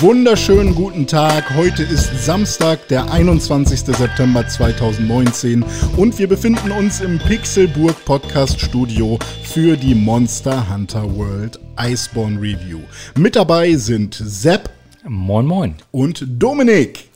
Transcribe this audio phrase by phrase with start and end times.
[0.00, 1.56] Wunderschönen guten Tag.
[1.56, 3.80] Heute ist Samstag, der 21.
[3.80, 5.64] September 2019
[5.96, 12.78] und wir befinden uns im Pixelburg Podcast Studio für die Monster Hunter World Iceborne Review.
[13.16, 14.70] Mit dabei sind Sepp
[15.04, 15.74] Moin, moin.
[15.90, 17.08] und Dominik.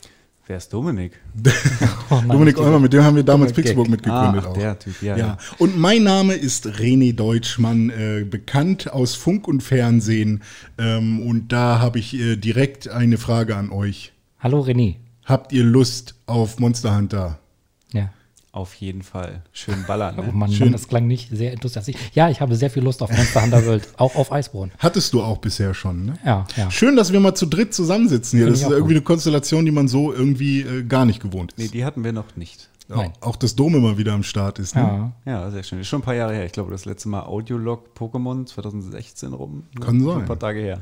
[0.45, 1.13] Wer ist Dominik?
[2.09, 3.91] Oh nein, Dominik Eumer, mit dem haben wir damals Pixelburg Gag.
[3.91, 4.53] mitgegründet Ah, auch.
[4.53, 5.37] der Typ, ja, Ja, ja.
[5.57, 10.43] und mein Name ist René Deutschmann, äh, bekannt aus Funk und Fernsehen.
[10.77, 14.11] Ähm, und da habe ich äh, direkt eine Frage an euch.
[14.39, 14.95] Hallo René.
[15.25, 17.39] Habt ihr Lust auf Monster Hunter?
[18.53, 18.59] Ja.
[18.59, 19.41] Auf jeden Fall.
[19.51, 20.15] Schön ballern.
[20.19, 20.31] Oh Ne?
[20.31, 20.67] Mann, Schön.
[20.67, 21.95] Mann, das klang nicht sehr enthusiastisch.
[22.13, 24.71] Ja, ich habe sehr viel Lust auf Monster Hunter World, auch auf Eisborn.
[24.79, 26.13] Hattest du auch bisher schon, ne?
[26.25, 26.69] Ja, ja.
[26.71, 28.47] Schön, dass wir mal zu dritt zusammensitzen hier.
[28.49, 28.97] Das ist auch irgendwie gut.
[28.97, 31.73] eine Konstellation, die man so irgendwie äh, gar nicht gewohnt Nee, ist.
[31.73, 32.69] die hatten wir noch nicht.
[32.89, 33.13] Nein.
[33.21, 34.75] Auch das Dom immer wieder am Start ist.
[34.75, 34.81] Ne?
[35.25, 35.31] Ja.
[35.31, 35.79] Ja, sehr schön.
[35.79, 36.45] Ist schon ein paar Jahre her.
[36.45, 39.63] Ich glaube, das letzte Mal Audiolog Pokémon 2016 rum.
[39.79, 40.17] Kann Schon sein.
[40.19, 40.79] Ein paar Tage her.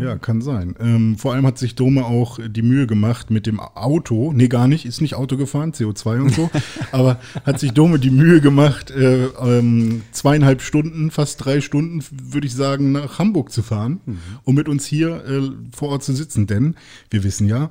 [0.00, 0.74] Ja, kann sein.
[0.80, 4.66] Ähm, vor allem hat sich Dome auch die Mühe gemacht mit dem Auto, nee, gar
[4.66, 6.50] nicht, ist nicht Auto gefahren, CO2 und so,
[6.92, 12.48] aber hat sich Dome die Mühe gemacht, äh, ähm, zweieinhalb Stunden, fast drei Stunden, würde
[12.48, 14.00] ich sagen, nach Hamburg zu fahren,
[14.42, 16.48] um mit uns hier äh, vor Ort zu sitzen.
[16.48, 16.74] Denn
[17.10, 17.70] wir wissen ja,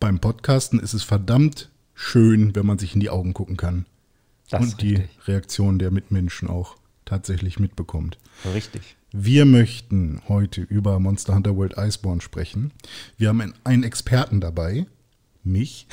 [0.00, 3.86] beim Podcasten ist es verdammt schön, wenn man sich in die Augen gucken kann
[4.50, 5.28] Das und die richtig.
[5.28, 8.18] Reaktion der Mitmenschen auch tatsächlich mitbekommt.
[8.52, 8.96] Richtig.
[9.14, 12.72] Wir möchten heute über Monster Hunter World Iceborne sprechen.
[13.18, 14.86] Wir haben einen, Experten dabei.
[15.44, 15.86] Mich.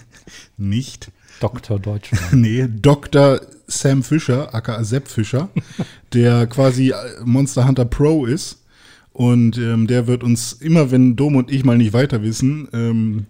[0.56, 1.12] Nicht.
[1.40, 1.78] Dr.
[1.78, 2.22] Deutschmann.
[2.40, 3.40] Nee, Dr.
[3.66, 5.50] Sam Fischer, aka Sepp Fischer,
[6.14, 8.64] der quasi äh, Monster Hunter Pro ist.
[9.12, 13.26] Und ähm, der wird uns immer, wenn Dom und ich mal nicht weiter wissen, ähm,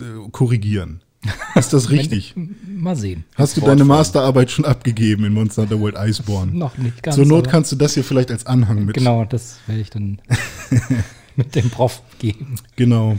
[0.00, 1.00] äh, korrigieren.
[1.54, 2.34] Ist das richtig?
[2.66, 3.24] Mal sehen.
[3.34, 6.52] Hast du deine Masterarbeit schon abgegeben in Monster Hunter World Iceborne?
[6.52, 7.16] Noch nicht ganz.
[7.16, 10.20] Zur Not kannst du das hier vielleicht als Anhang mit Genau, das werde ich dann
[11.36, 12.54] mit dem Prof geben.
[12.76, 13.18] Genau.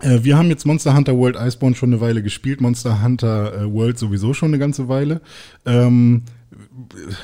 [0.00, 3.72] Äh, wir haben jetzt Monster Hunter World Iceborne schon eine Weile gespielt, Monster Hunter äh,
[3.72, 5.20] World sowieso schon eine ganze Weile.
[5.66, 6.22] Ähm,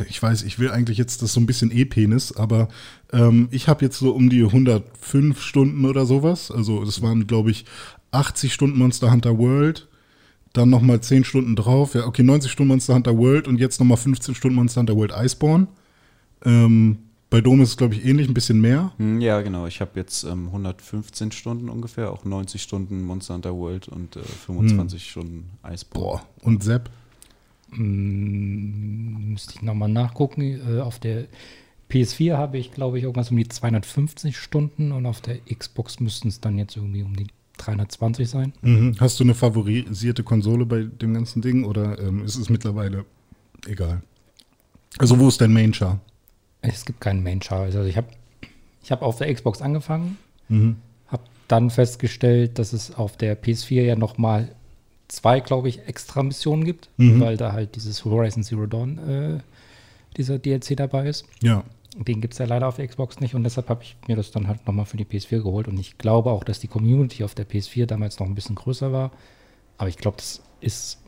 [0.09, 2.69] ich weiß, ich will eigentlich jetzt das so ein bisschen E-Penis, aber
[3.12, 6.50] ähm, ich habe jetzt so um die 105 Stunden oder sowas.
[6.50, 7.65] Also das waren, glaube ich,
[8.11, 9.89] 80 Stunden Monster Hunter World,
[10.55, 11.95] dann nochmal 10 Stunden drauf.
[11.95, 15.13] Ja, okay, 90 Stunden Monster Hunter World und jetzt nochmal 15 Stunden Monster Hunter World
[15.15, 15.67] Iceborne.
[16.45, 16.99] Ähm,
[17.31, 18.93] bei Dom ist es, glaube ich, ähnlich, ein bisschen mehr.
[18.99, 19.67] Hm, Ja, genau.
[19.67, 24.23] Ich habe jetzt ähm, 115 Stunden ungefähr, auch 90 Stunden Monster Hunter World und äh,
[24.23, 26.23] 25 Stunden Eisborne.
[26.23, 26.23] Boah.
[26.43, 26.91] Und Sepp?
[27.73, 30.43] Hm, müsste ich nochmal nachgucken.
[30.43, 31.27] Äh, Auf der
[31.91, 36.29] PS4 habe ich, glaube ich, irgendwas um die 250 Stunden und auf der Xbox müssten
[36.29, 37.27] es dann jetzt irgendwie um die
[37.59, 38.53] 320 sein.
[38.63, 38.97] Mhm.
[39.01, 43.05] Hast du eine favorisierte Konsole bei dem ganzen Ding oder ähm, ist es mittlerweile
[43.67, 44.03] egal?
[44.99, 46.01] Also wo ist dein Main Char?
[46.63, 47.61] Es gibt keinen Main Char.
[47.63, 48.09] Also ich habe
[48.83, 50.77] ich hab auf der Xbox angefangen, Mhm.
[51.09, 54.49] habe dann festgestellt, dass es auf der PS4 ja noch mal
[55.09, 57.21] zwei, glaube ich, extra Missionen gibt, Mhm.
[57.21, 59.39] weil da halt dieses Horizon Zero Dawn, äh,
[60.17, 61.25] dieser DLC dabei ist.
[61.43, 61.65] Ja.
[61.97, 64.32] Den gibt es ja leider auf der Xbox nicht und deshalb habe ich mir das
[64.32, 65.69] dann halt nochmal für die PS4 geholt.
[65.69, 68.93] Und ich glaube auch, dass die Community auf der PS4 damals noch ein bisschen größer
[68.93, 69.12] war,
[69.78, 71.04] aber ich glaube, das ist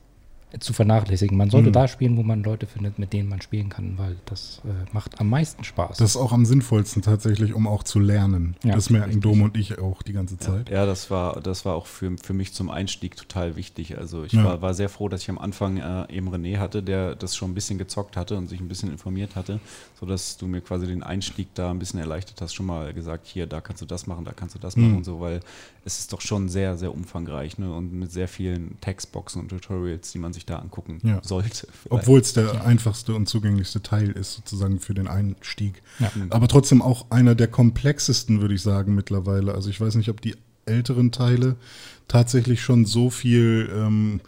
[0.61, 1.37] zu vernachlässigen.
[1.37, 1.73] Man sollte Mhm.
[1.75, 5.21] da spielen, wo man Leute findet, mit denen man spielen kann, weil das äh, macht
[5.21, 5.99] am meisten Spaß.
[5.99, 8.57] Das ist auch am sinnvollsten tatsächlich, um auch zu lernen.
[8.65, 9.23] Ja, das merken richtig.
[9.25, 10.71] Dom und ich auch die ganze Zeit.
[10.71, 13.99] Ja, das war, das war auch für, für mich zum Einstieg total wichtig.
[13.99, 14.45] Also ich Ja.
[14.45, 17.51] war, war sehr froh, dass ich am Anfang äh, eben René hatte, der das schon
[17.51, 19.61] ein bisschen gezockt hatte und sich ein bisschen informiert hatte,
[19.99, 23.47] sodass du mir quasi den Einstieg da ein bisschen erleichtert hast, schon mal gesagt, hier,
[23.47, 24.83] da kannst du das machen, da kannst du das Mhm.
[24.85, 25.41] machen und so, weil
[25.85, 27.73] es ist doch schon sehr, sehr umfangreich ne?
[27.73, 31.21] und mit sehr vielen Textboxen und Tutorials, die man sich da angucken Ja.
[31.25, 31.67] sollte.
[31.91, 35.83] Obwohl es der einfachste und zugänglichste Teil ist, sozusagen für den Einstieg.
[35.99, 36.13] Ja.
[36.31, 39.55] Aber trotzdem auch einer der komplexesten, würde ich sagen, mittlerweile.
[39.55, 40.37] Also ich weiß nicht, ob die
[40.67, 41.57] älteren Teile
[42.09, 44.21] tatsächlich schon so viel ähm,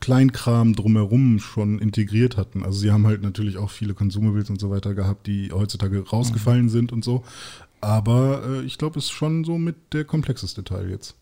[0.00, 2.64] Kleinkram drumherum schon integriert hatten.
[2.64, 6.68] Also sie haben halt natürlich auch viele Consumables und so weiter gehabt, die heutzutage rausgefallen
[6.68, 7.24] sind und so.
[7.80, 11.16] Aber äh, ich glaube, es ist schon so mit der komplexeste Teil jetzt.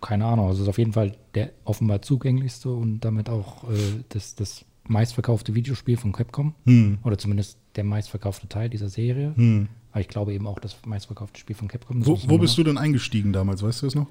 [0.00, 3.76] Keine Ahnung, also es ist auf jeden Fall der offenbar zugänglichste und damit auch äh,
[4.08, 6.98] das, das meistverkaufte Videospiel von Capcom Hm.
[7.04, 9.32] oder zumindest der meistverkaufte Teil dieser Serie.
[9.36, 9.68] Hm.
[9.92, 12.04] Aber ich glaube eben auch das meistverkaufte Spiel von Capcom.
[12.06, 14.08] Wo, wo noch bist du denn eingestiegen damals, weißt du das noch?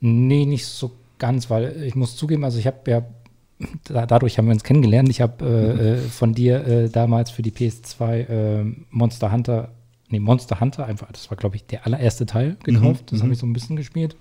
[0.00, 3.06] Nee, nicht so ganz, weil ich muss zugeben, also ich habe ja,
[3.84, 5.08] da, dadurch haben wir uns kennengelernt.
[5.08, 9.72] Ich habe äh, äh, von dir äh, damals für die PS2 äh, Monster Hunter,
[10.08, 13.12] nee, Monster Hunter einfach, das war glaube ich der allererste Teil gekauft.
[13.12, 13.22] das mhm.
[13.24, 14.16] habe ich so ein bisschen gespielt.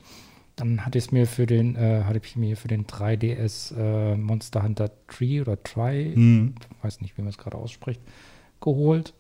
[0.56, 4.16] Dann hatte ich es mir für den, äh, hatte ich mir für den 3DS äh,
[4.16, 6.54] Monster Hunter Tree oder Try, Hm.
[6.84, 8.02] weiß nicht, wie man es gerade ausspricht,
[8.62, 9.14] geholt.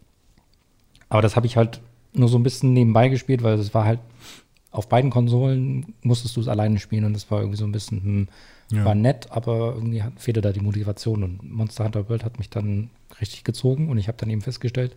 [1.09, 1.81] Aber das habe ich halt
[2.13, 3.99] nur so ein bisschen nebenbei gespielt, weil es war halt
[4.71, 8.03] auf beiden Konsolen musstest du es alleine spielen und das war irgendwie so ein bisschen,
[8.03, 8.27] hm,
[8.71, 8.85] Ja.
[8.85, 12.49] war nett, aber irgendwie hat, fehlte da die Motivation und Monster Hunter World hat mich
[12.49, 12.89] dann
[13.21, 14.95] richtig gezogen und ich habe dann eben festgestellt,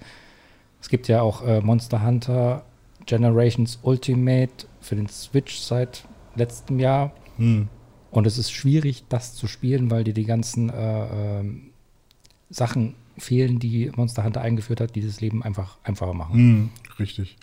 [0.80, 2.64] es gibt ja auch äh, Monster Hunter
[3.06, 6.04] Generations Ultimate für den Switch seit
[6.36, 7.68] letztem Jahr Hm.
[8.10, 11.70] und es ist schwierig, das zu spielen, weil dir die ganzen äh, ähm,
[12.50, 16.34] Sachen fehlen, die Monster Hunter eingeführt hat, die das Leben einfach einfacher machen.
[16.34, 16.68] Hm,
[16.98, 17.36] richtig.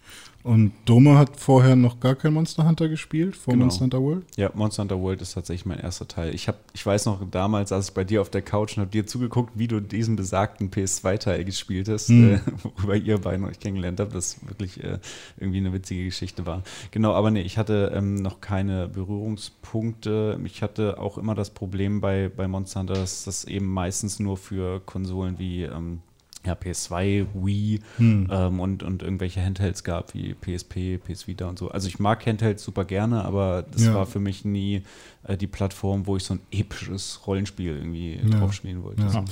[0.44, 3.64] Und Dome hat vorher noch gar kein Monster Hunter gespielt, vor Genau.
[3.66, 4.26] Monster Hunter World?
[4.36, 6.36] Ja, Monster Hunter World ist tatsächlich mein erster Teil.
[6.36, 8.92] Ich, hab, ich weiß noch, damals saß ich bei dir auf der Couch und habe
[8.92, 12.34] dir zugeguckt, wie du diesen besagten PS2-Teil gespielt hast, Mhm.
[12.34, 15.00] äh, worüber ihr beiden euch kennengelernt habt, das wirklich äh,
[15.38, 16.64] irgendwie eine witzige Geschichte war.
[16.92, 20.40] Genau, aber nee, ich hatte ähm, noch keine Berührungspunkte.
[20.46, 24.38] Ich hatte auch immer das Problem bei, bei Monster Hunter, dass das eben meistens nur
[24.38, 26.00] für Konsolen wie ähm,
[26.46, 28.28] ja, PS2, Wii Hm.
[28.32, 31.70] ähm, und, und irgendwelche Handhelds gab, wie PSP, PS Vita und so.
[31.70, 33.94] Also ich mag Handhelds super gerne, aber das Ja.
[33.94, 34.84] war für mich nie
[35.24, 38.40] äh, die Plattform, wo ich so ein episches Rollenspiel irgendwie Ja.
[38.40, 39.02] drauf spielen wollte.
[39.04, 39.10] Ja.
[39.10, 39.26] So.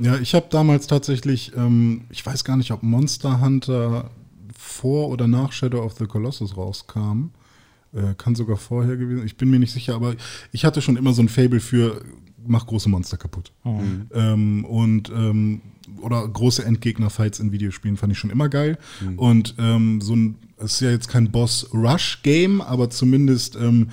[0.00, 4.10] Ja, ich habe damals tatsächlich, ähm, ich weiß gar nicht, ob Monster Hunter
[4.56, 7.30] vor oder nach Shadow of the Colossus rauskam.
[7.94, 9.24] Äh, kann sogar vorher gewesen.
[9.24, 10.14] Ich bin mir nicht sicher, aber
[10.52, 12.02] ich hatte schon immer so ein Fable für
[12.46, 13.52] mach große Monster kaputt.
[13.64, 14.06] Mhm.
[14.12, 15.62] Ähm, und ähm,
[16.00, 18.78] oder große Endgegner-Fights in Videospielen fand ich schon immer geil.
[19.16, 23.88] Und ähm, so ein, es ist ja jetzt kein Boss-Rush-Game, aber zumindest ähm,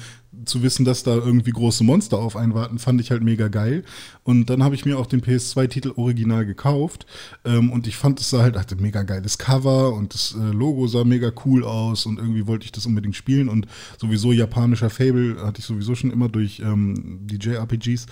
[0.45, 3.84] zu wissen, dass da irgendwie große Monster auf einen warten, fand ich halt mega geil.
[4.24, 7.06] Und dann habe ich mir auch den PS2-Titel original gekauft.
[7.45, 10.88] Ähm, und ich fand es sah halt, hatte mega geiles Cover und das äh, Logo
[10.88, 13.50] sah mega cool aus und irgendwie wollte ich das unbedingt spielen.
[13.50, 13.68] Und
[14.00, 18.07] sowieso japanischer Fable hatte ich sowieso schon immer durch ähm, die JRPGs.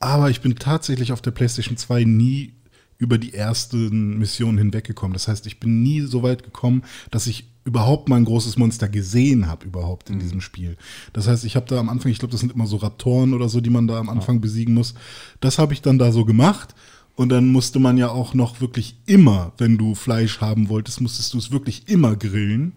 [0.00, 2.52] Aber ich bin tatsächlich auf der PlayStation 2 nie
[2.98, 5.12] über die ersten Missionen hinweggekommen.
[5.12, 8.88] Das heißt, ich bin nie so weit gekommen, dass ich überhaupt mal ein großes Monster
[8.88, 10.76] gesehen habe, überhaupt in diesem Spiel.
[11.12, 13.48] Das heißt, ich habe da am Anfang, ich glaube, das sind immer so Raptoren oder
[13.48, 14.94] so, die man da am Anfang besiegen muss.
[15.40, 16.74] Das habe ich dann da so gemacht.
[17.16, 21.32] Und dann musste man ja auch noch wirklich immer, wenn du Fleisch haben wolltest, musstest
[21.32, 22.72] du es wirklich immer grillen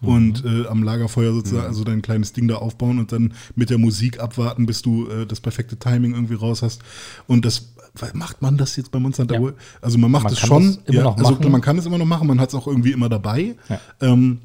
[0.00, 3.78] und äh, am Lagerfeuer sozusagen, also dein kleines Ding da aufbauen und dann mit der
[3.78, 6.82] Musik abwarten, bis du äh, das perfekte Timing irgendwie raus hast.
[7.26, 7.73] Und das
[8.14, 9.40] macht man das jetzt bei Monster Hunter Ja.
[9.40, 9.56] World?
[9.80, 12.26] Also man macht Man es schon, immer noch also man kann es immer noch machen,
[12.26, 13.54] man hat es auch irgendwie immer dabei.
[13.68, 13.80] Ja.
[14.00, 14.40] Ähm,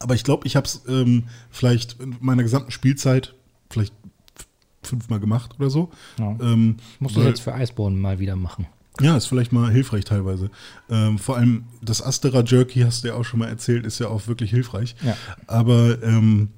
[0.00, 3.34] aber ich glaube, ich habe es ähm, vielleicht in meiner gesamten Spielzeit
[3.70, 3.92] vielleicht
[4.82, 5.90] fünfmal gemacht oder so.
[6.18, 6.36] Ja.
[6.40, 8.66] Ähm, Musst du jetzt für Iceborne mal wieder machen.
[9.00, 10.50] ja, ist vielleicht mal hilfreich teilweise.
[10.88, 14.08] Ähm, vor allem das Astera Jerky, hast du ja auch schon mal erzählt, ist ja
[14.08, 14.96] auch wirklich hilfreich.
[15.04, 15.16] Ja.
[15.46, 16.48] Aber ähm,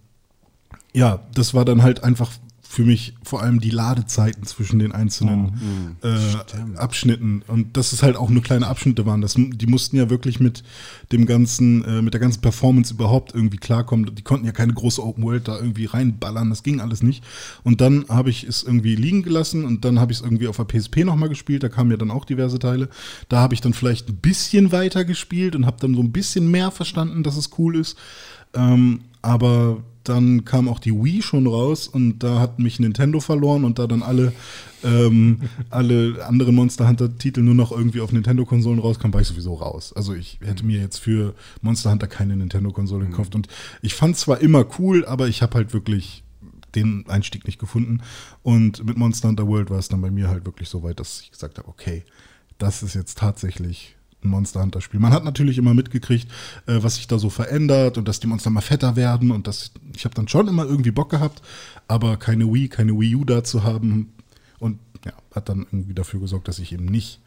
[0.92, 2.30] ja, das war dann halt einfach
[2.70, 7.42] für mich vor allem die Ladezeiten zwischen den einzelnen äh, Abschnitten.
[7.48, 9.20] Und dass es halt auch nur kleine Abschnitte waren.
[9.20, 10.62] Das, die mussten ja wirklich mit
[11.10, 14.14] dem ganzen, äh, mit der ganzen Performance überhaupt irgendwie klarkommen.
[14.14, 16.48] Die konnten ja keine große Open World da irgendwie reinballern.
[16.48, 17.24] Das ging alles nicht.
[17.64, 20.56] Und dann habe ich es irgendwie liegen gelassen und dann habe ich es irgendwie auf
[20.56, 21.64] der PSP nochmal gespielt.
[21.64, 22.88] Da kamen ja dann auch diverse Teile.
[23.28, 26.48] Da habe ich dann vielleicht ein bisschen weiter gespielt und habe dann so ein bisschen
[26.48, 27.98] mehr verstanden, dass es cool ist.
[28.54, 33.64] Ähm, aber dann kam auch die Wii schon raus und da hat mich Nintendo verloren
[33.64, 34.32] und da dann alle,
[34.82, 39.92] ähm, alle anderen Monster Hunter-Titel nur noch irgendwie auf Nintendo-Konsolen rauskamen, war ich sowieso raus.
[39.94, 43.48] Also ich hätte mir jetzt für Monster Hunter keine Nintendo-Konsole gekauft und
[43.82, 46.22] ich fand zwar immer cool, aber ich habe halt wirklich
[46.74, 48.00] den Einstieg nicht gefunden.
[48.42, 51.20] Und mit Monster Hunter World war es dann bei mir halt wirklich so weit, dass
[51.20, 52.04] ich gesagt habe, okay,
[52.58, 55.00] das ist jetzt tatsächlich Monster Hunter Spiel.
[55.00, 56.30] Man hat natürlich immer mitgekriegt,
[56.66, 59.72] äh, was sich da so verändert und dass die Monster mal fetter werden und das,
[59.94, 61.42] ich habe dann schon immer irgendwie Bock gehabt,
[61.88, 64.12] aber keine Wii, keine Wii U da zu haben
[64.58, 67.20] und ja, hat dann irgendwie dafür gesorgt, dass ich eben nicht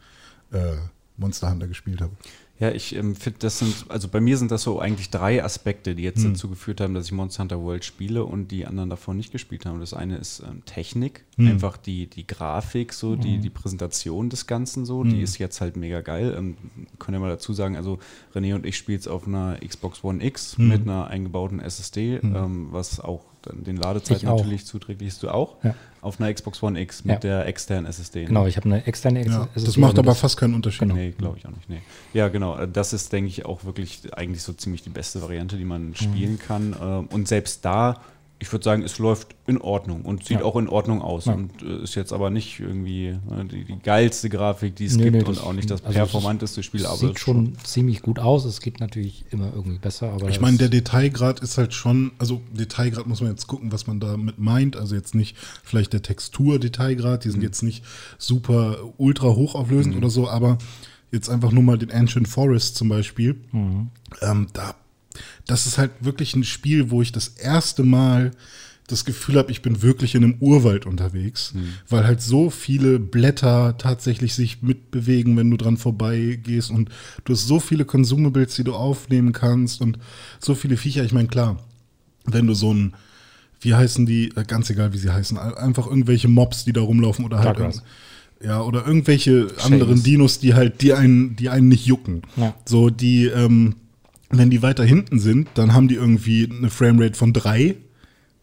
[0.52, 0.76] äh,
[1.16, 2.12] Monster Hunter gespielt habe.
[2.60, 5.96] Ja, ich ähm, finde, das sind, also bei mir sind das so eigentlich drei Aspekte,
[5.96, 6.34] die jetzt Hm.
[6.34, 9.66] dazu geführt haben, dass ich Monster Hunter World spiele und die anderen davon nicht gespielt
[9.66, 9.80] haben.
[9.80, 11.48] Das eine ist ähm, Technik, Hm.
[11.48, 15.22] einfach die, die Grafik, so die, die Präsentation des Ganzen so, die Hm.
[15.24, 16.32] ist jetzt halt mega geil.
[16.38, 16.56] Ähm,
[17.00, 17.98] können ja mal dazu sagen, also
[18.36, 20.68] René und ich spielen es auf einer Xbox One X Hm.
[20.68, 25.22] mit einer eingebauten SSD, ähm, was auch den Ladezeiten natürlich zuträglich ist.
[25.22, 25.56] Du auch?
[25.64, 25.74] Ja.
[26.04, 27.18] Auf einer Xbox One X mit Ja.
[27.20, 28.20] der externen SSD.
[28.20, 28.26] ne?
[28.26, 30.54] Genau, ich habe eine externe Ex Ja, das SSD macht und aber das- fast keinen
[30.54, 30.80] Unterschied.
[30.80, 30.94] Genau.
[30.94, 31.68] Nee, glaube ich auch nicht.
[31.68, 31.80] Nee.
[32.12, 32.58] Ja, genau.
[32.58, 35.68] äh, Das ist, denke ich, auch wirklich eigentlich so ziemlich die beste Variante, die Mhm.
[35.68, 36.76] man spielen kann.
[36.80, 38.00] Ähm, Und selbst da,
[38.44, 40.44] ich würde sagen, es läuft in Ordnung und sieht Ja.
[40.44, 41.24] auch in Ordnung aus.
[41.24, 41.32] Ja.
[41.32, 43.18] Und äh, ist jetzt aber nicht irgendwie äh,
[43.50, 46.62] die, die geilste Grafik, die es Nee, gibt nee, und auch nicht das also performanteste
[46.62, 46.84] Spiel.
[46.84, 48.44] Aber Sieht es schon ziemlich gut aus.
[48.44, 50.12] Es geht natürlich immer irgendwie besser.
[50.12, 53.86] Aber Ich meine, der Detailgrad ist halt schon, also Detailgrad muss man jetzt gucken, was
[53.86, 54.76] man damit meint.
[54.76, 57.44] Also jetzt nicht vielleicht der Textur-Detailgrad, die sind Mhm.
[57.44, 57.82] jetzt nicht
[58.18, 60.58] super ultra hochauflösend oder so, aber
[61.12, 63.36] jetzt einfach nur mal den Ancient Forest zum Beispiel,
[64.20, 64.74] ähm, da,
[65.46, 68.32] das ist halt wirklich ein Spiel, wo ich das erste Mal
[68.86, 71.54] das Gefühl habe, ich bin wirklich in einem Urwald unterwegs,
[71.88, 76.90] weil halt so viele Blätter tatsächlich sich mitbewegen, wenn du dran vorbeigehst und
[77.24, 79.98] du hast so viele Consumables, die du aufnehmen kannst und
[80.38, 81.02] so viele Viecher.
[81.02, 81.56] Ich meine, klar,
[82.26, 82.92] wenn du so ein,
[83.62, 86.82] wie heißen die, äh, ganz egal, wie sie heißen, ein- einfach irgendwelche Mobs, die da
[86.82, 87.82] rumlaufen oder halt irgend-
[88.44, 92.20] ja, oder irgendwelche anderen Dinos, die halt, die einen, die einen nicht jucken.
[92.36, 92.54] Ja.
[92.66, 93.76] So, die, ähm,
[94.30, 97.76] wenn die weiter hinten sind, dann haben die irgendwie eine Framerate von drei.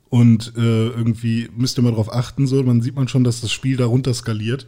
[0.10, 3.52] Und äh, irgendwie müsst ihr mal drauf achten, so, man sieht man schon, dass das
[3.52, 4.68] Spiel da runter skaliert.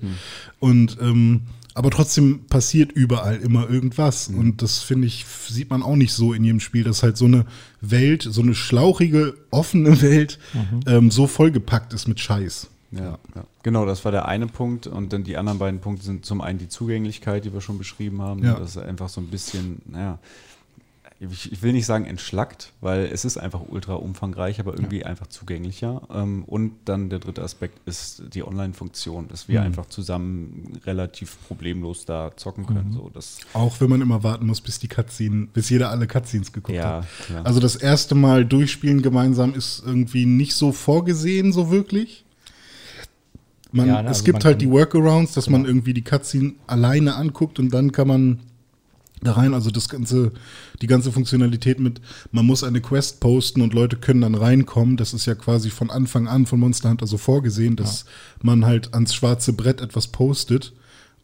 [0.60, 1.42] Und ähm,
[1.76, 4.28] aber trotzdem passiert überall immer irgendwas.
[4.28, 7.26] Und das finde ich, sieht man auch nicht so in jedem Spiel, dass halt so
[7.26, 7.46] eine
[7.82, 10.40] Welt, so eine schlauchige, offene Welt
[10.86, 12.70] ähm, so vollgepackt ist mit Scheiß.
[12.92, 14.86] Ja, ja, genau, das war der eine Punkt.
[14.86, 18.22] Und dann die anderen beiden Punkte sind zum einen die Zugänglichkeit, die wir schon beschrieben
[18.22, 18.44] haben.
[18.44, 18.60] Ja.
[18.60, 20.20] Das ist einfach so ein bisschen, naja,
[21.32, 25.28] ich, ich will nicht sagen entschlackt, weil es ist einfach ultra umfangreich, aber irgendwie einfach
[25.28, 26.02] zugänglicher.
[26.14, 32.06] Ähm, und dann der dritte Aspekt ist die Online-Funktion, dass wir einfach zusammen relativ problemlos
[32.06, 32.92] da zocken können.
[32.94, 36.52] So, das, Auch wenn man immer warten muss, bis die Cutscene, bis jeder alle Cutscenes
[36.52, 37.08] geguckt Ja, hat.
[37.26, 37.46] klar.
[37.46, 42.26] Also das erste Mal durchspielen gemeinsam ist irgendwie nicht so vorgesehen, so wirklich.
[43.72, 45.72] Man, Ja, ne, es also gibt man halt kann- die Workarounds, dass man Genau.
[45.72, 48.40] irgendwie die Cutscene alleine anguckt und dann kann man
[49.24, 50.32] da rein, also das ganze,
[50.82, 52.02] die ganze Funktionalität mit,
[52.32, 54.98] man muss eine Quest posten und Leute können dann reinkommen.
[54.98, 58.06] Das ist ja quasi von Anfang an von Monster Hunter so vorgesehen, dass
[58.42, 60.74] man halt ans schwarze Brett etwas postet.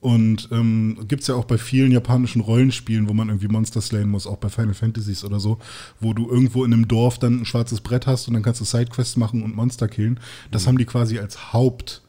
[0.02, 4.10] Und ähm, gibt es ja auch bei vielen japanischen Rollenspielen, wo man irgendwie Monster slayen
[4.10, 5.60] muss, auch bei Final Fantasies oder so,
[6.00, 8.66] wo du irgendwo in einem Dorf dann ein schwarzes Brett hast und dann kannst du
[8.66, 10.20] Sidequests machen und Monster killen.
[10.52, 12.02] Das haben die quasi als Haupt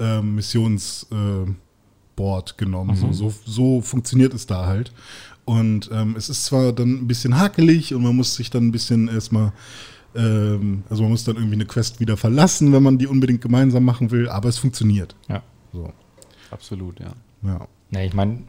[0.00, 1.52] ähm, Missionsboard äh,
[2.16, 2.96] Board genommen.
[2.96, 4.92] So, so, so funktioniert es da halt.
[5.48, 8.70] Und ähm, es ist zwar dann ein bisschen hakelig und man muss sich dann ein
[8.70, 9.52] bisschen erstmal,
[10.14, 13.82] ähm, also man muss dann irgendwie eine Quest wieder verlassen, wenn man die unbedingt gemeinsam
[13.82, 15.16] machen will, aber es funktioniert.
[15.26, 15.42] Ja.
[15.72, 15.90] So,
[16.50, 17.14] absolut, ja.
[17.44, 17.66] ja.
[17.90, 18.42] Ne, ich meine,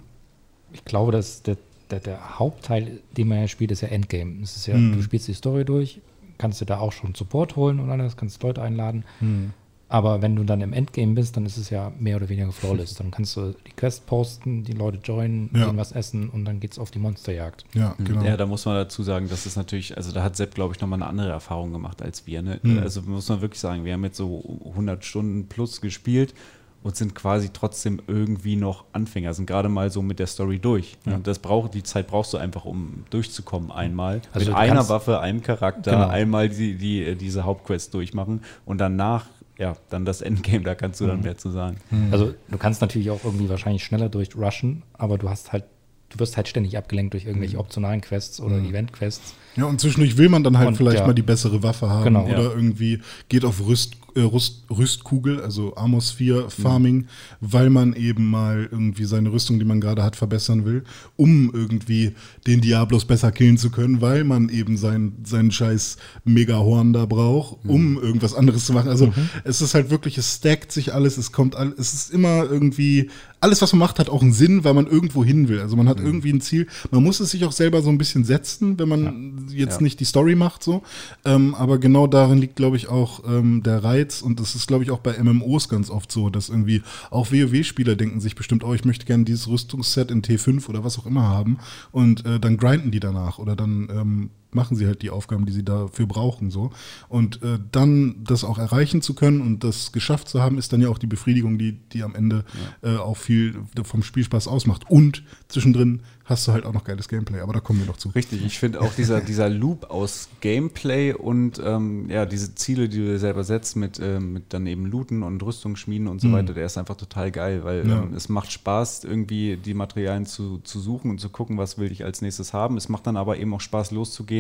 [0.74, 1.56] ich glaube, dass der,
[1.90, 4.44] der, der Hauptteil, den man ja spielt, ist ja Endgame.
[4.44, 4.92] Es ist ja, Mhm.
[4.98, 6.02] du spielst die Story durch,
[6.38, 9.06] kannst dir da auch schon Support holen und alles, kannst Leute einladen.
[9.20, 9.54] Hm.
[9.92, 12.94] Aber wenn du dann im Endgame bist, dann ist es ja mehr oder weniger flawless.
[12.94, 15.66] Dann kannst du die Quest posten, die Leute joinen, Ja.
[15.66, 17.66] gehen was essen und dann geht's auf die Monsterjagd.
[17.74, 18.24] Ja, genau.
[18.24, 20.80] Ja, da muss man dazu sagen, das ist natürlich, also da hat Sepp, glaube ich,
[20.82, 22.44] nochmal eine andere Erfahrung gemacht als wir.
[22.44, 22.60] Ne?
[22.62, 22.78] Mhm.
[22.80, 24.44] Also muss man wirklich sagen, wir haben jetzt so
[24.74, 26.36] 100 Stunden plus gespielt
[26.84, 30.98] und sind quasi trotzdem irgendwie noch Anfänger, sind gerade mal so mit der Story durch.
[31.08, 31.16] Ja.
[31.16, 34.22] Und das braucht, die Zeit brauchst du einfach, um durchzukommen einmal.
[34.34, 36.08] Also mit einer Waffe, einem Charakter, Genau.
[36.08, 39.26] einmal die, die, diese Hauptquest durchmachen und danach,
[39.60, 41.78] ja, dann das Endgame, da kannst du dann mehr zu sagen.
[42.12, 45.66] Also du kannst natürlich auch irgendwie wahrscheinlich schneller durchrushen, aber du hast halt,
[46.10, 47.60] du wirst halt ständig abgelenkt durch irgendwelche Mhm.
[47.62, 49.36] optionalen Quests oder Event-Quests.
[49.58, 51.06] Ja, und zwischendurch will man dann halt Und, vielleicht ja.
[51.08, 52.24] mal die bessere Waffe haben Genau.
[52.26, 52.50] oder Ja.
[52.52, 57.08] irgendwie geht auf Rüst, äh, Rüst, Rüstkugel, also Armosphere Farming,
[57.42, 60.84] weil man eben mal irgendwie seine Rüstung, die man gerade hat, verbessern will,
[61.16, 62.14] um irgendwie
[62.48, 67.58] den Diablos besser killen zu können, weil man eben sein, seinen scheiß Megahorn da braucht,
[67.66, 68.90] um irgendwas anderes zu machen.
[68.90, 69.14] Also
[69.44, 73.10] es ist halt wirklich, es stackt sich alles, es kommt all, es ist immer irgendwie,
[73.42, 75.62] alles, was man macht, hat auch einen Sinn, weil man irgendwo hin will.
[75.62, 76.68] Also man hat irgendwie ein Ziel.
[76.92, 79.82] Man muss es sich auch selber so ein bisschen setzen, wenn man jetzt Ja.
[79.82, 80.84] nicht die Story macht, so.
[81.24, 83.99] Ähm, aber genau darin liegt, glaube ich, auch ähm, der Reiz.
[84.22, 87.96] Und das ist, glaube ich, auch bei MMOs ganz oft so, dass irgendwie auch WoW-Spieler
[87.96, 91.24] denken sich bestimmt, oh, ich möchte gerne dieses Rüstungsset in T5 oder was auch immer
[91.24, 91.60] haben.
[91.92, 95.52] Und äh, dann grinden die danach oder dann ähm, machen sie halt die Aufgaben, die
[95.52, 96.72] sie dafür brauchen, so.
[97.08, 100.82] Und äh, dann das auch erreichen zu können und das geschafft zu haben, ist dann
[100.82, 102.46] ja auch die Befriedigung, die, die am Ende
[102.82, 104.90] äh, auch viel vom Spielspaß ausmacht.
[104.90, 108.10] Und zwischendrin hast du halt auch noch geiles Gameplay, aber da kommen wir noch zu.
[108.10, 112.98] Richtig, ich finde auch dieser, dieser Loop aus Gameplay und ähm, ja, diese Ziele, die
[112.98, 116.32] du dir selber setzt, mit, ähm, mit dann eben Looten und Rüstung schmieden und so
[116.32, 118.04] weiter, der ist einfach total geil, weil Ja.
[118.04, 121.92] ähm, es macht Spaß, irgendwie die Materialien zu, zu suchen und zu gucken, was will
[121.92, 122.78] ich als nächstes haben.
[122.78, 124.39] Es macht dann aber eben auch Spaß, loszugehen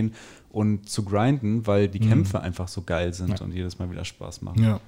[0.49, 4.41] und zu grinden, weil die Kämpfe einfach so geil sind und jedes Mal wieder Spaß
[4.41, 4.63] machen.
[4.63, 4.79] Ja.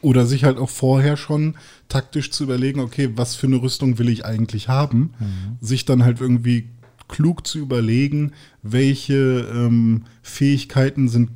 [0.00, 1.56] Oder sich halt auch vorher schon
[1.88, 5.12] taktisch zu überlegen, okay, was für eine Rüstung will ich eigentlich haben?
[5.60, 6.68] Sich dann halt irgendwie
[7.08, 8.32] klug zu überlegen,
[8.62, 11.30] welche ähm, Fähigkeiten sind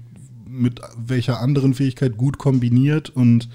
[0.47, 3.49] mit welcher anderen Fähigkeit gut kombiniert und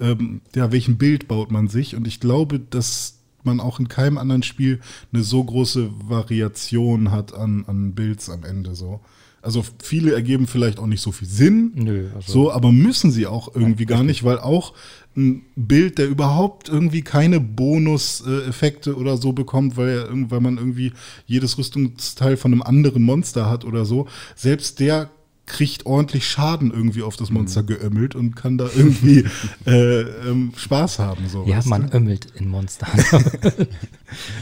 [0.00, 1.94] ähm, ja, welchen Bild baut man sich.
[1.94, 4.80] Und ich glaube, dass man auch in keinem anderen Spiel
[5.12, 9.00] eine so große Variation hat an, an Builds am Ende so.
[9.42, 11.72] Also viele ergeben vielleicht auch nicht so viel Sinn.
[11.74, 14.74] Nö, also- so, aber müssen sie auch irgendwie gar nicht, weil auch
[15.16, 20.92] ein Bild, der überhaupt irgendwie keine Bonus-Effekte oder so bekommt, weil, er, weil man irgendwie
[21.26, 24.06] jedes Rüstungsteil von einem anderen Monster hat oder so,
[24.36, 25.10] selbst der
[25.50, 27.18] kriegt ordentlich Schaden irgendwie auf Mhm.
[27.20, 29.24] das Monster geömmelt und kann da irgendwie
[29.66, 31.28] äh, ähm, Spaß haben.
[31.28, 31.70] So, Ja, weißt du?
[31.70, 32.86] man ömmelt in Monster.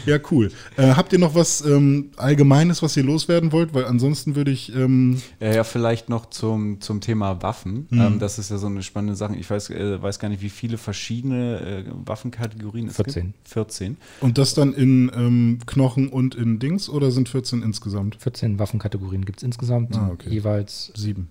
[0.07, 0.51] Ja, cool.
[0.77, 3.71] Äh, habt ihr noch was ähm, Allgemeines, was ihr loswerden wollt?
[3.75, 4.73] Weil ansonsten würde ich.
[4.75, 7.85] Ähm, Ja, ja, vielleicht noch zum, zum Thema Waffen.
[7.91, 8.01] Mhm.
[8.01, 9.35] Ähm, das ist ja so eine spannende Sache.
[9.35, 13.25] Ich weiß, äh, weiß gar nicht, wie viele verschiedene äh, Waffenkategorien es 14.
[13.27, 13.47] gibt.
[13.49, 13.97] 14.
[14.21, 18.15] und das dann in ähm, Knochen und in Dings oder sind 14 insgesamt?
[18.15, 19.95] 14 Waffenkategorien gibt es insgesamt.
[19.95, 20.29] Ah, okay.
[20.31, 21.29] Jeweils, Sieben.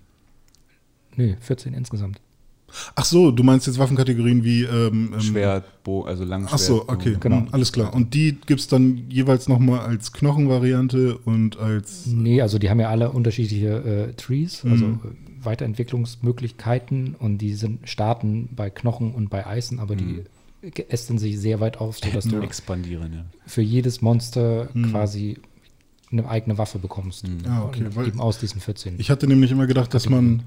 [1.15, 2.19] nö, 14 insgesamt.
[2.93, 4.61] Ach so, du meinst jetzt Waffenkategorien wie.
[4.63, 6.53] Ähm, ähm, Schwert, Bo also Langschwert.
[6.53, 7.17] Ach so, okay.
[7.19, 7.37] Genau.
[7.37, 7.91] Hm, alles klar.
[7.95, 12.05] Und die gibt es dann jeweils nochmal als Knochenvariante und als.
[12.05, 14.99] Nee, also die haben ja alle unterschiedliche äh, Trees, also Mhm.
[15.03, 20.23] äh, Weiterentwicklungsmöglichkeiten und die sind starten bei Knochen und bei Eisen, aber die
[20.89, 23.25] ästen sich sehr weit auf, sodass du Expandieren, ja.
[23.47, 24.91] für jedes Monster Mhm.
[24.91, 25.37] quasi
[26.11, 27.25] eine eigene Waffe bekommst.
[27.47, 28.95] Ah, okay, eben aus diesen 14.
[28.99, 30.43] Ich hatte nämlich immer gedacht, dass man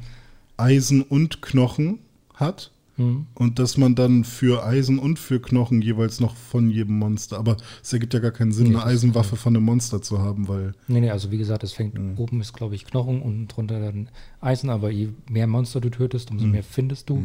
[0.57, 1.99] Eisen und Knochen
[2.35, 2.71] hat.
[2.99, 3.27] Mhm.
[3.35, 7.39] Und dass man dann für Eisen und für Knochen jeweils noch von jedem Monster.
[7.39, 10.47] Aber es ergibt ja gar keinen Sinn, Nee, eine Eisenwaffe von einem Monster zu haben,
[10.47, 10.75] weil.
[10.89, 12.19] Nee, nee, also wie gesagt, es fängt Mhm.
[12.19, 14.11] oben ist, glaube ich, Knochen und drunter dann
[14.43, 16.51] Eisen, aber je mehr Monster du tötest, umso Mhm.
[16.53, 17.25] mehr findest du.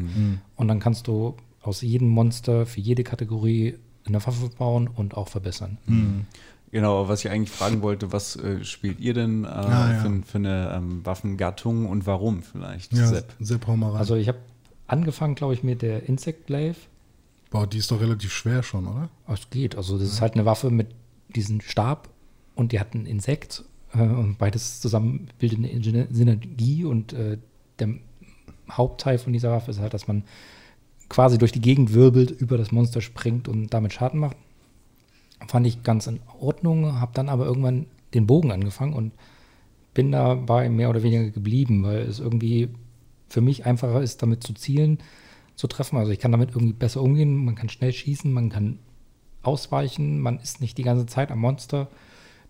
[0.56, 3.76] Und dann kannst du aus jedem Monster für jede Kategorie
[4.06, 5.80] eine Waffe bauen und auch verbessern.
[6.72, 10.00] Genau, aber was ich eigentlich fragen wollte, was äh, spielt ihr denn äh, Ah, ja.
[10.02, 12.94] für, für eine ähm, Waffengattung und warum vielleicht?
[12.94, 13.34] Ja, Sepp?
[13.40, 14.00] Sepp, hau mal rein.
[14.00, 14.40] Also ich habe
[14.88, 16.78] angefangen, glaube ich, mit der Insect Glaive.
[17.50, 19.10] Boah, die ist doch relativ schwer schon, oder?
[19.26, 19.78] Aber Es geht.
[19.78, 20.88] Also das ist halt eine Waffe mit
[21.30, 22.10] diesem Stab
[22.56, 27.38] und die hat ein Insekt äh, und beides zusammen bildet eine Synergie und äh,
[27.80, 27.90] der
[28.70, 30.24] Hauptteil von dieser Waffe ist halt, dass man
[31.08, 34.36] quasi durch die Gegend wirbelt, über das Monster springt und damit Schaden macht.
[35.48, 39.14] Fand ich ganz in Ordnung, habe dann aber irgendwann den Bogen angefangen und
[39.94, 42.70] bin dabei mehr oder weniger geblieben, weil es irgendwie
[43.30, 45.00] für mich einfacher ist, damit zu zielen,
[45.56, 45.98] zu treffen.
[45.98, 48.80] Also ich kann damit irgendwie besser umgehen, man kann schnell schießen, man kann
[49.44, 51.88] ausweichen, man ist nicht die ganze Zeit am Monster.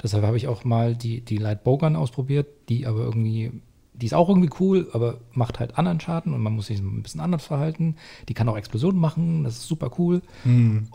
[0.01, 3.51] Deshalb habe ich auch mal die, die Light Bowgun ausprobiert, die aber irgendwie,
[3.99, 7.01] die ist auch irgendwie cool, aber macht halt anderen Schaden und man muss sich ein
[7.01, 7.95] bisschen anders verhalten.
[8.29, 10.21] Die kann auch Explosionen machen, das ist super cool.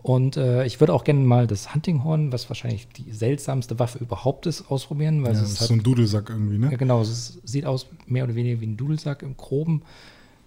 [0.03, 3.99] Und äh, ich würde auch gerne mal das Hunting Horn, was wahrscheinlich die seltsamste Waffe
[3.99, 6.71] überhaupt ist, ausprobieren, weil Ja, es das ist ist halt so ein Dudelsack irgendwie, ja,
[6.71, 6.77] ne?
[6.77, 9.83] genau, es sieht aus mehr oder weniger wie ein Dudelsack im Groben,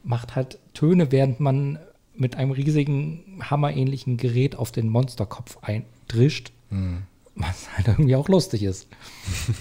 [0.04, 1.78] macht halt Töne, während man
[2.16, 7.00] mit einem riesigen hammerähnlichen Gerät auf den Monsterkopf eindrischt, Hm.
[7.36, 8.88] was halt irgendwie auch lustig ist.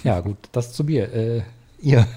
[0.05, 1.13] ja, gut, das zu mir.
[1.13, 1.41] Äh,
[1.81, 2.07] ihr.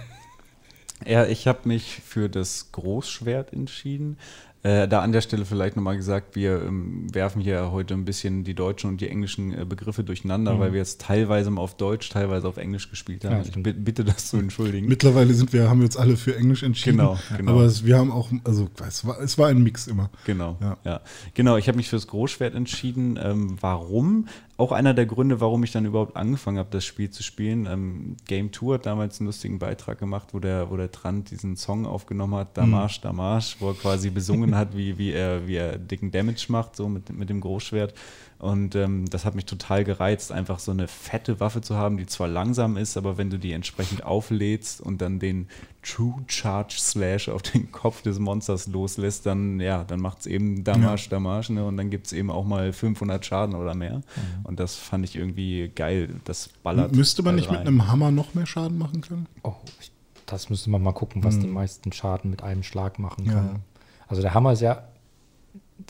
[1.06, 4.16] Ja, ich habe mich für das Großschwert entschieden.
[4.64, 8.42] Äh, da an der Stelle vielleicht nochmal gesagt, wir ähm, werfen hier heute ein bisschen
[8.42, 12.08] die deutschen und die englischen äh, Begriffe durcheinander, weil wir jetzt teilweise mal auf Deutsch,
[12.08, 13.34] teilweise auf Englisch gespielt haben.
[13.36, 13.62] Ja, ich stimmt.
[13.62, 14.88] bi- bitte das zu entschuldigen.
[14.88, 16.96] Mittlerweile sind wir, haben wir uns alle für Englisch entschieden.
[16.98, 17.52] Genau, genau.
[17.52, 20.10] Aber es, wir haben auch, also es war, es war ein Mix immer.
[20.26, 20.76] Genau, Ja.
[20.84, 21.00] ja.
[21.34, 23.16] Genau, ich habe mich fürs Großschwert entschieden.
[23.22, 24.26] Ähm, warum?
[24.58, 27.66] Auch einer der Gründe, warum ich dann überhaupt angefangen habe, das Spiel zu spielen.
[27.66, 31.54] Ähm, Game Tour hat damals einen lustigen Beitrag gemacht, wo der, wo der Trant diesen
[31.54, 35.78] Song aufgenommen hat, Damage, Damage, wo er quasi besungen hat, wie, wie, er, wie er
[35.78, 37.94] dicken Damage macht, so mit, mit dem Großschwert.
[38.40, 42.06] Und ähm, das hat mich total gereizt, einfach so eine fette Waffe zu haben, die
[42.06, 45.48] zwar langsam ist, aber wenn du die entsprechend auflädst und dann den
[45.82, 50.62] True Charge Slash auf den Kopf des Monsters loslässt, dann ja, dann macht es eben
[50.62, 51.64] Damage, Damage, ne?
[51.64, 54.02] Und dann gibt es eben auch mal 500 Schaden oder mehr.
[54.44, 56.08] Und das fand ich irgendwie geil.
[56.24, 56.94] Das ballert.
[56.94, 57.66] Müsste man nicht mit rein.
[57.66, 59.26] einem Hammer noch mehr Schaden machen können?
[59.42, 59.90] Oh, ich,
[60.26, 63.32] das müsste man mal gucken, was die meisten Schaden mit einem Schlag machen Ja.
[63.32, 63.62] kann.
[64.06, 64.87] Also der Hammer ist ja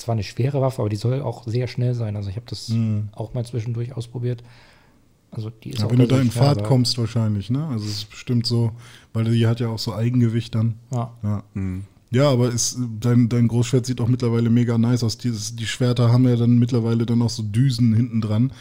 [0.01, 2.17] zwar eine schwere Waffe, aber die soll auch sehr schnell sein.
[2.17, 2.73] Also ich habe das
[3.13, 4.43] auch mal zwischendurch ausprobiert.
[5.31, 7.67] Also die ist Ja, auch wenn du da in schwer, Fahrt kommst wahrscheinlich, ne?
[7.67, 8.73] Also es ist bestimmt so,
[9.13, 10.77] weil die hat ja auch so Eigengewicht dann.
[10.91, 11.13] Ja.
[11.23, 11.85] Ja, Hm.
[12.11, 15.19] Ja aber ist, dein, dein Großschwert sieht auch mittlerweile mega nice aus.
[15.19, 18.53] Dieses, die Schwerter haben ja dann mittlerweile dann auch so Düsen hinten dran.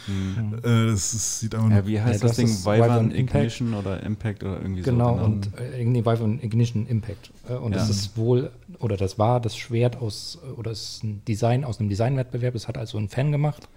[0.62, 2.64] Äh, das ist, sieht einfach Ja, wie heißt Ja, das, das Ding?
[2.64, 3.10] Wyvern.
[3.10, 5.24] Ignition oder Impact oder irgendwie Genau, so.
[5.24, 7.30] und äh, nee, Wyvern Ignition Impact.
[7.48, 7.94] Äh, und das Ja.
[7.94, 11.80] ist wohl, oder das war das Schwert aus, äh, oder es ist ein Design aus
[11.80, 12.54] einem Designwettbewerb.
[12.54, 13.68] Das hat also ein Fan gemacht.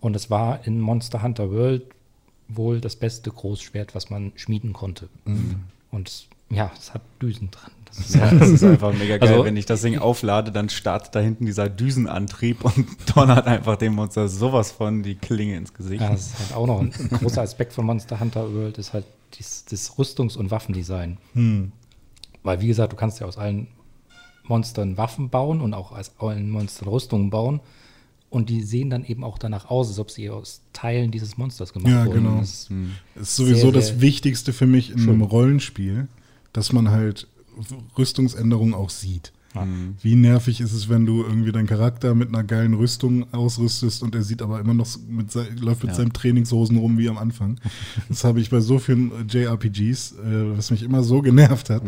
[0.00, 1.82] Und es war in Monster Hunter World
[2.48, 5.08] wohl das beste Großschwert, was man schmieden konnte.
[5.90, 7.70] Und ja, es hat Düsen dran.
[7.86, 9.28] Das ist Ja, das ist einfach mega geil.
[9.28, 13.76] Also- Wenn ich das Ding auflade, dann startet da hinten dieser Düsenantrieb und donnert einfach
[13.76, 16.00] dem Monster sowas von die Klinge ins Gesicht.
[16.02, 19.04] Ja, das ist halt auch noch ein großer Aspekt von Monster Hunter World, ist halt
[19.38, 21.18] das, das Rüstungs- und Waffendesign.
[21.34, 21.72] Hm.
[22.42, 23.68] Weil, wie gesagt, du kannst ja aus allen
[24.44, 27.60] Monstern Waffen bauen und auch aus allen Monstern Rüstungen bauen.
[28.30, 31.72] Und die sehen dann eben auch danach aus, als ob sie aus Teilen dieses Monsters
[31.72, 32.24] gemacht Ja, wurden.
[32.24, 32.38] genau.
[32.40, 32.68] Das,
[33.14, 35.10] Das ist sowieso Sehr, das sehr Wichtigste für mich in schön.
[35.14, 36.08] einem Rollenspiel,
[36.52, 37.26] dass man halt
[37.96, 39.32] Rüstungsänderungen auch sieht.
[39.54, 39.66] Ja.
[40.02, 44.14] Wie nervig ist es, wenn du irgendwie deinen Charakter mit einer geilen Rüstung ausrüstest und
[44.14, 45.94] er sieht aber immer noch mit läuft mit Ja.
[45.96, 47.58] seinen Trainingshosen rum wie am Anfang.
[48.10, 51.82] Das habe ich bei so vielen äh, JRPGs, äh, was mich immer so genervt hat.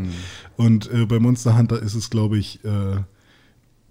[0.56, 2.96] Und äh, bei Monster Hunter ist es, glaube ich, äh,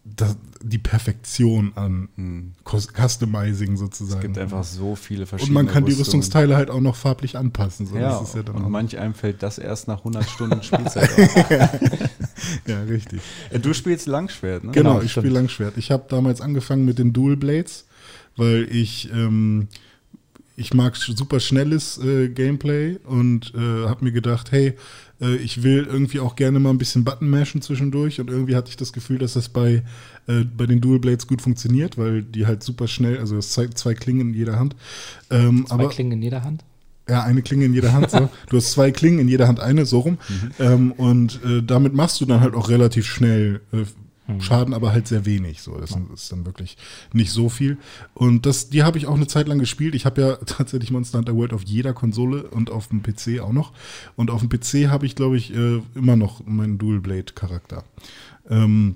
[0.03, 4.19] das, die Perfektion an Cus- Customizing sozusagen.
[4.19, 6.05] Es gibt einfach so viele und verschiedene man kann die Rüstungen.
[6.05, 7.85] Rüstungsteile halt auch noch farblich anpassen.
[7.85, 10.27] So, Ja, das ist ja dann und auch, manch einem fällt das erst nach 100
[10.29, 11.51] Stunden Spielzeit auf.
[12.67, 13.21] ja, richtig.
[13.51, 14.71] Äh, Du spielst Langschwert, ne?
[14.71, 15.77] Genau, Genau, ich spiele Langschwert.
[15.77, 17.85] Ich habe damals angefangen mit den Dual Blades,
[18.35, 19.67] weil ich ähm,
[20.55, 24.73] ich mag super schnelles äh, Gameplay und äh, habe mir gedacht, hey,
[25.21, 28.69] äh, ich will irgendwie auch gerne mal ein bisschen Button mashen zwischendurch und irgendwie hatte
[28.69, 29.83] ich das Gefühl, dass das bei
[30.27, 33.77] äh, bei den Dual Blades gut funktioniert, weil die halt super schnell, also es zeigt
[33.77, 34.75] zwei Klingen in jeder Hand.
[35.29, 36.63] Ähm, zwei aber Klingen in jeder Hand.
[37.09, 38.11] Ja, eine Klinge in jeder Hand.
[38.11, 38.29] So.
[38.49, 40.19] Du hast zwei Klingen in jeder Hand eine, so rum.
[40.59, 43.83] Ähm, und äh, damit machst du dann halt auch relativ schnell äh,
[44.39, 45.61] Schaden, aber halt sehr wenig.
[45.61, 46.77] So, das ist dann wirklich
[47.13, 47.77] nicht so viel.
[48.13, 49.95] Und das, die habe ich auch eine Zeit lang gespielt.
[49.95, 53.53] Ich habe ja tatsächlich Monster Hunter World auf jeder Konsole und auf dem PC auch
[53.53, 53.73] noch.
[54.15, 57.83] Und auf dem PC habe ich, glaube ich, äh, immer noch meinen Dual Blade Charakter.
[58.49, 58.95] Ähm,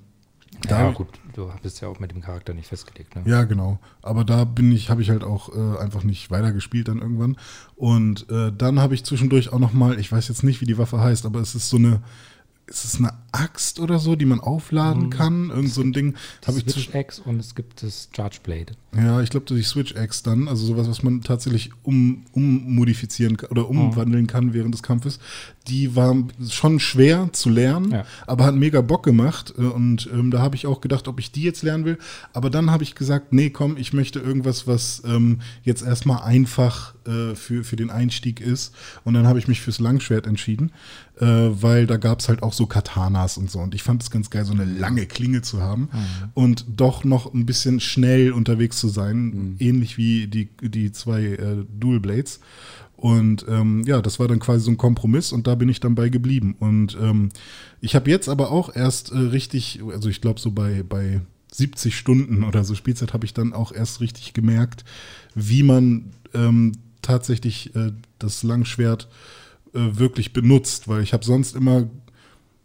[0.68, 3.16] da- ja, gut, du bist ja auch mit dem Charakter nicht festgelegt.
[3.16, 3.24] Ne?
[3.26, 3.80] Ja, genau.
[4.02, 7.38] Aber da bin ich, habe ich halt auch äh, einfach nicht weitergespielt dann irgendwann.
[7.76, 10.78] Und äh, dann habe ich zwischendurch auch noch mal, ich weiß jetzt nicht, wie die
[10.78, 12.02] Waffe heißt, aber es ist so eine,
[12.68, 15.50] es ist eine Axt oder so, die man aufladen kann.
[15.50, 16.16] Irgend so ein Ding.
[16.48, 18.74] Habe ich Switch X und es gibt das Charge Blade.
[18.96, 23.68] ja, ich glaube, die Switch Axe dann, also sowas, was man tatsächlich um, ummodifizieren oder
[23.70, 25.20] umwandeln kann während des Kampfes.
[25.68, 26.16] Die war
[26.50, 28.06] schon schwer zu lernen, Ja.
[28.28, 29.54] aber hat mega Bock gemacht.
[29.58, 31.98] äh, Und ähm, da habe ich auch gedacht, ob ich die jetzt lernen will.
[32.34, 36.94] Aber dann habe ich gesagt, nee, komm, ich möchte irgendwas, was ähm, jetzt erstmal einfach
[37.06, 38.74] äh, für, für den Einstieg ist.
[39.04, 40.72] Und dann habe ich mich fürs Langschwert entschieden,
[41.20, 43.60] äh, weil da gab es halt auch so Katanas und so.
[43.60, 45.90] Und ich fand es ganz geil, so eine lange Klinge zu haben
[46.34, 51.66] und doch noch ein bisschen schnell unterwegs zu sein, ähnlich wie die, die zwei äh,
[51.80, 52.40] Dual Blades.
[52.96, 55.94] Und ähm, ja, das war dann quasi so ein Kompromiss und da bin ich dann
[55.94, 56.56] bei geblieben.
[56.60, 57.30] Und ähm,
[57.82, 61.22] ich habe jetzt aber auch erst äh, richtig, also ich glaube so bei, bei
[61.52, 64.86] 70 Stunden oder so Spielzeit habe ich dann auch erst richtig gemerkt,
[65.36, 66.72] wie man ähm,
[67.02, 69.43] tatsächlich äh, das Langschwert äh,
[69.74, 71.88] wirklich benutzt, weil ich habe sonst immer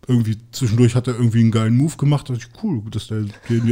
[0.08, 2.30] irgendwie zwischendurch hat er irgendwie einen geilen Move gemacht.
[2.30, 3.24] Da ich, cool, dass der,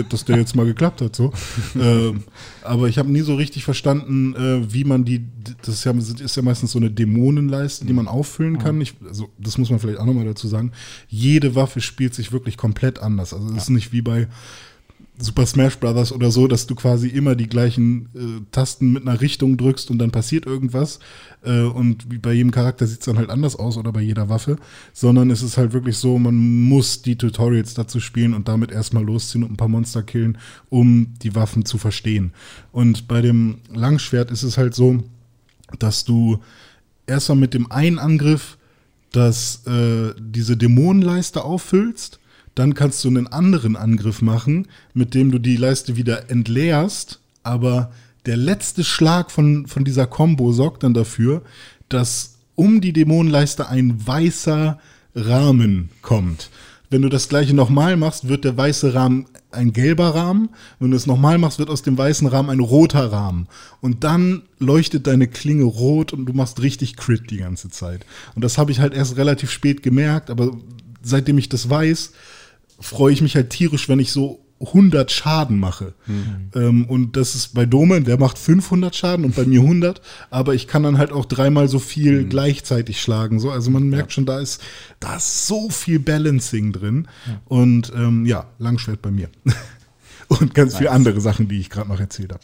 [0.09, 1.17] dass der jetzt mal geklappt hat.
[1.17, 1.33] So.
[1.81, 2.25] ähm,
[2.63, 5.25] aber ich habe nie so richtig verstanden, äh, wie man die,
[5.63, 8.79] das ist ja, ist ja meistens so eine Dämonenleiste, die man auffüllen kann.
[8.83, 10.73] Ich, also, das muss man vielleicht auch nochmal dazu sagen.
[11.09, 13.33] Jede Waffe spielt sich wirklich komplett anders.
[13.33, 14.29] Also es ist nicht wie bei
[15.19, 19.21] Super Smash Brothers oder so, dass du quasi immer die gleichen äh, Tasten mit einer
[19.21, 20.99] Richtung drückst und dann passiert irgendwas.
[21.43, 24.29] Äh, und wie bei jedem Charakter sieht es dann halt anders aus oder bei jeder
[24.29, 24.57] Waffe.
[24.93, 29.05] Sondern es ist halt wirklich so, man muss die Tutorials dazu spielen und damit erstmal
[29.05, 30.37] losziehen und ein paar Monster killen,
[30.69, 32.33] um die Waffen zu verstehen.
[32.73, 35.03] Und bei dem Langschwert ist es halt so,
[35.79, 36.41] dass du
[37.07, 38.59] erstmal mit dem einen Angriff
[39.13, 42.21] das, äh, diese Dämonenleiste auffüllst.
[42.57, 47.21] Dann kannst du einen anderen Angriff machen, mit dem du die Leiste wieder entleerst.
[47.45, 47.93] Aber
[48.25, 51.43] der letzte Schlag von, von dieser Combo sorgt dann dafür,
[51.89, 54.79] dass um die Dämonenleiste ein weißer
[55.15, 56.51] Rahmen kommt.
[56.89, 60.49] Wenn du das gleiche nochmal machst, wird der weiße Rahmen ein gelber Rahmen.
[60.79, 63.49] Wenn du es nochmal machst, wird aus dem weißen Rahmen ein roter Rahmen.
[63.83, 68.07] Und dann leuchtet deine Klinge rot und du machst richtig Crit die ganze Zeit.
[68.35, 70.57] Und das habe ich halt erst relativ spät gemerkt, aber
[71.03, 72.13] seitdem ich das weiß,
[72.79, 75.95] freue ich mich halt tierisch, wenn ich so 100 Schaden mache.
[76.55, 80.55] Ähm, und das ist bei Domen, der macht 500 Schaden und bei mir 100, aber
[80.55, 83.39] ich kann dann halt auch dreimal so viel gleichzeitig schlagen.
[83.39, 84.63] So, also man merkt schon, da ist,
[84.99, 87.07] da ist so viel Balancing drin.
[87.45, 89.29] Und ähm, ja, Langschwert bei mir.
[90.29, 92.43] und ganz viele andere Sachen, die ich gerade noch erzählt habe.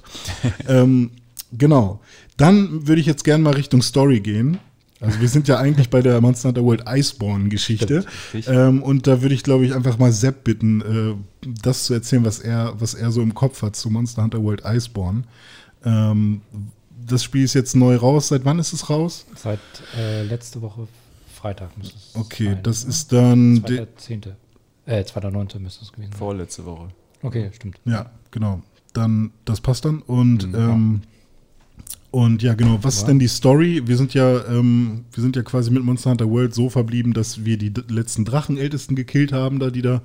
[0.68, 1.12] ähm,
[1.52, 2.00] genau.
[2.36, 4.58] Dann würde ich jetzt gerne mal Richtung Story gehen.
[5.02, 8.04] Also wir sind ja eigentlich bei der Monster Hunter World Iceborne-Geschichte.
[8.46, 12.24] Ähm, und da würde ich, glaube ich, einfach mal Sepp bitten, äh, das zu erzählen,
[12.24, 15.24] was er, was er so im Kopf hat zu Monster Hunter World Iceborne.
[15.84, 16.40] Ähm,
[17.04, 18.28] das Spiel ist jetzt neu raus.
[18.28, 19.26] Seit wann ist es raus?
[19.34, 19.58] Seit
[19.98, 20.86] äh, letzte Woche
[21.34, 22.90] Freitag müsste es Okay, sein, das oder?
[22.90, 23.62] ist dann.
[23.64, 24.26] de- 2.10.
[24.86, 25.58] Äh, 2.9.
[25.58, 26.18] müsste es gewesen sein.
[26.18, 26.88] Vorletzte Woche.
[27.22, 27.80] Okay, stimmt.
[27.84, 28.62] Ja, genau.
[28.92, 30.00] Dann, das passt dann.
[30.02, 30.54] Und Mhm.
[30.54, 31.00] ähm,
[32.12, 33.82] Und ja, genau, was ist denn die Story?
[33.86, 37.46] Wir sind ja, ähm, wir sind ja quasi mit Monster Hunter World so verblieben, dass
[37.46, 40.02] wir die letzten Drachenältesten gekillt haben, da die da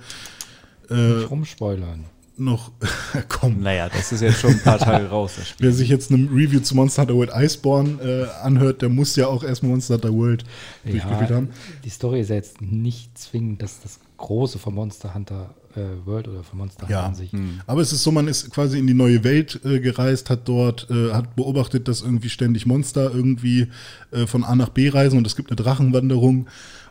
[0.89, 2.06] äh, Nicht rumspoilern.
[2.38, 2.72] noch
[3.28, 3.62] komm.
[3.62, 5.34] Naja, das ist jetzt schon ein paar Tage raus.
[5.36, 5.65] Das Spiel.
[5.65, 9.28] Wer sich jetzt eine Review zu Monster Hunter World Iceborne äh, anhört, der muss ja
[9.28, 10.46] auch erstmal Monster Hunter World
[10.86, 11.50] durchgespielt haben.
[11.84, 16.28] die Story ist ja jetzt nicht zwingend das, das Große von Monster Hunter äh, World
[16.28, 17.32] oder von Monster Ja, an sich.
[17.68, 20.88] aber es ist so, man ist quasi in die neue Welt äh, gereist, hat dort,
[20.90, 23.68] äh, hat beobachtet, dass irgendwie ständig Monster irgendwie
[24.12, 26.48] äh, von A nach B reisen und es gibt eine Drachenwanderung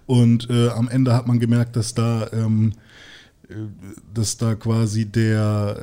[0.06, 2.72] und äh, am Ende hat man gemerkt, dass da, ähm,
[3.48, 3.54] äh,
[4.14, 5.76] dass da quasi der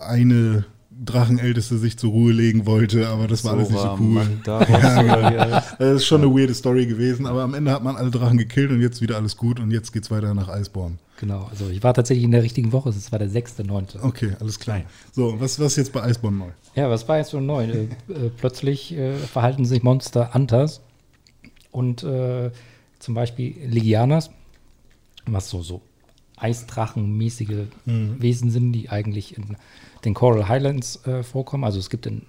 [0.00, 0.64] äh, eine
[1.04, 4.20] Drachenälteste sich zur Ruhe legen wollte, aber das war alles nicht so cool.
[4.46, 5.74] Ja, oder wie er heißt.
[5.78, 8.70] Das ist schon eine weirde Story gewesen, aber am Ende hat man alle Drachen gekillt
[8.70, 10.98] und jetzt wieder alles gut und jetzt geht's weiter nach Iceborne.
[11.22, 14.02] Genau, also ich war tatsächlich in der richtigen Woche, es war der 6.9.
[14.02, 14.80] Okay, alles klar.
[15.12, 16.48] So, was was jetzt bei Iceborne neu?
[16.74, 17.62] Ja, was war jetzt so neu?
[17.62, 17.88] äh, äh,
[18.36, 20.80] plötzlich äh, verhalten sich Monster Hunters
[21.70, 22.50] und äh,
[22.98, 24.30] zum Beispiel Legianas,
[25.24, 25.80] was so, so
[26.38, 29.56] Eisdrachenmäßige Wesen sind, die eigentlich in
[30.04, 31.62] den Coral Highlands äh, vorkommen.
[31.62, 32.22] Also es gibt in,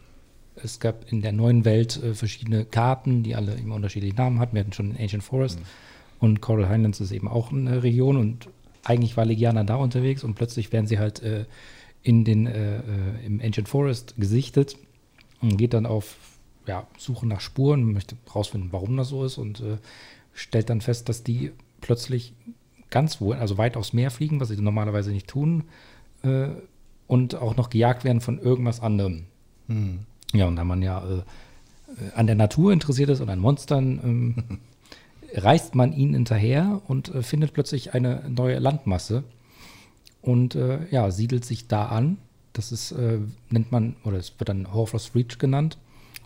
[0.56, 4.54] es gab in der neuen Welt verschiedene Karten, die alle immer unterschiedliche Namen hatten.
[4.54, 5.58] Wir hatten schon Ancient Forest
[6.20, 8.50] und Coral Highlands ist eben auch eine Region und
[8.84, 11.46] eigentlich war Legiana da unterwegs und plötzlich werden sie halt äh,
[12.02, 14.78] in den, äh, äh, im Ancient Forest gesichtet
[15.42, 16.18] und geht dann auf
[16.68, 19.78] ja, Suche nach Spuren, möchte rausfinden, warum das so ist und äh,
[20.34, 22.34] stellt dann fest, dass die plötzlich
[22.90, 25.64] ganz wo, also weit aufs Meer fliegen, was sie normalerweise nicht tun,
[26.24, 26.50] äh,
[27.08, 29.26] und auch noch gejagt werden von irgendwas anderem.
[30.34, 31.22] Ja, und da man ja äh,
[32.16, 34.36] an der Natur interessiert ist und an Monstern, ähm,
[35.34, 39.24] reist man ihnen hinterher und äh, findet plötzlich eine neue Landmasse
[40.22, 42.18] und äh, ja, siedelt sich da an.
[42.54, 43.20] Das ist, äh,
[43.50, 45.78] nennt man, oder es wird dann Horfrost Reach genannt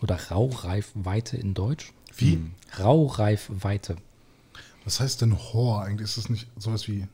[0.02, 1.92] oder Raureifweite in Deutsch.
[2.16, 2.38] Wie?
[2.78, 3.96] Raureifweite.
[4.84, 6.08] Was heißt denn Hor eigentlich?
[6.08, 7.06] Ist das nicht sowas wie,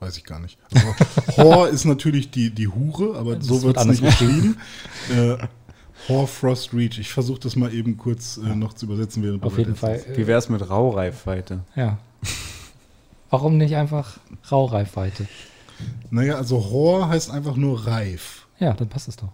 [0.00, 0.58] weiß ich gar nicht.
[0.72, 0.94] Also,
[1.36, 4.56] Hor ist natürlich die, die Hure, aber Das so wird es nicht beschrieben.
[5.10, 5.36] äh,
[6.08, 6.98] Hor Frost Reach.
[6.98, 9.22] Ich versuche das mal eben kurz äh, noch zu übersetzen.
[9.22, 9.76] Während du Auf jeden.
[9.76, 10.02] Fall.
[10.14, 11.60] Wie Äh, wäre es mit Raureifweite?
[11.76, 11.98] ja.
[13.30, 14.18] Warum nicht einfach
[14.50, 15.28] Raureifweite?
[16.10, 18.46] Naja, also Hor heißt einfach nur reif.
[18.58, 19.28] Ja, dann passt es doch.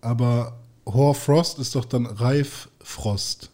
[0.00, 3.50] Aber Hor Frost ist doch dann Reif Frost.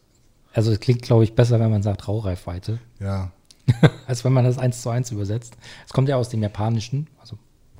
[0.54, 3.30] Also es klingt, glaube ich, besser, wenn man sagt Raureifweite, Ja.
[4.06, 5.54] als wenn man das eins zu eins übersetzt.
[5.86, 7.36] Es kommt ja aus dem Japanischen, also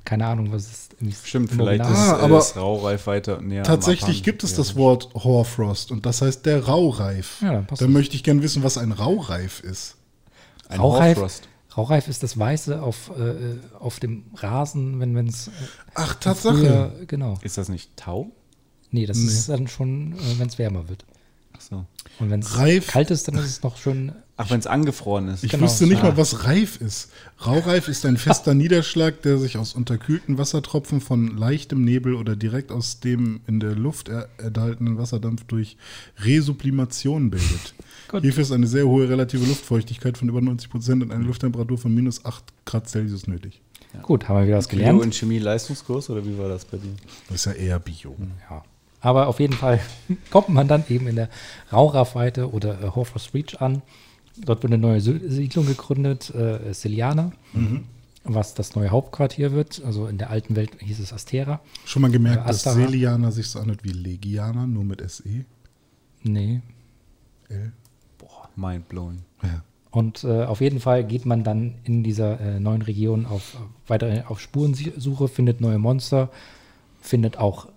[0.08, 3.60] keine Ahnung, was es im Stimmt, im vielleicht Original ist, Ah, aber ist Raureifweite näher
[3.60, 4.56] am Tatsächlich gibt es Ja.
[4.56, 7.42] das Wort Horfrost und das heißt der Raureif.
[7.42, 9.96] Ja, dann passt Dann möchte ich gern wissen, was ein Raureif ist.
[10.70, 11.48] Ein Raureif, Horfrost.
[11.76, 15.48] Raureif ist das Weiße auf, äh, auf dem Rasen, wenn es.
[15.48, 15.50] Äh,
[15.94, 16.56] Ach, Tatsache.
[16.56, 17.34] früher- genau.
[17.42, 18.30] Ist das nicht Tau?
[18.90, 19.26] Nee, das Nee.
[19.26, 21.04] ist dann schon, äh, wenn es wärmer wird.
[21.68, 21.84] So.
[22.18, 24.12] Und wenn es Reif- kalt ist, dann ist es noch schön.
[24.38, 25.42] Ach, wenn es angefroren ist.
[25.44, 25.64] Ich Genau.
[25.64, 26.04] wüsste nicht Ah.
[26.10, 27.10] mal, was reif ist.
[27.44, 32.70] Raureif ist ein fester Niederschlag, der sich aus unterkühlten Wassertropfen von leichtem Nebel oder direkt
[32.72, 35.76] aus dem in der Luft er enthaltenen Wasserdampf durch
[36.20, 37.74] Resublimation bildet.
[38.08, 38.22] Gut.
[38.22, 41.94] Hierfür ist eine sehr hohe relative Luftfeuchtigkeit von über 90 Prozent und eine Lufttemperatur von
[41.94, 43.60] minus 8 Grad Celsius nötig.
[44.02, 45.00] Gut, haben wir wieder was Bio- gelernt.
[45.02, 46.92] und Chemie-Leistungskurs oder wie war das bei dir?
[47.28, 48.14] Das ist ja eher Bio.
[48.48, 48.62] Ja.
[49.00, 49.80] Aber auf jeden Fall
[50.30, 51.28] kommt man dann eben in der
[51.72, 53.82] Raureifweite oder äh, Horfrost Reach an.
[54.36, 57.32] Dort wird eine neue Siedlung gegründet, äh, Celiana,
[58.22, 59.82] was das neue Hauptquartier wird.
[59.84, 61.60] Also in der alten Welt hieß es Astera.
[61.84, 62.62] Schon mal gemerkt, Äh, dass.
[62.62, 65.44] Selianer sich so anhört wie Legianer, nur mit SE?
[66.22, 66.60] Nee.
[67.48, 67.72] L?
[68.18, 69.22] Boah, mindblowing.
[69.42, 69.62] Ja.
[69.90, 73.56] Und äh, auf jeden Fall geht man dann in dieser äh, neuen Region auf
[73.88, 76.30] weiter auf Spurensuche, findet neue Monster,
[77.00, 77.68] findet auch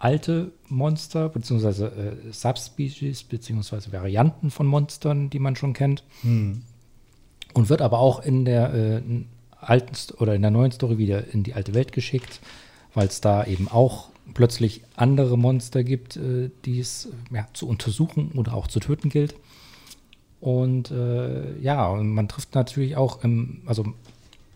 [0.00, 6.02] alte Monster beziehungsweise äh, Subspecies beziehungsweise Varianten von Monstern, die man schon kennt.
[7.52, 9.02] Und wird aber auch in der äh,
[9.60, 12.40] alten oder in der neuen Story wieder in die alte Welt geschickt,
[12.94, 17.68] weil es da eben auch plötzlich andere Monster gibt, äh, die es äh, ja, zu
[17.68, 19.34] untersuchen oder auch zu töten gilt.
[20.40, 23.92] Und äh, ja, und man trifft natürlich auch im, also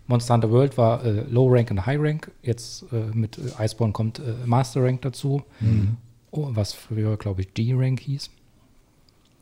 [0.06, 2.30] Monster Hunter World war äh, Low Rank und High Rank.
[2.42, 5.42] Jetzt äh, mit äh, Iceborne kommt äh, Master Rank dazu,
[6.30, 8.30] oh, was früher, glaube ich, G-Rank hieß.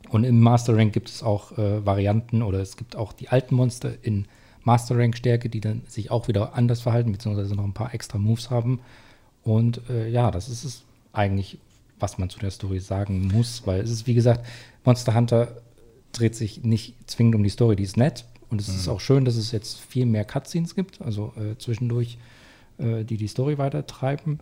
[0.09, 3.55] Und im Master Rank gibt es auch äh, Varianten oder es gibt auch die alten
[3.55, 4.25] Monster in
[4.63, 8.17] Master Rank Stärke, die dann sich auch wieder anders verhalten, beziehungsweise noch ein paar extra
[8.17, 8.79] Moves haben.
[9.43, 11.57] Und ja, das ist es eigentlich,
[11.99, 14.45] was man zu der Story sagen muss, weil es ist, wie gesagt,
[14.85, 15.57] Monster Hunter
[16.13, 18.23] dreht sich nicht zwingend um die Story, die ist nett.
[18.49, 22.17] Und es ist auch schön, dass es jetzt viel mehr Cutscenes gibt, also äh, zwischendurch,
[22.77, 24.39] äh, die die Story weitertreiben.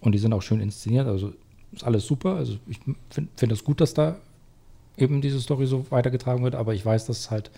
[0.00, 1.06] Und die sind auch schön inszeniert.
[1.06, 1.32] Also
[1.72, 2.36] ist alles super.
[2.36, 2.80] Also ich
[3.10, 4.16] finde find das gut, dass da
[4.96, 7.50] eben diese Story so weitergetragen wird, aber ich weiß, dass halt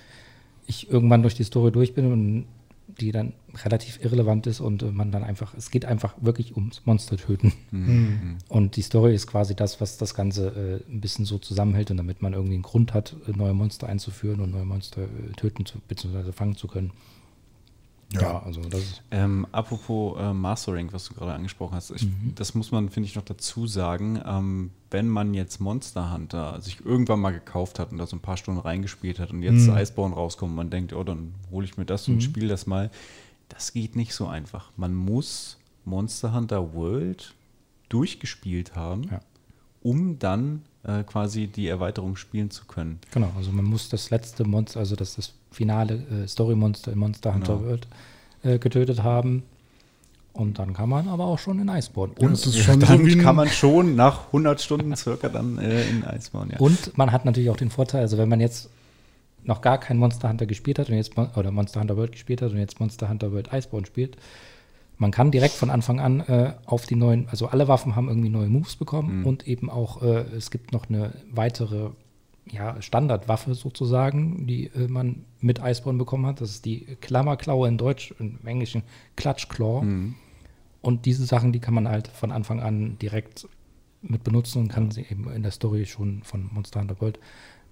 [0.66, 2.46] ich irgendwann durch die Story durch bin und
[2.86, 3.32] die dann
[3.64, 7.52] relativ irrelevant ist und man dann einfach, es geht einfach wirklich ums Monster töten.
[7.70, 8.36] Mhm.
[8.48, 11.96] Und die Story ist quasi das, was das Ganze äh, ein bisschen so zusammenhält und
[11.96, 15.66] damit man irgendwie einen Grund hat, äh, neue Monster einzuführen und neue Monster äh, töten
[15.66, 16.32] zu, bzw.
[16.32, 16.92] fangen zu können.
[18.22, 18.42] Ja.
[18.42, 19.02] also das ist.
[19.10, 23.14] Ähm, apropos äh, Mastering, was du gerade angesprochen hast, ich, das muss man, finde ich,
[23.16, 24.20] noch dazu sagen.
[24.24, 28.20] Ähm, wenn man jetzt Monster Hunter sich irgendwann mal gekauft hat und da so ein
[28.20, 29.76] paar Stunden reingespielt hat und jetzt Mhm.
[29.76, 32.90] Iceborne rauskommt und man denkt, oh, dann hole ich mir das und spiele das mal.
[33.48, 34.70] Das geht nicht so einfach.
[34.76, 37.34] Man muss Monster Hunter World
[37.88, 39.20] durchgespielt haben, Ja.
[39.82, 42.98] um dann äh, quasi die Erweiterung spielen zu können.
[43.12, 47.34] Genau, also man muss das letzte Monster, also das, das finale äh, Story-Monster in Monster
[47.34, 47.66] Hunter Genau.
[47.66, 47.88] World
[48.42, 49.44] äh, getötet haben.
[50.32, 52.14] Und dann kann man aber auch schon in Iceborne.
[52.18, 55.58] Ja, Und, es ist schon dann so kann man schon nach 100 Stunden circa dann
[55.58, 56.58] äh, in Iceborne, ja.
[56.58, 58.68] und man hat natürlich auch den Vorteil, also wenn man jetzt
[59.44, 62.42] noch gar kein Monster Hunter gespielt hat und jetzt Mon- oder Monster Hunter World gespielt
[62.42, 64.16] hat und jetzt Monster Hunter World Iceborne spielt,
[64.96, 68.28] man kann direkt von Anfang an äh, auf die neuen, also alle Waffen haben irgendwie
[68.28, 71.90] neue Moves bekommen und eben auch, äh, es gibt noch eine weitere
[72.50, 76.40] ja, Standardwaffe sozusagen, die äh, man mit Iceborne bekommen hat.
[76.40, 78.82] Das ist die Klammerklaue in Deutsch, im Englischen
[79.16, 79.82] Klatschklaw.
[79.82, 80.14] Mhm.
[80.82, 83.48] Und diese Sachen, die kann man halt von Anfang an direkt
[84.02, 87.18] mit benutzen und kann sie eben in der Story schon von Monster Hunter World,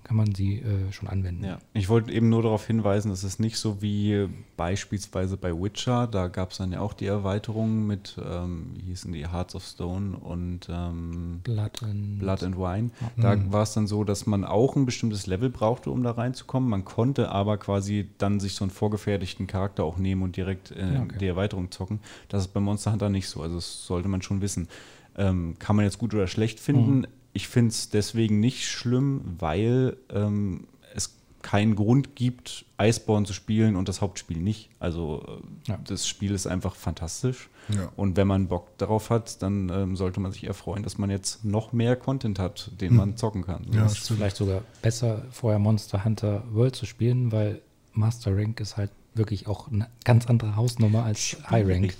[0.04, 1.44] kann man sie äh, schon anwenden.
[1.44, 6.06] Ja, ich wollte eben nur darauf hinweisen, dass es nicht so wie beispielsweise bei Witcher,
[6.06, 9.64] da gab es dann ja auch die Erweiterung mit, ähm, wie hießen die, Hearts of
[9.64, 12.90] Stone und ähm, Blood and, Blood and Wine.
[13.16, 16.68] Da war es dann so, dass man auch ein bestimmtes Level brauchte, um da reinzukommen.
[16.68, 21.00] Man konnte aber quasi dann sich so einen vorgefertigten Charakter auch nehmen und direkt äh,
[21.02, 21.18] okay.
[21.20, 22.00] die Erweiterung zocken.
[22.28, 23.42] Das ist bei Monster Hunter nicht so.
[23.42, 24.68] Also das sollte man schon wissen.
[25.16, 27.06] Ähm, kann man jetzt gut oder schlecht finden.
[27.32, 33.74] Ich finde es deswegen nicht schlimm, weil ähm, es keinen Grund gibt, Iceborne zu spielen
[33.76, 34.68] und das Hauptspiel nicht.
[34.78, 35.24] Also
[35.66, 35.78] äh, Ja.
[35.86, 37.48] das Spiel ist einfach fantastisch.
[37.74, 37.90] Ja.
[37.96, 41.10] Und wenn man Bock darauf hat, dann ähm, sollte man sich eher freuen, dass man
[41.10, 43.66] jetzt noch mehr Content hat, den man zocken kann.
[43.72, 48.60] Ja, Das- ist vielleicht sogar besser, vorher Monster Hunter World zu spielen, weil Master Rank
[48.60, 51.94] ist halt wirklich auch eine ganz andere Hausnummer als High Rank.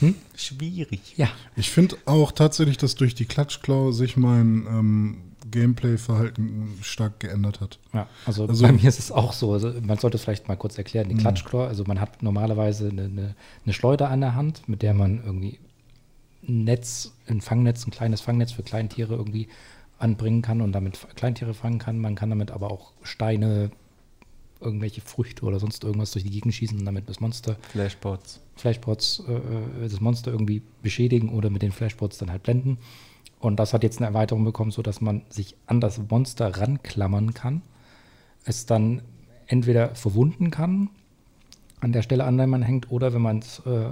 [0.00, 0.14] Hm?
[0.36, 1.00] Schwierig.
[1.16, 5.16] Ja, Ich finde auch tatsächlich, dass durch die Klatschklau sich mein ähm,
[5.50, 7.78] Gameplay-Verhalten stark geändert hat.
[7.92, 9.52] Ja, also, Also- bei mir ist es auch so.
[9.52, 11.08] Also man sollte es vielleicht mal kurz erklären.
[11.08, 13.34] Die Klatschklaw, also man hat normalerweise eine, eine,
[13.64, 15.58] eine Schleuder an der Hand, mit der man irgendwie
[16.46, 19.48] ein Netz, ein Fangnetz, ein kleines Fangnetz für Kleintiere irgendwie
[19.98, 21.98] anbringen kann und damit Kleintiere fangen kann.
[21.98, 23.70] Man kann damit aber auch Steine,
[24.60, 28.40] irgendwelche Früchte oder sonst irgendwas durch die Gegend schießen und damit das Monster, Flashbots.
[28.56, 32.78] Flashbots, äh, äh, das Monster irgendwie beschädigen oder mit den Flashbots dann halt blenden.
[33.38, 37.62] Und das hat jetzt eine Erweiterung bekommen, sodass man sich an das Monster ranklammern kann,
[38.44, 39.02] es dann
[39.46, 40.90] entweder verwunden kann,
[41.80, 43.90] an der Stelle, an der man hängt, oder wenn man es äh,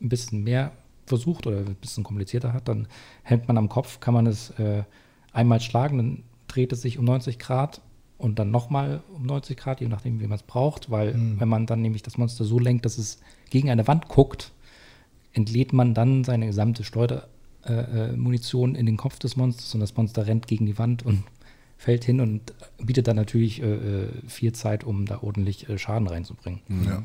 [0.00, 0.72] ein bisschen mehr
[1.04, 2.88] versucht oder ein bisschen komplizierter hat, dann
[3.22, 4.84] hält man am Kopf, kann man es äh,
[5.32, 7.82] einmal schlagen, dann dreht es sich um 90 Grad
[8.18, 11.66] und dann nochmal um 90 Grad, je nachdem, wie man es braucht, weil wenn man
[11.66, 14.52] dann nämlich das Monster so lenkt, dass es gegen eine Wand guckt,
[15.32, 19.96] entlädt man dann seine gesamte Schleudermunition äh, Munition in den Kopf des Monsters und das
[19.96, 21.22] Monster rennt gegen die Wand und
[21.76, 22.52] fällt hin und
[22.82, 26.60] bietet dann natürlich äh, äh, viel Zeit, um da ordentlich äh, Schaden reinzubringen.
[26.84, 27.04] Ja.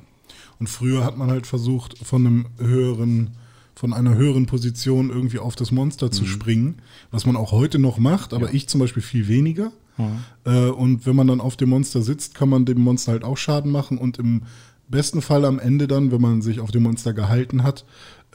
[0.59, 3.31] Und früher hat man halt versucht, von einem höheren,
[3.75, 7.99] von einer höheren Position irgendwie auf das Monster zu springen, was man auch heute noch
[7.99, 9.71] macht, aber ich zum Beispiel viel weniger.
[10.45, 13.37] Äh, und wenn man dann auf dem Monster sitzt, kann man dem Monster halt auch
[13.37, 14.43] Schaden machen und im
[14.87, 17.85] besten Fall am Ende dann, wenn man sich auf dem Monster gehalten hat,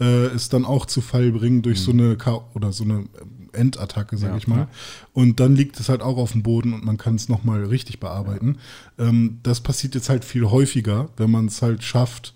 [0.01, 3.05] äh, es dann auch zu Fall bringen durch so eine K oder so eine
[3.53, 4.69] Endattacke, sag Ja, ich mal.
[5.13, 8.01] Und dann liegt es halt auch auf dem Boden und man kann es nochmal richtig
[8.01, 8.59] bearbeiten.
[8.99, 12.35] Ähm, das passiert jetzt halt viel häufiger, wenn man es halt schafft,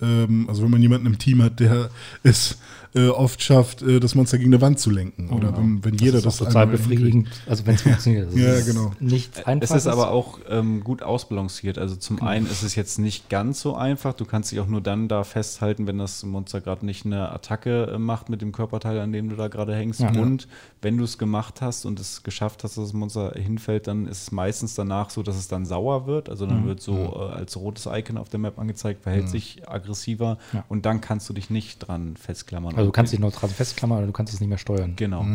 [0.00, 1.90] ähm, also wenn man jemanden im Team hat, der
[2.22, 2.58] es
[2.94, 5.30] äh, oft schafft, äh, das Monster gegen eine Wand zu lenken.
[5.30, 8.34] Oder wenn, wenn jeder ist das, auch total einmal befriedigend, also wenn es funktioniert.
[8.34, 8.92] Ja, es ist genau.
[9.00, 9.76] Nicht Es einfach.
[9.76, 11.78] ist aber auch ähm, gut ausbalanciert.
[11.78, 14.14] Also zum einen ist es jetzt nicht ganz so einfach.
[14.14, 17.92] Du kannst dich auch nur dann da festhalten, wenn das Monster gerade nicht eine Attacke
[17.94, 20.00] äh, macht mit dem Körperteil, an dem du da gerade hängst.
[20.00, 20.10] Ja.
[20.10, 20.48] und
[20.80, 24.22] wenn du es gemacht hast und es geschafft hast, dass das Monster hinfällt, dann ist
[24.22, 26.28] es meistens danach so, dass es dann sauer wird.
[26.28, 30.38] Also dann wird so äh, als rotes Icon auf der Map angezeigt, verhält sich aggressiver
[30.52, 30.64] Ja.
[30.68, 32.76] und dann kannst du dich nicht dran festklammern.
[32.78, 34.94] Also du kannst dich noch dran festklammern oder du kannst es nicht mehr steuern.
[34.94, 35.26] Genau.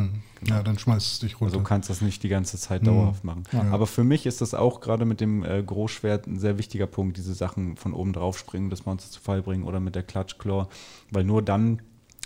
[0.47, 1.45] Ja, dann schmeißt es dich runter.
[1.45, 3.43] Also du kannst das nicht die ganze Zeit dauerhaft machen.
[3.51, 3.63] Ja.
[3.71, 7.17] Aber für mich ist das auch gerade mit dem äh, Großschwert ein sehr wichtiger Punkt,
[7.17, 10.67] diese Sachen von oben drauf springen, das Monster zu Fall bringen oder mit der Klatschklaw,
[11.11, 11.81] weil nur dann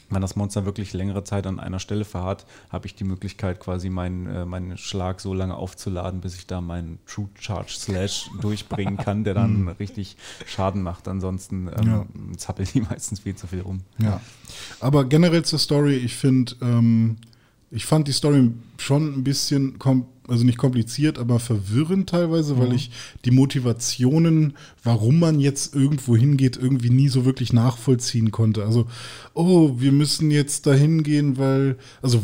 [0.10, 3.89] wenn das Monster wirklich längere Zeit an einer Stelle verharrt, habe ich die Möglichkeit, quasi
[3.89, 8.97] meinen, äh, meinen Schlag so lange aufzuladen, bis ich da meinen True Charge Slash durchbringen
[8.97, 11.08] kann, der dann richtig Schaden macht.
[11.08, 12.05] Ansonsten ähm, Ja.
[12.38, 13.82] zappeln die meistens viel zu viel rum.
[13.97, 14.22] Ja.
[14.80, 17.18] Aber generell zur Story, ich finde, ähm,
[17.70, 22.73] ich fand die Story schon ein bisschen, kom also nicht kompliziert, aber verwirrend teilweise, weil
[22.73, 22.91] ich
[23.25, 24.53] die Motivationen,
[24.84, 28.65] warum man jetzt irgendwo hingeht, irgendwie nie so wirklich nachvollziehen konnte.
[28.65, 28.88] Also,
[29.34, 32.21] oh, wir müssen jetzt dahin gehen, weil, also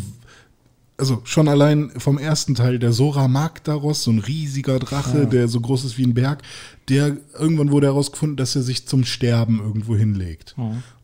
[0.95, 5.60] also schon allein vom ersten Teil, der Sora Magdaros, so ein riesiger Drache, der so
[5.60, 6.43] groß ist wie ein Berg,
[6.88, 10.56] der irgendwann wurde herausgefunden, dass er sich zum Sterben irgendwo hinlegt.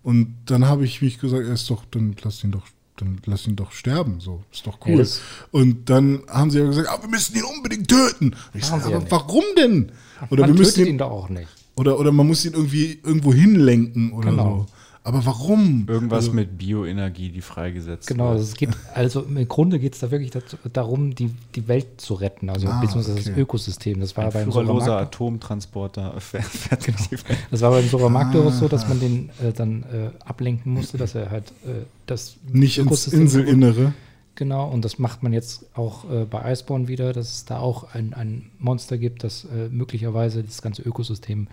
[0.03, 2.67] Und dann habe ich mich gesagt, er ist doch, dann lass ihn doch,
[3.01, 4.97] dann lass ihn doch sterben, so ist doch Ja, cool.
[4.97, 5.21] das-
[5.51, 8.35] und dann haben sie aber gesagt, ah, wir müssen ihn unbedingt töten.
[8.53, 9.11] Ich sage, ja aber nicht.
[9.11, 9.91] warum denn?
[10.29, 11.47] Oder Man wir müssen tötet ihn, ihn doch auch nicht.
[11.75, 14.65] oder oder man muss ihn irgendwie irgendwo hinlenken oder Genau.
[14.67, 14.73] so.
[15.03, 15.85] Aber warum?
[15.87, 18.41] Irgendwas Also- mit Bioenergie, die freigesetzt Genau, wird.
[18.41, 22.15] es geht, also im Grunde geht es da wirklich dazu, darum, die, die Welt zu
[22.15, 23.29] retten, also Ah, beziehungsweise okay.
[23.29, 23.99] das Ökosystem.
[24.01, 27.23] Das war Ein beim Mag- Atomtransporter fährt, Welt.
[27.49, 28.89] das war beim Sora Magdaros so, dass Ah.
[28.89, 33.21] man den äh, dann äh, ablenken musste, dass er halt äh, das Nicht ins Ökosystem
[33.21, 33.93] Inselinnere.
[34.35, 37.93] Genau, und das macht man jetzt auch äh, bei Iceborne wieder, dass es da auch
[37.93, 41.47] ein, ein Monster gibt, das äh, möglicherweise das ganze Ökosystem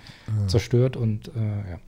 [0.47, 1.79] zerstört und äh, ja,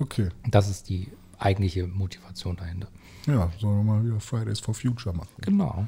[0.00, 0.30] Okay.
[0.48, 2.88] das ist die eigentliche Motivation dahinter.
[3.26, 5.30] Ja, sollen wir mal wieder Fridays for Future machen.
[5.42, 5.86] Genau.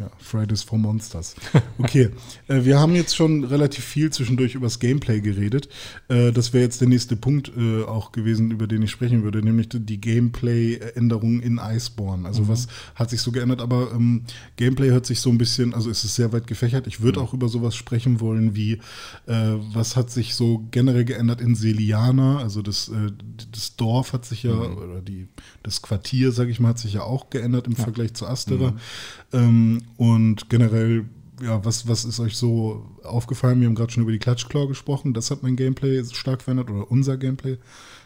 [0.00, 1.36] Ja, Fridays for Monsters.
[1.78, 2.10] Okay,
[2.48, 5.68] äh, wir haben jetzt schon relativ viel zwischendurch übers Gameplay geredet.
[6.08, 9.40] Äh, das wäre jetzt der nächste Punkt äh, auch gewesen, über den ich sprechen würde,
[9.40, 12.26] nämlich die Gameplay-Änderungen in Iceborne.
[12.26, 12.66] Also was
[12.96, 13.60] hat sich so geändert?
[13.60, 14.24] Aber ähm,
[14.56, 16.88] Gameplay hört sich so ein bisschen, also es ist sehr weit gefächert.
[16.88, 18.80] Ich würde auch über sowas sprechen wollen, wie
[19.26, 22.38] äh, was hat sich so generell geändert in Seliana?
[22.38, 23.12] Also das, äh,
[23.52, 25.28] das Dorf hat sich ja, oder die,
[25.62, 28.74] das Quartier, sage ich mal, hat sich ja auch geändert im Vergleich zu Astera.
[29.32, 31.04] Ähm, und generell,
[31.42, 33.60] ja, was, was ist euch so aufgefallen?
[33.60, 35.14] Wir haben gerade schon über die Klatschklaw gesprochen.
[35.14, 37.58] Das hat mein Gameplay stark verändert oder unser Gameplay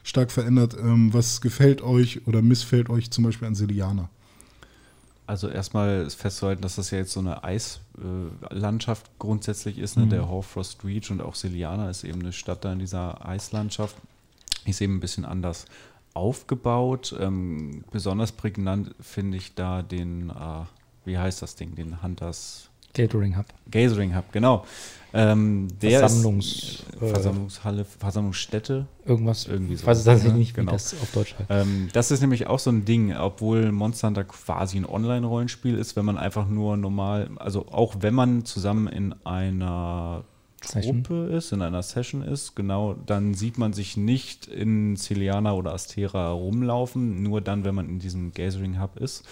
[0.03, 0.77] stark verändert.
[0.79, 4.09] Ähm, was gefällt euch oder missfällt euch zum Beispiel an Seliana?
[5.29, 9.99] Also erstmal ist festzuhalten, dass das ja jetzt so eine Eislandschaft grundsätzlich ist.
[9.99, 10.07] Ne?
[10.07, 10.11] Mhm.
[10.11, 13.95] Der Horfrost Reach und auch Siliana ist eben eine Stadt da in dieser Eislandschaft.
[14.65, 15.67] Ist eben ein bisschen anders
[16.15, 17.15] aufgebaut.
[17.21, 20.65] Ähm, besonders prägnant finde ich da den, äh,
[21.09, 23.47] wie heißt das Ding, den Hunters Catering Hub.
[23.71, 24.65] Gathering Hub, genau.
[25.15, 29.47] Ähm, Versammlungs- ist, äh, äh, Versammlungshalle, Versammlungsstätte, Irgendwas.
[29.47, 30.73] Irgendwie ich weiß sowas, tatsächlich nicht, wie genau.
[30.73, 31.51] das auf Deutsch heißt.
[31.51, 35.97] ähm, das ist nämlich auch so ein Ding, obwohl Monster Hunter quasi ein Online-Rollenspiel ist,
[35.97, 40.25] wenn man einfach nur normal, also auch wenn man zusammen in einer
[40.63, 41.05] Session.
[41.05, 45.73] Truppe ist, in einer Session ist, genau, dann sieht man sich nicht in Celiana oder
[45.73, 49.25] Astera rumlaufen, nur dann, wenn man in diesem Gathering Hub ist.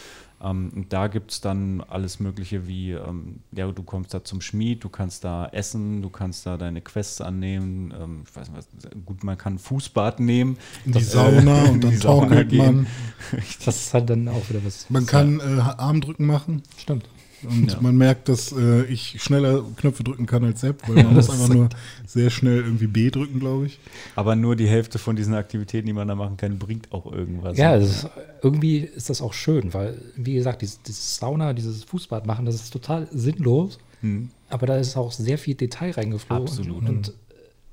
[0.42, 4.40] Ähm, und da gibt es dann alles Mögliche wie, ähm, ja, du kommst da zum
[4.40, 8.66] Schmied, du kannst da essen, du kannst da deine Quests annehmen, ähm, ich weiß nicht,
[8.76, 10.58] was, gut, man kann Fußbad nehmen.
[10.84, 12.76] In die Das, äh, Sauna in und dann torkelt gehen.
[12.76, 12.86] man.
[13.64, 14.88] Das ist halt dann auch wieder was.
[14.90, 16.62] Man kann äh, Armdrücken machen.
[16.76, 17.08] Stimmt.
[17.42, 17.80] Und Ja.
[17.80, 21.48] man merkt, dass äh, ich schneller Knöpfe drücken kann als Sepp, weil man muss einfach
[21.48, 21.68] nur
[22.06, 23.78] sehr schnell irgendwie B drücken, glaube ich.
[24.14, 27.58] Aber nur die Hälfte von diesen Aktivitäten, die man da machen kann, bringt auch irgendwas.
[27.58, 28.08] Ja, ist,
[28.42, 32.54] irgendwie ist das auch schön, weil, wie gesagt, dieses, dieses Sauna, dieses Fußbad machen, das
[32.56, 34.30] ist total sinnlos, Hm.
[34.48, 36.46] aber da ist auch sehr viel Detail reingeflogen.
[36.46, 36.76] Absolut.
[36.78, 37.12] Und, und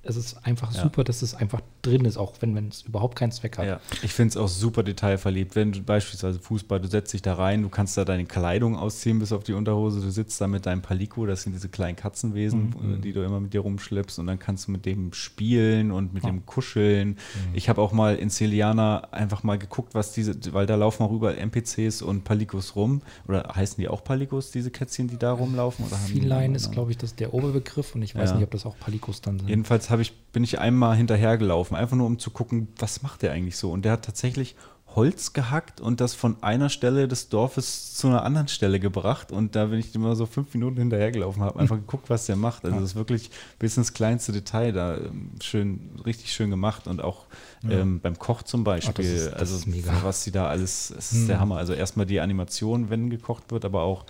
[0.05, 0.83] es ist einfach Ja.
[0.83, 3.65] super, dass es einfach drin ist, auch wenn es überhaupt keinen Zweck hat.
[3.65, 5.55] Ja, ich finde es auch super detailverliebt.
[5.55, 9.19] Wenn du beispielsweise Fußball, du setzt dich da rein, du kannst da deine Kleidung ausziehen
[9.19, 12.73] bis auf die Unterhose, du sitzt da mit deinem Palico, das sind diese kleinen Katzenwesen,
[12.81, 12.95] Mhm.
[12.95, 16.13] äh, die du immer mit dir rumschleppst und dann kannst du mit dem spielen und
[16.13, 16.29] mit Ja.
[16.31, 17.09] dem kuscheln.
[17.09, 17.17] Mhm.
[17.53, 21.11] Ich habe auch mal in Celiana einfach mal geguckt, was diese, weil da laufen auch
[21.11, 23.01] überall NPCs und Palikos rum.
[23.27, 25.85] Oder heißen die auch Palikos, diese Kätzchen, die da rumlaufen?
[25.85, 28.43] Oder haben die einen Feline ist, glaube ich, das der Oberbegriff und ich weiß nicht,
[28.43, 29.47] ob das auch Palikos dann sind.
[29.49, 33.31] Jedenfalls habe ich, bin ich einmal hinterhergelaufen, einfach nur um zu gucken, was macht der
[33.31, 33.71] eigentlich so.
[33.71, 34.55] Und der hat tatsächlich
[34.95, 39.31] Holz gehackt und das von einer Stelle des Dorfes zu einer anderen Stelle gebracht.
[39.31, 42.63] Und da bin ich immer so fünf Minuten hinterhergelaufen, habe einfach geguckt, was der macht.
[42.65, 46.85] Also das ist wirklich bis ins kleinste Detail da ähm, schön, richtig schön gemacht.
[46.85, 47.25] Und auch
[47.67, 49.05] ähm, beim Koch zum Beispiel.
[49.05, 49.93] ist- das also ist mega.
[50.03, 51.57] was sie da alles, es ist der Hammer.
[51.57, 54.05] Also erstmal die Animation, wenn gekocht wird, aber auch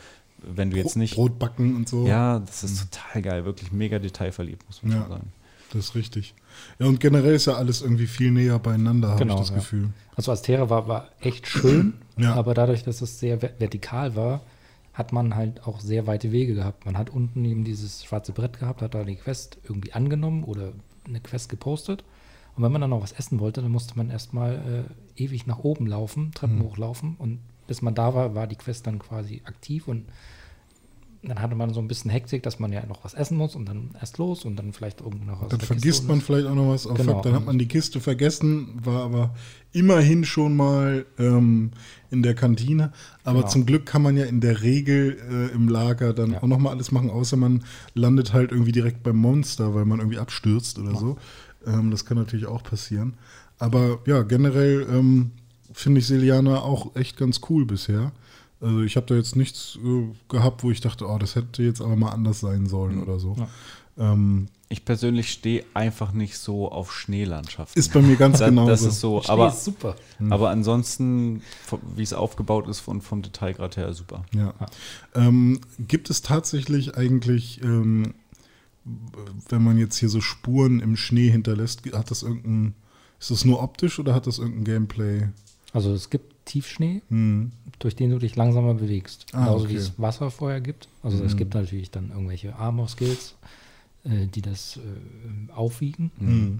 [0.45, 1.15] wenn du jetzt nicht.
[1.15, 2.05] Brot backen und so.
[2.05, 4.99] Ja, das ist total geil, wirklich mega detailverliebt, muss man Ja.
[5.03, 5.31] schon sagen.
[5.73, 6.33] Das ist richtig.
[6.79, 9.55] Ja, und generell ist ja alles irgendwie viel näher beieinander, habe Genau, ich das ja.
[9.55, 9.89] Gefühl.
[10.15, 12.35] Also Astera war, war echt schön, Ja.
[12.35, 14.41] aber dadurch, dass es sehr ver- vertikal war,
[14.93, 16.85] hat man halt auch sehr weite Wege gehabt.
[16.85, 20.73] Man hat unten eben dieses schwarze Brett gehabt, hat da die Quest irgendwie angenommen oder
[21.05, 22.03] eine Quest gepostet
[22.55, 24.85] Und wenn man dann noch was essen wollte, dann musste man erstmal
[25.17, 26.63] äh, ewig nach oben laufen, Treppen Mhm.
[26.65, 27.15] hochlaufen.
[27.17, 30.05] Und bis man da war, war die Quest dann quasi aktiv und
[31.25, 33.65] dann hatte man so ein bisschen Hektik, dass man ja noch was essen muss und
[33.65, 35.49] dann erst los und dann vielleicht irgendwo noch was.
[35.49, 36.85] Dann vergisst man vielleicht auch noch was.
[36.85, 37.21] Auf Genau.
[37.21, 39.33] Dann hat man die Kiste vergessen, war aber
[39.71, 41.71] immerhin schon mal ähm,
[42.11, 42.91] in der Kantine.
[43.23, 43.49] Aber Genau.
[43.51, 46.43] zum Glück kann man ja in der Regel äh, im Lager dann Ja.
[46.43, 47.63] auch noch mal alles machen, außer man
[47.93, 51.17] landet halt irgendwie direkt beim Monster, weil man irgendwie abstürzt oder so.
[51.65, 53.13] Ähm, das kann natürlich auch passieren.
[53.59, 55.31] Aber ja, generell ähm,
[55.71, 58.11] finde ich Seliana auch echt ganz cool bisher.
[58.63, 61.81] Also ich habe da jetzt nichts äh, gehabt, wo ich dachte, oh, das hätte jetzt
[61.81, 63.35] aber mal anders sein sollen oder so.
[63.37, 64.13] Ja.
[64.13, 67.77] Ähm, Ich persönlich stehe einfach nicht so auf Schneelandschaften.
[67.79, 68.87] ist bei mir ganz das, genau das so.
[68.87, 69.95] ist so, Schnee aber, ist super.
[70.29, 71.41] aber ansonsten,
[71.95, 74.25] wie es aufgebaut ist und vom Detailgrad her, super.
[74.33, 74.53] Ja.
[75.13, 78.13] Ähm, gibt es tatsächlich eigentlich, ähm,
[79.49, 82.73] wenn man jetzt hier so Spuren im Schnee hinterlässt, hat das irgendein,
[83.19, 85.27] ist das nur optisch oder hat das irgendein Gameplay?
[85.73, 87.51] Also es gibt Tiefschnee, Hm.
[87.79, 89.25] durch den du dich langsamer bewegst.
[89.33, 89.73] Ah, Genauso okay.
[89.73, 90.87] wie es Wasser vorher gibt.
[91.01, 91.37] Also es Mhm.
[91.37, 93.35] gibt natürlich dann irgendwelche Armor-Skills,
[94.05, 96.11] äh, die das äh, aufwiegen.
[96.19, 96.59] Hm.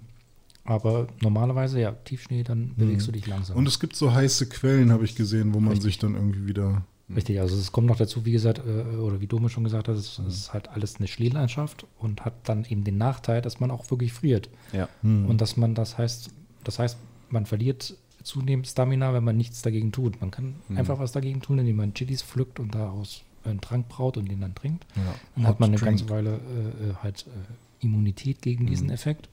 [0.66, 3.58] Aber normalerweise, ja, Tiefschnee, dann bewegst du dich langsamer.
[3.60, 5.84] Und es gibt so heiße Quellen, habe ich gesehen, wo man Richtig.
[5.86, 6.84] sich dann irgendwie wieder.
[7.14, 9.96] Richtig, also es kommt noch dazu, wie gesagt, äh, oder wie Dome schon gesagt hat,
[9.98, 13.72] es es ist halt alles eine Schneelandschaft und hat dann eben den Nachteil, dass man
[13.72, 14.50] auch wirklich friert.
[14.72, 14.88] Ja.
[15.02, 15.26] Hm.
[15.26, 16.30] Und dass man das heißt,
[16.64, 16.98] das heißt,
[17.30, 20.20] man verliert zunehmend Stamina, wenn man nichts dagegen tut.
[20.22, 20.78] Man kann Mhm.
[20.78, 24.42] einfach was dagegen tun, indem man Chilis pflückt und daraus einen Trank braut und den
[24.42, 24.86] dann trinkt.
[24.96, 25.14] ja.
[25.36, 26.12] Dann hat man eine Hot ganze Drink.
[26.16, 28.94] Weile äh, äh, halt äh, Immunität gegen diesen Mhm.
[28.94, 29.28] Effekt.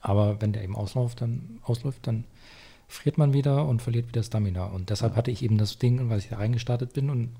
[0.00, 2.24] Aber wenn der eben ausläuft, dann ausläuft, dann
[2.88, 4.66] friert man wieder und verliert wieder Stamina.
[4.66, 7.30] Und deshalb hatte ich eben das Ding, weil ich da reingestartet bin und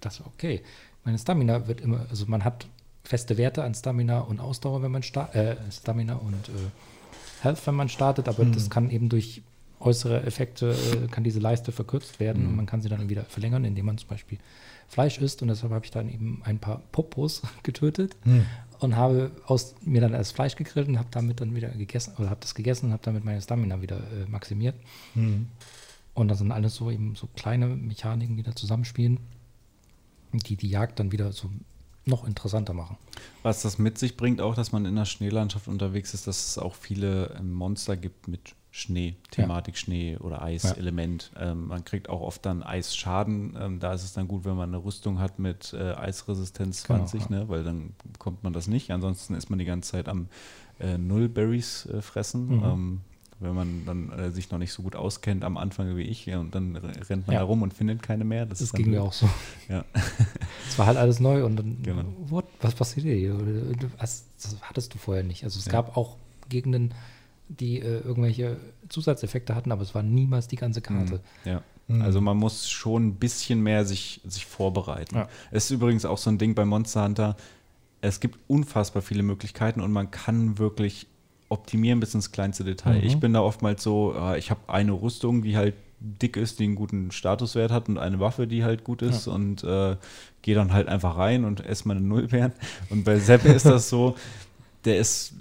[0.00, 0.62] das okay.
[1.04, 2.66] Meine Stamina wird immer, also man hat
[3.04, 6.52] feste Werte an Stamina und Ausdauer, wenn man startet, äh, Stamina und äh,
[7.42, 8.52] Health, wenn man startet, aber Mhm.
[8.52, 9.42] das kann eben durch
[9.80, 13.64] äußere Effekte, äh, kann diese Leiste verkürzt werden und man kann sie dann wieder verlängern,
[13.64, 14.38] indem man zum Beispiel
[14.88, 18.44] Fleisch isst und deshalb habe ich dann eben ein paar Popos getötet Hm.
[18.80, 22.30] und habe aus mir dann das Fleisch gegrillt und habe damit dann wieder gegessen oder
[22.30, 24.74] habe das gegessen und habe damit meine Stamina wieder äh, maximiert.
[25.14, 25.46] Hm.
[26.14, 29.18] Und das sind alles so eben so kleine Mechaniken, die da zusammenspielen,
[30.32, 31.50] die die Jagd dann wieder so
[32.04, 32.96] noch interessanter machen.
[33.42, 36.58] Was das mit sich bringt, auch, dass man in der Schneelandschaft unterwegs ist, dass es
[36.58, 41.32] auch viele ähm, Monster gibt mit Schnee, Thematik Schnee oder Eiselement.
[41.38, 43.56] Ähm, man kriegt auch oft dann Eisschaden.
[43.60, 47.00] Ähm, da ist es dann gut, wenn man eine Rüstung hat mit äh, Eisresistenz Genau,
[47.00, 47.28] 20, ja.
[47.30, 47.48] ne?
[47.48, 48.90] weil dann bekommt man das nicht.
[48.92, 50.28] Ansonsten ist man die ganze Zeit am
[50.78, 52.58] äh, Nullberries äh, fressen.
[52.58, 52.64] Mhm.
[52.64, 53.00] Ähm,
[53.42, 56.38] wenn man dann äh, sich noch nicht so gut auskennt am Anfang wie ich, ja,
[56.38, 57.40] und dann rennt man Ja.
[57.40, 58.44] da rum und findet keine mehr.
[58.44, 59.28] Das, Das ging mir auch so.
[59.68, 59.84] Ja.
[60.68, 62.04] Es war halt alles neu und dann, Genau.
[62.28, 63.34] what, was passiert hier?
[63.98, 64.24] Das
[64.60, 65.42] hattest du vorher nicht.
[65.42, 65.72] Also es Ja.
[65.72, 66.16] gab auch
[66.50, 66.92] Gegenden,
[67.50, 68.56] die äh, irgendwelche
[68.88, 71.20] Zusatzeffekte hatten, aber es war niemals die ganze Karte.
[71.44, 71.62] Ja.
[71.88, 72.02] Mhm.
[72.02, 75.16] Also man muss schon ein bisschen mehr sich, sich vorbereiten.
[75.16, 75.28] Ja.
[75.50, 77.36] Es ist übrigens auch so ein Ding bei Monster Hunter.
[78.00, 81.06] Es gibt unfassbar viele Möglichkeiten und man kann wirklich
[81.48, 83.00] optimieren bis ins kleinste Detail.
[83.00, 83.06] Mhm.
[83.06, 86.64] Ich bin da oftmals so, äh, ich habe eine Rüstung, die halt dick ist, die
[86.64, 89.96] einen guten Statuswert hat und eine Waffe, die halt gut ist und äh,
[90.40, 92.52] gehe dann halt einfach rein und esse meine Nullbeeren.
[92.88, 94.16] Und bei Seppe ist das so,
[94.86, 95.34] der ist,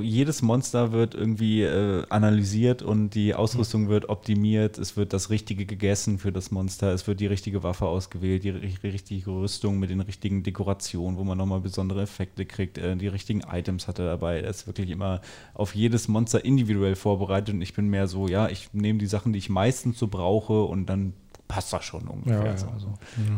[0.00, 4.78] jedes Monster wird irgendwie äh, analysiert und die Ausrüstung wird optimiert.
[4.78, 6.92] Es wird das Richtige gegessen für das Monster.
[6.92, 11.24] Es wird die richtige Waffe ausgewählt, die ri- richtige Rüstung mit den richtigen Dekorationen, wo
[11.24, 12.78] man nochmal besondere Effekte kriegt.
[12.78, 14.40] Äh, die richtigen Items hat er dabei.
[14.40, 15.20] Er ist wirklich immer
[15.54, 19.32] auf jedes Monster individuell vorbereitet und ich bin mehr so, ja, ich nehme die Sachen,
[19.32, 21.12] die ich meistens so brauche und dann
[21.48, 22.40] passt das schon ungefähr.
[22.40, 22.66] Ja, ja, so.
[22.68, 22.94] also.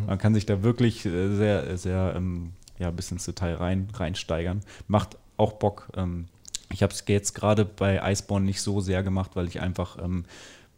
[0.06, 4.60] Man kann sich da wirklich äh, sehr, sehr ähm, ja, bis ins Detail rein, reinsteigern.
[4.86, 5.90] Macht auch Bock.
[5.96, 6.26] Ähm,
[6.72, 10.24] ich habe es jetzt gerade bei Iceborne nicht so sehr gemacht, weil ich einfach ähm,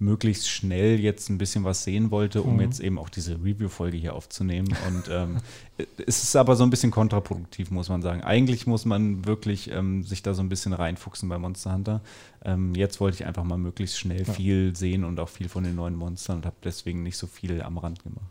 [0.03, 2.61] möglichst schnell jetzt ein bisschen was sehen wollte, um Mhm.
[2.63, 4.75] jetzt eben auch diese Review-Folge hier aufzunehmen.
[4.89, 5.37] Und ähm,
[6.07, 8.23] es ist aber so ein bisschen kontraproduktiv, muss man sagen.
[8.23, 12.01] Eigentlich muss man wirklich ähm, sich da so ein bisschen reinfuchsen bei Monster Hunter.
[12.45, 14.33] Ähm, jetzt wollte ich einfach mal möglichst schnell Ja.
[14.33, 17.61] viel sehen und auch viel von den neuen Monstern und habe deswegen nicht so viel
[17.61, 18.25] am Rand gemacht.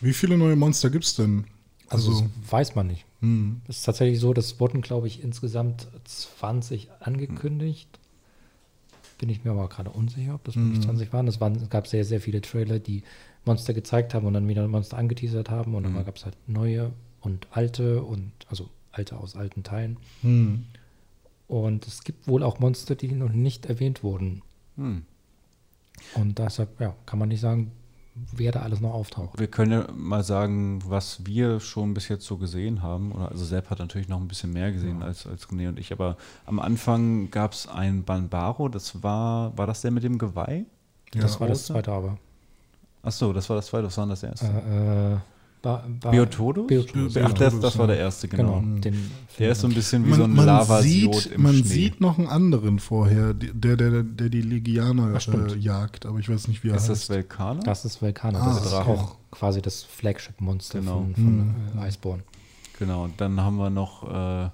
[0.00, 1.44] Wie viele neue Monster gibt es denn?
[1.88, 3.04] Also, Also, das weiß man nicht.
[3.22, 3.62] Hm.
[3.68, 7.88] Es ist tatsächlich so, das wurden, glaube ich, insgesamt 20 angekündigt.
[9.18, 10.82] Bin ich mir aber gerade unsicher, ob das wirklich Mhm.
[10.82, 11.28] 20 waren.
[11.28, 11.54] Es, waren.
[11.54, 13.04] es gab sehr, sehr viele Trailer, die
[13.44, 15.74] Monster gezeigt haben und dann wieder Monster angeteasert haben.
[15.74, 16.04] Und dann Mhm.
[16.04, 19.96] gab es halt neue und alte und also alte aus alten Teilen.
[20.22, 20.64] Hm.
[21.46, 24.42] Und es gibt wohl auch Monster, die noch nicht erwähnt wurden.
[24.76, 25.02] Hm.
[26.14, 27.70] Und deshalb, ja, kann man nicht sagen,
[28.14, 29.38] wer da alles noch auftaucht.
[29.38, 33.12] Wir können ja mal sagen, was wir schon bis jetzt so gesehen haben.
[33.12, 35.06] Oder, also Sepp hat natürlich noch ein bisschen mehr gesehen ja.
[35.06, 35.92] als, als René und ich.
[35.92, 40.66] Aber am Anfang gab es ein Banbaro, das war, war das der mit dem Geweih?
[41.14, 41.22] Ja.
[41.22, 42.18] Das war das zweite aber.
[43.02, 44.46] Achso, das war das zweite, was war das erste?
[44.46, 45.18] Äh, äh,
[45.62, 46.66] Ba Biotodus?
[46.66, 47.16] Biotodus?
[47.16, 48.60] Ach, das, das war der erste, genau.
[48.60, 48.94] genau
[49.38, 51.62] der ist so ein bisschen wie man, so ein lava sieht, Man Schnee.
[51.62, 56.48] sieht noch einen anderen vorher, der, der, der die Legianer äh, jagt, aber ich weiß
[56.48, 57.02] nicht, wie er ist heißt.
[57.02, 57.62] Ist das Vulkaner?
[57.62, 58.90] Das ist Vulkaner, ah, das ist okay.
[58.90, 60.98] auch quasi das Flagship-Monster genau.
[60.98, 61.54] von, von mhm.
[61.78, 62.22] äh, Iceborne.
[62.78, 64.50] Genau, und dann haben wir noch äh,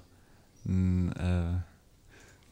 [0.65, 1.68] ein äh,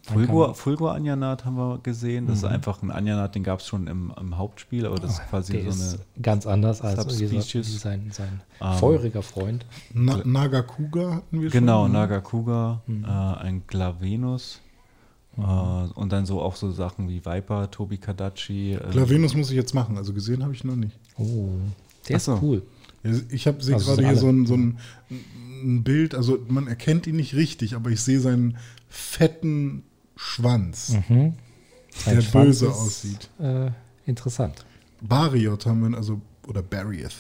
[0.07, 2.27] Fulgur, Fulgur Anjanat haben wir gesehen.
[2.27, 2.45] Das mhm.
[2.45, 5.29] ist einfach ein Anjanat, den gab es schon im, im, Hauptspiel, aber das ist oh,
[5.29, 6.21] quasi der so eine.
[6.21, 9.65] Ganz anders als sein, sein um, ähm, feuriger Freund.
[9.93, 11.91] Na, Nagakuga hatten wir genau, schon.
[11.91, 13.03] Genau, Nagakuga, mhm.
[13.03, 14.61] äh, ein Glavenus.
[15.35, 15.43] Mhm.
[15.43, 18.73] Uh, und dann so auch so Sachen wie Viper, Tobi Kadachi.
[18.73, 20.97] Äh, Glavenus muss ich jetzt machen, also gesehen habe ich noch nicht.
[21.17, 21.49] Oh,
[22.07, 22.35] der so.
[22.35, 22.63] ist cool.
[23.29, 24.79] Ich habe sehe also gerade hier so ein, so ein,
[25.09, 28.57] ein Bild, also man erkennt ihn nicht richtig, aber ich sehe seinen
[28.89, 29.83] fetten
[30.17, 31.33] Schwanz, mhm.
[32.05, 33.29] der Schwanz böse ist, aussieht.
[33.39, 33.71] Äh,
[34.05, 34.65] interessant.
[35.01, 37.15] Bariot haben wir, also, oder Barrieth.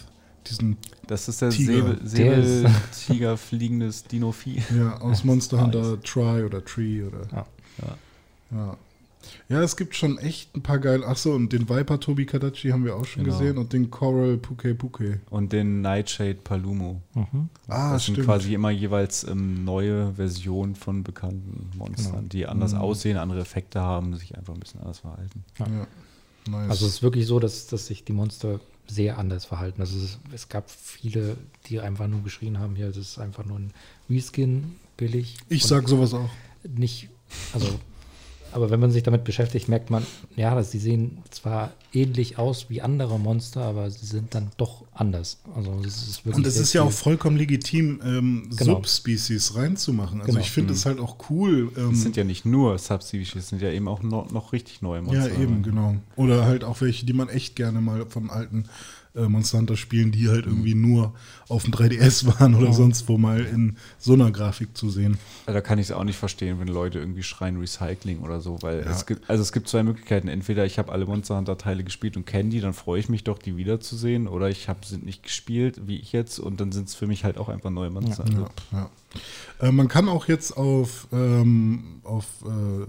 [0.49, 0.77] Diesen
[1.07, 1.97] das ist der Tiger.
[2.03, 4.61] Säbeltiger fliegendes Dinovieh.
[4.75, 7.27] Ja, aus Monster Hunter Try oder Tree oder.
[7.31, 7.45] Ja.
[7.81, 7.97] ja.
[8.51, 8.77] ja.
[9.49, 11.05] Ja, es gibt schon echt ein paar geile.
[11.05, 13.37] Achso, und den Viper Tobi Kadachi haben wir auch schon genau.
[13.37, 15.21] gesehen und den Coral Puke Puke.
[15.29, 17.01] Und den Nightshade Palumo.
[17.13, 17.49] Mhm.
[17.67, 18.17] Ah, das stimmt.
[18.17, 22.27] sind quasi immer jeweils ähm, neue Versionen von bekannten Monstern, genau.
[22.27, 22.79] die anders mhm.
[22.79, 25.43] aussehen, andere Effekte haben, sich einfach ein bisschen anders verhalten.
[25.59, 25.65] Ja.
[25.65, 25.87] ja.
[26.49, 26.69] Nice.
[26.69, 29.81] Also es ist wirklich so, dass, dass sich die Monster sehr anders verhalten.
[29.81, 33.59] Also es, es, gab viele, die einfach nur geschrien haben, hier, das ist einfach nur
[33.59, 33.73] ein
[34.09, 35.37] Reskin, billig.
[35.49, 36.29] Ich sag sowas auch.
[36.63, 37.09] Nicht,
[37.53, 37.67] also
[38.51, 42.69] aber wenn man sich damit beschäftigt, merkt man, ja, dass sie sehen zwar ähnlich aus
[42.69, 45.39] wie andere Monster, aber sie sind dann doch anders.
[45.55, 48.75] Also ist Und es ist ja auch vollkommen legitim, ähm, genau.
[48.75, 50.19] Subspecies reinzumachen.
[50.19, 50.43] Also genau.
[50.43, 50.89] ich finde es mhm.
[50.89, 51.71] halt auch cool.
[51.77, 54.81] Ähm, es sind ja nicht nur Subspecies, es sind ja eben auch noch, noch richtig
[54.81, 55.31] neue Monster.
[55.33, 55.95] Ja, eben, genau.
[56.15, 58.65] Oder halt auch welche, die man echt gerne mal von alten
[59.15, 61.13] äh, Monster Hunter Spielen, die halt irgendwie nur
[61.49, 65.17] auf dem 3DS waren oder sonst wo mal in so einer Grafik zu sehen.
[65.45, 68.79] Da kann ich es auch nicht verstehen, wenn Leute irgendwie schreien Recycling oder so, weil
[68.79, 68.91] ja.
[68.91, 70.27] es gibt, also es gibt zwei Möglichkeiten.
[70.27, 73.23] Entweder ich habe alle Monster Hunter Teile gespielt und kenne die, dann freue ich mich
[73.23, 76.87] doch, die wiederzusehen, oder ich habe sie nicht gespielt, wie ich jetzt, und dann sind
[76.87, 78.25] es für mich halt auch einfach neue Monster.
[78.31, 78.89] Ja, ja.
[79.59, 82.85] Äh, man kann auch jetzt auf, ähm, auf äh,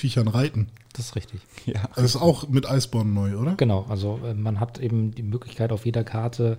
[0.00, 0.68] Viechern reiten.
[0.92, 1.40] Das ist richtig.
[1.66, 1.88] Ja.
[1.94, 3.54] Das ist auch mit Eisborn neu, oder?
[3.54, 6.58] Genau, also äh, man hat eben die Möglichkeit auf jeder Karte,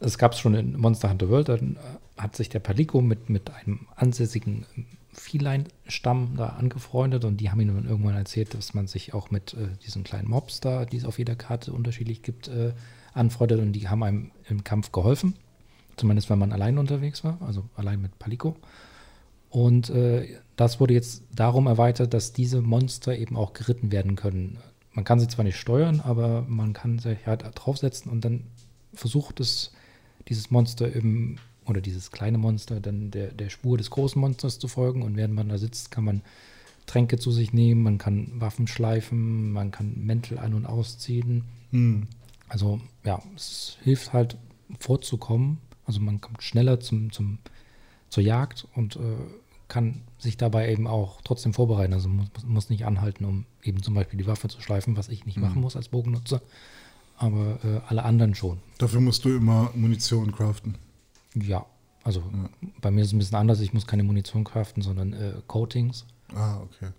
[0.00, 3.28] es gab es schon in Monster Hunter World, dann äh, hat sich der Palico mit,
[3.28, 4.66] mit einem ansässigen
[5.12, 9.54] Feline-Stamm da angefreundet und die haben ihm dann irgendwann erzählt, dass man sich auch mit
[9.54, 12.72] äh, diesen kleinen Mobs da, die es auf jeder Karte unterschiedlich gibt, äh,
[13.12, 15.36] anfreundet und die haben einem im Kampf geholfen.
[15.96, 18.56] Zumindest wenn man allein unterwegs war, also allein mit Palico.
[19.50, 24.58] Und äh, das wurde jetzt darum erweitert, dass diese Monster eben auch geritten werden können.
[24.92, 28.44] Man kann sie zwar nicht steuern, aber man kann sich halt draufsetzen und dann
[28.92, 29.72] versucht es,
[30.28, 31.36] dieses Monster eben,
[31.66, 35.02] oder dieses kleine Monster, dann der, der Spur des großen Monsters zu folgen.
[35.02, 36.22] Und während man da sitzt, kann man
[36.86, 41.44] Tränke zu sich nehmen, man kann Waffen schleifen, man kann Mäntel ein- und ausziehen.
[41.70, 42.06] Hm.
[42.48, 44.36] Also ja, es hilft halt
[44.78, 45.58] vorzukommen.
[45.86, 47.38] Also man kommt schneller zum, zum,
[48.10, 49.00] zur Jagd und äh,
[49.68, 51.92] kann sich dabei eben auch trotzdem vorbereiten.
[51.92, 55.26] Also muss, muss nicht anhalten, um eben zum Beispiel die Waffe zu schleifen, was ich
[55.26, 55.44] nicht mhm.
[55.44, 56.42] machen muss als Bogennutzer.
[57.16, 58.58] Aber äh, alle anderen schon.
[58.78, 60.76] Dafür musst du immer Munition craften.
[61.34, 61.64] Ja,
[62.02, 62.68] also ja.
[62.80, 63.60] bei mir ist es ein bisschen anders.
[63.60, 66.04] Ich muss keine Munition craften, sondern äh, Coatings.
[66.34, 66.90] Ah, okay.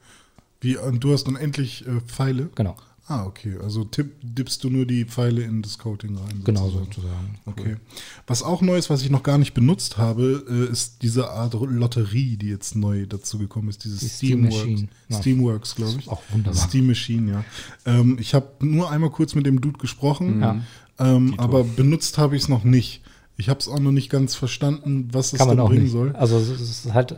[0.62, 2.50] Wie, und du hast unendlich äh, Pfeile?
[2.56, 2.76] Genau.
[3.08, 3.56] Ah, okay.
[3.62, 6.42] Also tipp, dippst du nur die Pfeile in das Coating rein.
[6.44, 7.38] Genau, sozusagen.
[7.46, 7.76] Okay.
[8.26, 11.54] Was auch neu ist, was ich noch gar nicht benutzt habe, äh, ist diese Art
[11.54, 13.84] Lotterie, die jetzt neu dazu gekommen ist.
[13.84, 14.56] Dieses die Steamworks.
[14.58, 16.08] Steam Steamworks, glaube ich.
[16.08, 16.60] Auch wunderbar.
[16.60, 17.46] Steam Machine, ja.
[17.86, 20.62] Ähm, ich habe nur einmal kurz mit dem Dude gesprochen, ja.
[20.98, 23.02] ähm, aber benutzt habe ich es noch nicht.
[23.38, 25.92] Ich habe es auch noch nicht ganz verstanden, was es da bringen nicht.
[25.92, 26.16] soll.
[26.16, 27.16] Also es ist halt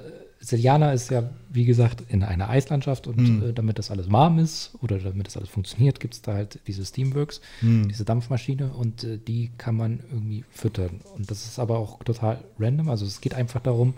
[0.47, 3.49] Seliana ist ja, wie gesagt, in einer Eislandschaft und mhm.
[3.49, 6.61] äh, damit das alles warm ist oder damit das alles funktioniert, gibt es da halt
[6.67, 7.89] diese Steamworks, mhm.
[7.89, 11.01] diese Dampfmaschine und äh, die kann man irgendwie füttern.
[11.17, 12.87] Und das ist aber auch total random.
[12.87, 13.95] Also es geht einfach darum,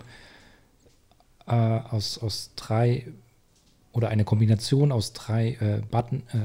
[1.46, 3.06] äh, aus, aus drei
[3.92, 6.38] oder eine Kombination aus drei äh, Button, äh,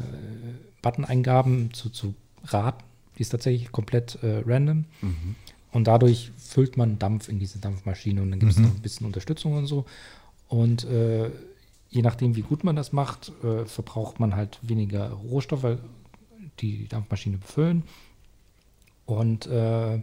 [0.83, 2.83] Button-Eingaben zu, zu raten.
[3.17, 4.85] Die ist tatsächlich komplett äh, random.
[5.01, 5.35] Mhm.
[5.71, 8.63] Und dadurch füllt man Dampf in diese Dampfmaschine und dann gibt es mhm.
[8.63, 9.83] noch ein bisschen Unterstützung und so.
[10.47, 11.29] Und äh,
[11.89, 15.79] je nachdem, wie gut man das macht, äh, verbraucht man halt weniger Rohstoff, weil
[16.59, 17.83] die Dampfmaschine befüllen
[19.05, 19.99] und äh,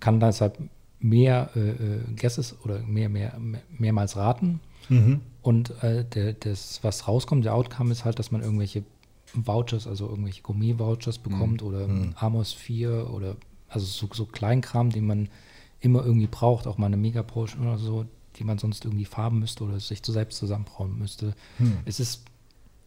[0.00, 0.56] kann deshalb
[1.00, 4.60] mehr äh, äh, Guesses oder mehr, mehr, mehr, mehrmals raten.
[4.88, 5.20] Mhm.
[5.42, 8.84] Und äh, der, das, was rauskommt, der Outcome ist halt, dass man irgendwelche
[9.34, 13.36] Vouchers, also irgendwelche Gourmet-Vouchers bekommt oder Amos 4 oder
[13.76, 15.28] also so, so Kleinkram, den man
[15.80, 18.06] immer irgendwie braucht, auch mal eine Mega Potion oder so,
[18.36, 21.34] die man sonst irgendwie farben müsste oder sich zu selbst zusammenbrauen müsste.
[21.84, 22.24] Es ist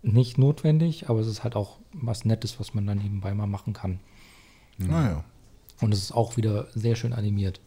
[0.01, 3.73] nicht notwendig, aber es ist halt auch was Nettes, was man dann nebenbei mal machen
[3.73, 3.99] kann.
[4.77, 5.23] Naja.
[5.81, 7.61] Und es ist auch wieder sehr schön animiert.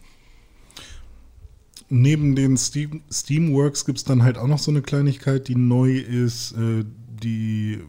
[1.88, 5.98] Neben den Steam, Steamworks gibt es dann halt auch noch so eine Kleinigkeit, die neu
[5.98, 6.84] ist, äh,
[7.22, 7.80] die,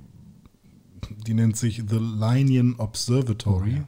[1.26, 3.84] die nennt sich The Linean Observatory.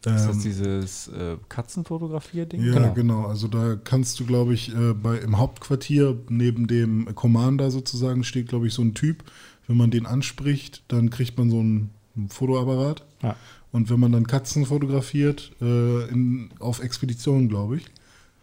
[0.00, 2.64] Ist das Ähm, dieses äh, Katzenfotografier-Ding?
[2.64, 2.94] Ja, Genau.
[2.94, 3.26] genau.
[3.26, 8.48] Also da kannst du, glaube ich, äh, bei, im Hauptquartier neben dem Commander sozusagen steht,
[8.48, 9.24] glaube ich, so ein Typ.
[9.66, 13.04] Wenn man den anspricht, dann kriegt man so einen, einen Fotoapparat.
[13.22, 13.36] Ja.
[13.72, 17.84] Und wenn man dann Katzen fotografiert, äh, in, auf Expedition, glaube ich.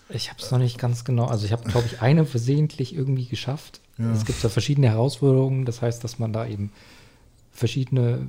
[0.09, 1.25] Ich habe es noch nicht ganz genau.
[1.25, 3.81] Also ich habe, glaube ich, eine versehentlich irgendwie geschafft.
[3.97, 4.13] Ja.
[4.13, 5.65] Es gibt da verschiedene Herausforderungen.
[5.65, 6.71] Das heißt, dass man da eben
[7.51, 8.27] verschiedene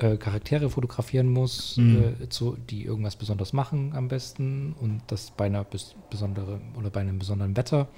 [0.00, 2.14] äh, Charaktere fotografieren muss, Mhm.
[2.22, 6.90] äh, zu, die irgendwas besonders machen am besten und das bei einer bes besondere oder
[6.90, 7.88] bei einem besonderen Wetter.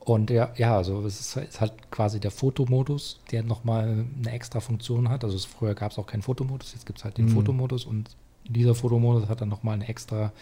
[0.00, 4.60] Und ja, ja, also es ist, ist halt quasi der Fotomodus, der nochmal eine extra
[4.60, 5.24] Funktion hat.
[5.24, 7.30] Also es, früher gab es auch keinen Fotomodus, jetzt gibt es halt den Mhm.
[7.30, 8.10] Fotomodus und
[8.46, 10.32] dieser Fotomodus hat dann nochmal einen extra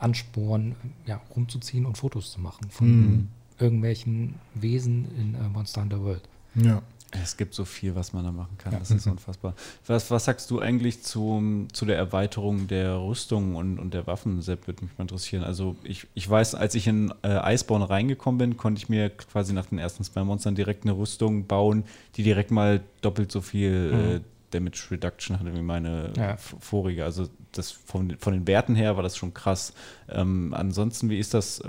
[0.00, 0.74] Ansporn,
[1.06, 3.28] ja, rumzuziehen und Fotos zu machen von Mhm.
[3.60, 6.22] irgendwelchen Wesen in äh, Monster Hunter World.
[6.56, 6.82] Ja.
[7.22, 8.72] Es gibt so viel, was man da machen kann.
[8.72, 8.78] Ja.
[8.78, 9.54] Das ist unfassbar.
[9.86, 14.40] Was, was sagst du eigentlich zum, zu der Erweiterung der Rüstung und, und der Waffen?
[14.40, 15.44] Sepp, würde mich mal interessieren.
[15.44, 19.52] Also ich, ich weiß, als ich in äh, Iceborne reingekommen bin, konnte ich mir quasi
[19.52, 21.84] nach den ersten zwei Monstern direkt eine Rüstung bauen,
[22.16, 26.36] die direkt mal doppelt so viel äh, Damage Reduction hatte wie meine Ja.
[26.36, 27.04] vorige.
[27.04, 29.74] Also das von, von den Werten her war das schon krass.
[30.08, 31.62] Ähm, ansonsten, wie ist das?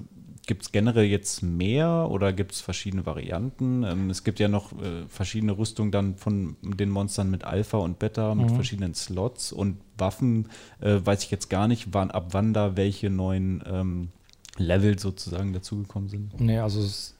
[0.46, 3.84] Gibt es generell jetzt mehr oder gibt es verschiedene Varianten?
[3.84, 7.98] Ähm, es gibt ja noch äh, verschiedene Rüstungen dann von den Monstern mit Alpha und
[7.98, 10.50] Beta, mit verschiedenen Slots und Waffen.
[10.82, 14.10] Äh, weiß ich jetzt gar nicht, wann, ab wann da welche neuen ähm,
[14.58, 16.40] Level sozusagen dazugekommen sind.
[16.42, 17.16] Nee, also es,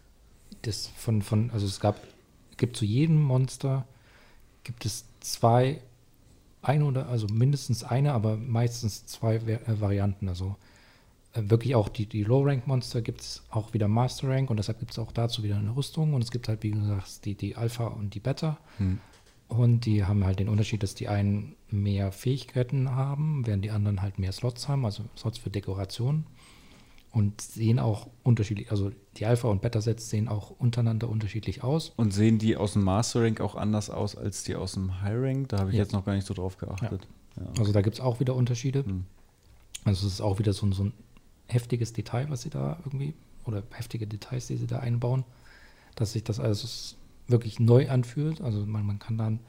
[0.64, 2.02] das von, von, also es gab,
[2.58, 3.86] gibt zu jedem Monster
[4.64, 5.80] gibt es zwei,
[6.62, 10.28] eine oder, also mindestens eine, aber meistens zwei äh, Varianten.
[10.30, 10.56] Also
[11.36, 15.12] wirklich auch die, die Low-Rank-Monster gibt es auch wieder Master-Rank und deshalb gibt es auch
[15.12, 18.14] dazu wieder eine Rüstung und es gibt halt, wie du sagst, die, die Alpha und
[18.14, 18.58] die Beta.
[19.48, 24.02] Und die haben halt den Unterschied, dass die einen mehr Fähigkeiten haben, während die anderen
[24.02, 26.26] halt mehr Slots haben, also Slots für Dekoration.
[27.12, 31.94] Und sehen auch unterschiedlich, also die Alpha- und Beta-Sets sehen auch untereinander unterschiedlich aus.
[31.96, 35.18] Und sehen die aus dem Master Rank auch anders aus als die aus dem High
[35.22, 35.50] Rank?
[35.50, 35.84] Da habe ich Ja.
[35.84, 37.08] jetzt noch gar nicht so drauf geachtet.
[37.38, 37.44] Ja.
[37.60, 38.84] Also da gibt es auch wieder Unterschiede.
[38.84, 39.06] Hm.
[39.86, 40.94] Also es ist auch wieder so, so ein
[41.54, 43.14] heftiges Detail, was sie da irgendwie,
[43.46, 45.24] oder heftige Details, die sie da einbauen,
[45.96, 46.96] dass sich das alles
[47.28, 48.42] wirklich neu anfühlt.
[48.42, 49.40] Also man, man kann dann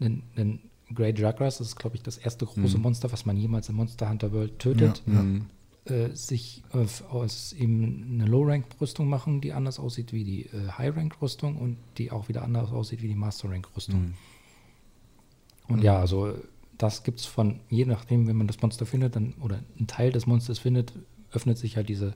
[0.00, 0.60] einen, einen
[0.94, 2.82] Grey Jagras, das ist glaube ich das erste große Hm.
[2.82, 5.22] Monster, was man jemals in Monster Hunter World tötet, Ja, ja.
[5.22, 5.46] Mhm.
[5.84, 11.56] äh, sich äh, aus ihm eine Low-Rank-Rüstung machen, die anders aussieht wie die äh, High-Rank-Rüstung
[11.56, 14.00] und die auch wieder anders aussieht wie die Master-Rank-Rüstung.
[14.00, 14.14] Mhm.
[15.68, 16.34] Und ja, also
[16.78, 20.10] das gibt es von, je nachdem, wenn man das Monster findet, dann, oder einen Teil
[20.12, 20.92] des Monsters findet,
[21.32, 22.14] öffnet sich halt diese,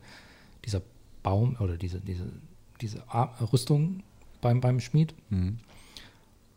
[0.65, 0.83] dieser
[1.23, 2.25] Baum oder diese, diese,
[2.81, 3.03] diese
[3.53, 4.03] Rüstung
[4.41, 5.15] beim, beim Schmied.
[5.31, 5.59] Mhm.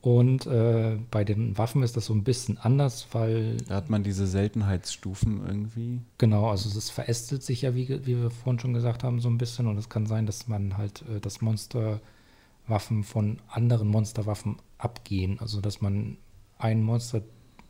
[0.01, 4.03] Und äh, bei den Waffen ist das so ein bisschen anders, weil Da hat man
[4.03, 6.01] diese Seltenheitsstufen irgendwie.
[6.17, 9.37] Genau, also es verästelt sich ja, wie, wie wir vorhin schon gesagt haben, so ein
[9.37, 9.67] bisschen.
[9.67, 15.39] Und es kann sein, dass man halt äh, das Monsterwaffen von anderen Monsterwaffen abgehen.
[15.39, 16.17] Also dass man
[16.59, 17.21] ein Monster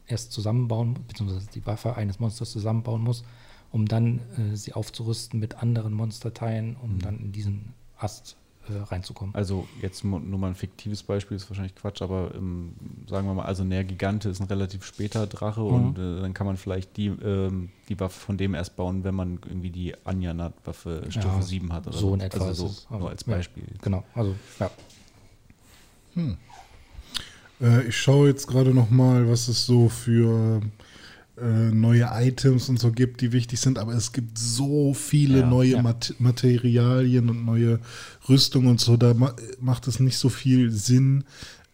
[0.05, 3.23] erst zusammenbauen, beziehungsweise die Waffe eines Monsters zusammenbauen muss,
[3.71, 8.35] um dann äh, sie aufzurüsten mit anderen Monsterteilen, um dann in diesen Ast
[8.69, 9.33] äh, reinzukommen.
[9.33, 12.73] Also jetzt nur mal ein fiktives Beispiel, ist wahrscheinlich Quatsch, aber ähm,
[13.07, 15.67] sagen wir mal, also Ner Gigante ist ein relativ später Drache Mhm.
[15.67, 19.15] und äh, dann kann man vielleicht die, ähm, die Waffe von dem erst bauen, wenn
[19.15, 22.87] man irgendwie die Anjanat-Waffe Stufe Ja, 7 hat oder so in etwa Also so, es,
[22.89, 23.35] aber nur als ja.
[23.35, 23.63] Beispiel.
[23.81, 24.69] Genau, also ja.
[27.61, 30.65] Äh, ich schaue jetzt gerade noch mal, was es so für äh,
[31.39, 33.77] neue Items und so gibt, die wichtig sind.
[33.77, 35.81] Aber es gibt so viele Ja, neue ja.
[35.81, 37.79] Mat Materialien und neue
[38.27, 38.97] Rüstungen und so.
[38.97, 41.25] Da ma macht es nicht so viel Sinn,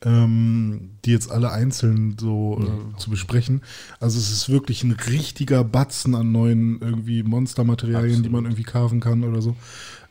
[0.04, 3.62] ähm, die jetzt alle einzeln so äh, zu besprechen.
[4.00, 9.00] Also es ist wirklich ein richtiger Batzen an neuen irgendwie Monstermaterialien, die man irgendwie carven
[9.00, 9.56] kann oder so.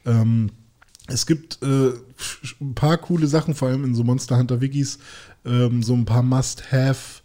[0.06, 0.50] Ähm,
[1.08, 1.90] es gibt äh,
[2.60, 4.98] ein paar coole Sachen, vor allem in so Monster Hunter Wikis,
[5.44, 7.21] ähm, so ein paar Must-Have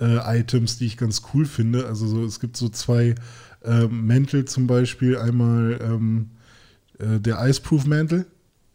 [0.00, 1.86] äh, Items, die ich ganz cool finde.
[1.86, 3.14] Also so, es gibt so zwei
[3.64, 5.16] äh, Mäntel zum Beispiel.
[5.18, 6.30] Einmal ähm,
[6.98, 8.26] äh, der Iceproof-Mantel.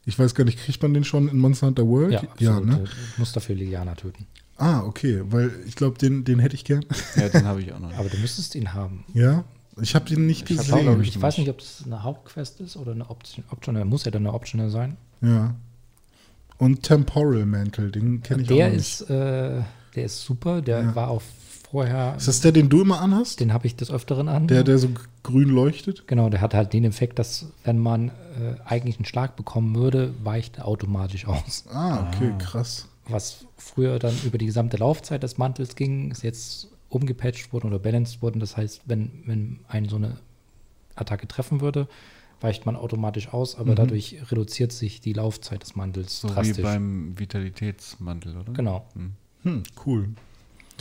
[0.06, 2.14] Ich weiß gar nicht, kriegt man den schon in Monster Hunter World?
[2.14, 2.66] Ja, absolut.
[2.66, 2.84] ne?
[2.86, 4.26] Du musst dafür Liliana töten.
[4.58, 6.84] Ah, okay, weil ich glaube, den, den hätte ich gern.
[7.16, 7.94] Ja, den habe ich auch noch.
[7.98, 9.06] Aber du müsstest ihn haben.
[9.14, 9.44] ja,
[9.82, 10.74] ich habe den nicht Ich gesehen.
[10.74, 13.46] auch, glaub Ich weiß nicht, ob das eine Hauptquest ist oder eine Option.
[13.52, 13.86] Optional.
[13.86, 14.98] Muss ja dann eine Optional sein.
[15.22, 15.56] Ja.
[16.58, 19.62] Und Temporal Mantle, den kenne ich der auch noch ist, äh,
[19.96, 20.62] der ist super.
[20.62, 20.96] Der Ja.
[20.96, 21.22] war auch
[21.70, 22.16] vorher.
[22.18, 23.40] Ist das der, den du immer anhast?
[23.40, 24.48] den habe ich des Öfteren an.
[24.48, 24.90] Der, der so
[25.24, 26.08] grün leuchtet?
[26.08, 30.14] Genau, der hat halt den Effekt, dass wenn man äh, eigentlich einen Schlag bekommen würde,
[30.24, 31.66] weicht er automatisch aus.
[31.72, 32.88] Ah, okay, krass.
[33.08, 37.80] Was früher dann über die gesamte Laufzeit des Mantels ging, ist jetzt umgepatcht worden oder
[37.80, 38.40] balanced worden.
[38.40, 40.18] Das heißt, wenn, wenn einen so eine
[40.96, 41.88] Attacke treffen würde,
[42.42, 43.76] weicht man automatisch aus, aber Mhm.
[43.76, 46.64] dadurch reduziert sich die Laufzeit des Mantels So wie drastisch.
[46.64, 48.54] beim Vitalitätsmantel, oder?
[48.54, 48.86] genau.
[49.44, 50.10] Hm, cool.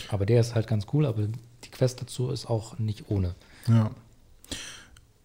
[0.08, 1.26] Aber der ist halt ganz cool, aber
[1.64, 3.34] die Quest dazu ist auch nicht ohne.
[3.66, 3.90] Ja.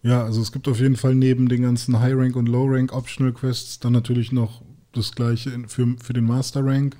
[0.02, 4.32] Ja, also es gibt auf jeden Fall neben den ganzen High-Rank und Low-Rank-Optional-Quests dann natürlich
[4.32, 4.60] noch
[4.94, 6.96] das gleiche in, für, für den Master-Rank,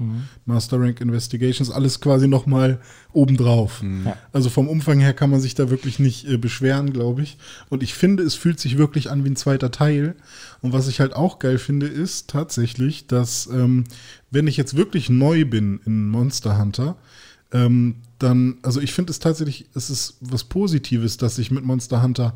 [0.47, 2.81] Master-Rank Investigations, alles quasi nochmal
[3.13, 3.83] obendrauf.
[4.05, 4.17] Ja.
[4.33, 7.39] Also vom Umfang her kann man sich da wirklich nicht äh, beschweren, glaube ich.
[7.71, 10.15] Und ich finde, es fühlt sich wirklich an wie ein zweiter Teil.
[10.61, 13.85] Und was ich halt auch geil finde, ist tatsächlich, dass ähm,
[14.31, 16.97] wenn ich jetzt wirklich neu bin in Monster Hunter,
[17.53, 22.03] ähm, dann, also ich finde es tatsächlich, es ist was Positives, dass ich mit Monster
[22.03, 22.35] Hunter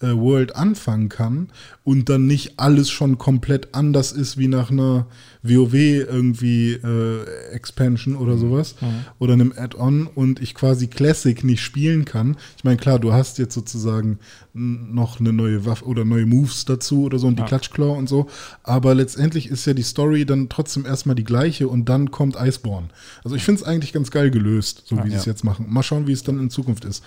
[0.00, 1.48] World anfangen kann
[1.82, 5.06] und dann nicht alles schon komplett anders ist wie nach einer
[5.42, 8.76] WoW irgendwie äh, Expansion oder sowas
[9.18, 12.36] oder einem Add-on und ich quasi Classic nicht spielen kann.
[12.56, 14.18] Ich meine, klar, du hast jetzt sozusagen
[14.52, 17.48] noch eine neue Waffe oder neue Moves dazu oder so und die Ja.
[17.48, 18.28] Klatschklaw und so,
[18.62, 22.88] aber letztendlich ist ja die Story dann trotzdem erstmal die gleiche und dann kommt Iceborne.
[23.24, 25.32] Also ich finde es eigentlich ganz geil gelöst, so wie sie es Ja.
[25.32, 25.66] jetzt machen.
[25.68, 27.02] Mal schauen, wie es dann in Zukunft ist.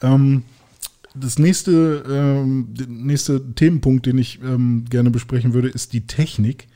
[0.00, 0.42] Ähm,
[1.18, 6.68] das nächste, ähm, nächste Themenpunkt, den ich ähm, gerne besprechen würde, ist die Technik.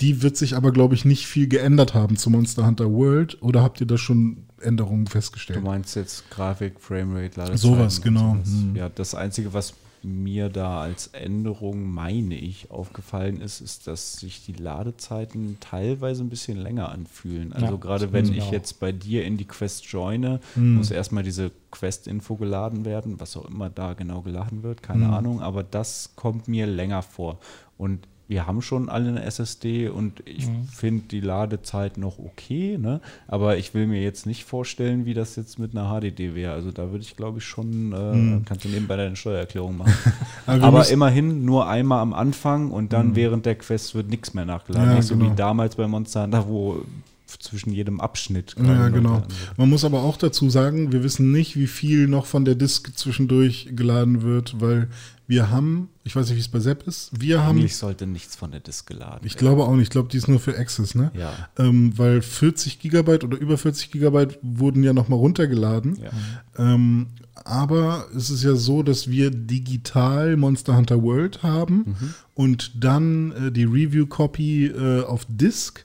[0.00, 3.42] Die wird sich aber, glaube ich, nicht viel geändert haben zu Monster Hunter World.
[3.42, 5.62] Oder habt ihr da schon Änderungen Du festgestellt?
[5.62, 7.56] meinst jetzt Grafik, Framerate, Ladezeiten.
[7.58, 8.34] Sowas, genau.
[8.34, 8.48] sowas.
[8.48, 8.76] Hm.
[8.76, 14.44] Ja, das Einzige, was mir da als Änderung, meine ich, aufgefallen ist, ist, dass sich
[14.44, 17.52] die Ladezeiten teilweise ein bisschen länger anfühlen.
[17.52, 18.52] Also Ja, gerade wenn ich auch.
[18.52, 20.76] jetzt bei dir in die Quest joine, Hm.
[20.76, 25.14] muss erstmal diese Quest-Info geladen werden, was auch immer da genau geladen wird, keine Hm.
[25.14, 27.38] Ahnung, aber das kommt mir länger vor.
[27.76, 30.68] Und wir haben schon alle eine SSD und ich Mhm.
[30.70, 33.00] finde die Ladezeit noch okay, ne?
[33.26, 36.52] aber ich will mir jetzt nicht vorstellen, wie das jetzt mit einer HDD wäre.
[36.52, 38.44] Also da würde ich, glaube ich, schon, äh, Mhm.
[38.44, 39.94] kannst du nebenbei deine Steuererklärung machen.
[40.46, 44.44] Aber aber immerhin nur einmal am Anfang und dann während der Quest wird nichts mehr
[44.44, 44.90] nachgeladen.
[44.90, 45.30] Ja, nicht so genau.
[45.32, 46.82] wie damals bei Monster Hunter, wo
[47.26, 49.22] zwischen jedem Abschnitt Ja, genau.
[49.58, 52.96] Man muss aber auch dazu sagen, wir wissen nicht, wie viel noch von der Disk
[52.98, 54.88] zwischendurch geladen wird, weil
[55.28, 58.34] wir haben, ich weiß nicht, wie es bei Sepp ist, wir haben, Eigentlich sollte nichts
[58.34, 59.40] von der Disk geladen ich werden.
[59.40, 61.12] glaube auch nicht, ich glaube, die ist nur für Access, ne?
[61.14, 61.32] Ja.
[61.58, 65.98] Ähm, weil 40 Gigabyte oder über 40 Gigabyte wurden ja nochmal runtergeladen.
[66.02, 66.10] Ja.
[66.56, 67.08] Ähm,
[67.44, 71.94] aber es ist ja so, dass wir digital Monster Hunter World haben
[72.34, 75.84] und dann äh, die Review-Copy äh, auf Disk.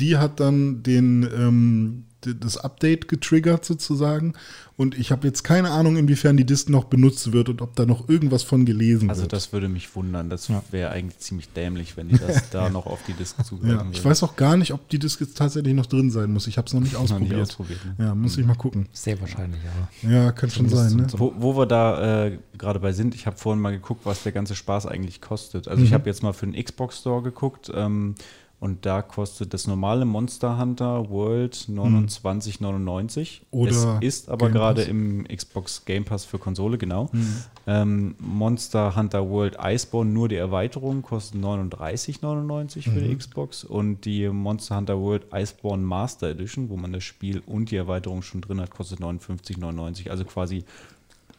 [0.00, 4.34] Die hat dann den, ähm, das Update getriggert sozusagen.
[4.76, 7.84] Und ich habe jetzt keine Ahnung, inwiefern die Disk noch benutzt wird und ob da
[7.84, 9.32] noch irgendwas von gelesen Also wird.
[9.32, 10.30] das würde mich wundern.
[10.30, 10.62] Das Ja.
[10.70, 14.04] wäre eigentlich ziemlich dämlich, wenn die das da noch auf die Disk zugreifen ja, ich
[14.04, 16.46] weiß auch gar nicht, ob die Disk jetzt tatsächlich noch drin sein muss.
[16.46, 17.40] Ich habe es noch nicht Noch nicht ausprobiert.
[17.40, 18.06] ausprobiert, ne?
[18.06, 18.86] Ja, muss ich mal gucken.
[18.92, 19.60] Sehr wahrscheinlich,
[20.02, 20.12] aber.
[20.14, 21.06] Ja, kann schon sein, ne?
[21.16, 24.32] Wo, wo wir da äh, gerade bei sind, ich habe vorhin mal geguckt, was der
[24.32, 25.66] ganze Spaß eigentlich kostet.
[25.66, 25.94] Also ich Mhm.
[25.94, 28.14] habe jetzt mal für den Xbox Store geguckt ähm,
[28.60, 33.42] und da kostet das normale Monster Hunter World 29,99.
[33.52, 37.08] Oder es ist aber gerade im Xbox Game Pass für Konsole, genau.
[37.12, 37.36] Mhm.
[37.68, 43.18] Ähm, Monster Hunter World Iceborne, nur die Erweiterung, kostet 39,99 für die Mhm.
[43.18, 47.76] Xbox und die Monster Hunter World Iceborne Master Edition, wo man das Spiel und die
[47.76, 50.10] Erweiterung schon drin hat, kostet 59,99.
[50.10, 50.64] Also quasi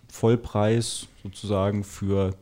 [0.07, 2.34] Vollpreis sozusagen für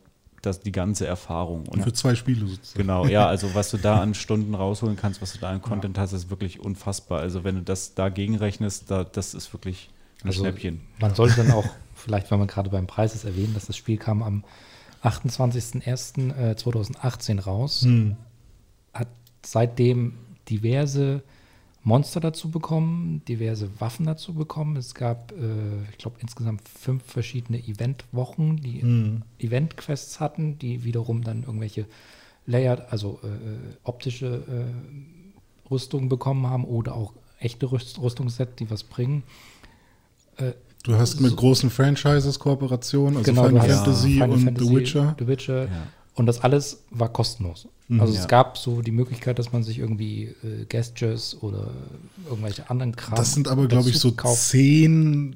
[0.42, 1.68] das, die ganze Erfahrung.
[1.68, 2.80] Und Für zwei Spiele sozusagen.
[2.80, 5.98] Genau, ja, also was du da an Stunden rausholen kannst, was du da an Content
[5.98, 7.22] hast, ist wirklich unfassbar.
[7.22, 9.90] Also wenn du das dagegen rechnest, da, das ist wirklich
[10.24, 10.82] ein Also, Schnäppchen.
[11.00, 11.66] Man sollte dann auch,
[11.96, 14.44] vielleicht, weil man gerade beim Preis ist, erwähnen, dass das Spiel kam am
[15.04, 17.82] 28.01.2018 raus.
[17.82, 18.16] Hm.
[18.94, 19.10] Hat
[19.46, 20.14] seitdem
[20.50, 21.22] diverse
[21.88, 24.76] Monster dazu bekommen, diverse Waffen dazu bekommen.
[24.76, 29.22] Es gab, äh, ich glaube, insgesamt fünf verschiedene Eventwochen, die Hm.
[29.40, 31.86] Event-Quests hatten, die wiederum dann irgendwelche
[32.46, 33.32] Layered, also äh, äh,
[33.84, 39.24] optische äh, Rüstungen bekommen haben oder auch echte Rüst Rüstungssets, die was bringen.
[40.84, 45.16] Du hast mit großen Franchises Kooperationen, also genau, Final Fantasy Final und Fantasy, The Witcher.
[45.20, 45.64] The Witcher.
[45.66, 45.88] Ja.
[46.18, 47.68] Und das alles war kostenlos.
[47.88, 48.02] Mhm.
[48.02, 48.20] Also Ja.
[48.22, 51.72] es gab so die Möglichkeit, dass man sich irgendwie äh, Gestures oder
[52.28, 54.42] irgendwelche anderen Kram Das sind aber, glaube ich, so kauft.
[54.42, 55.36] 10,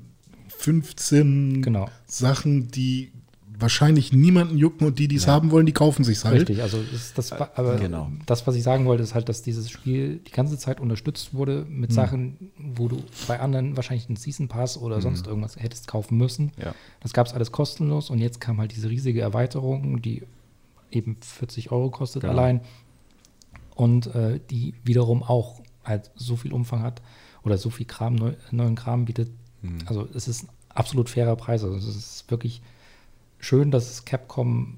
[0.50, 1.88] 15 Genau.
[2.06, 3.12] Sachen, die
[3.58, 6.40] wahrscheinlich niemanden jucken und die, die es haben wollen, die kaufen sich's halt.
[6.42, 8.12] Richtig, also das, das war, aber Genau.
[8.26, 11.66] das, was ich sagen wollte, ist halt, dass dieses Spiel die ganze Zeit unterstützt wurde
[11.70, 11.80] Mhm.
[11.80, 15.02] mit Sachen, wo du bei anderen wahrscheinlich einen Season Pass oder Mhm.
[15.02, 16.52] sonst irgendwas hättest kaufen müssen.
[16.58, 16.74] Ja.
[17.02, 20.24] Das gab es alles kostenlos und jetzt kam halt diese riesige Erweiterung, die
[20.92, 22.34] eben 40 Euro kostet Genau.
[22.34, 22.62] allein
[23.76, 27.02] und äh, die wiederum auch halt so viel Umfang hat
[27.44, 29.32] oder so viel Kram, neu, neuen Kram bietet.
[29.62, 29.80] Hm.
[29.86, 31.64] Also es ist ein absolut fairer Preis.
[31.64, 32.62] Also es ist wirklich
[33.40, 34.78] schön, dass es Capcom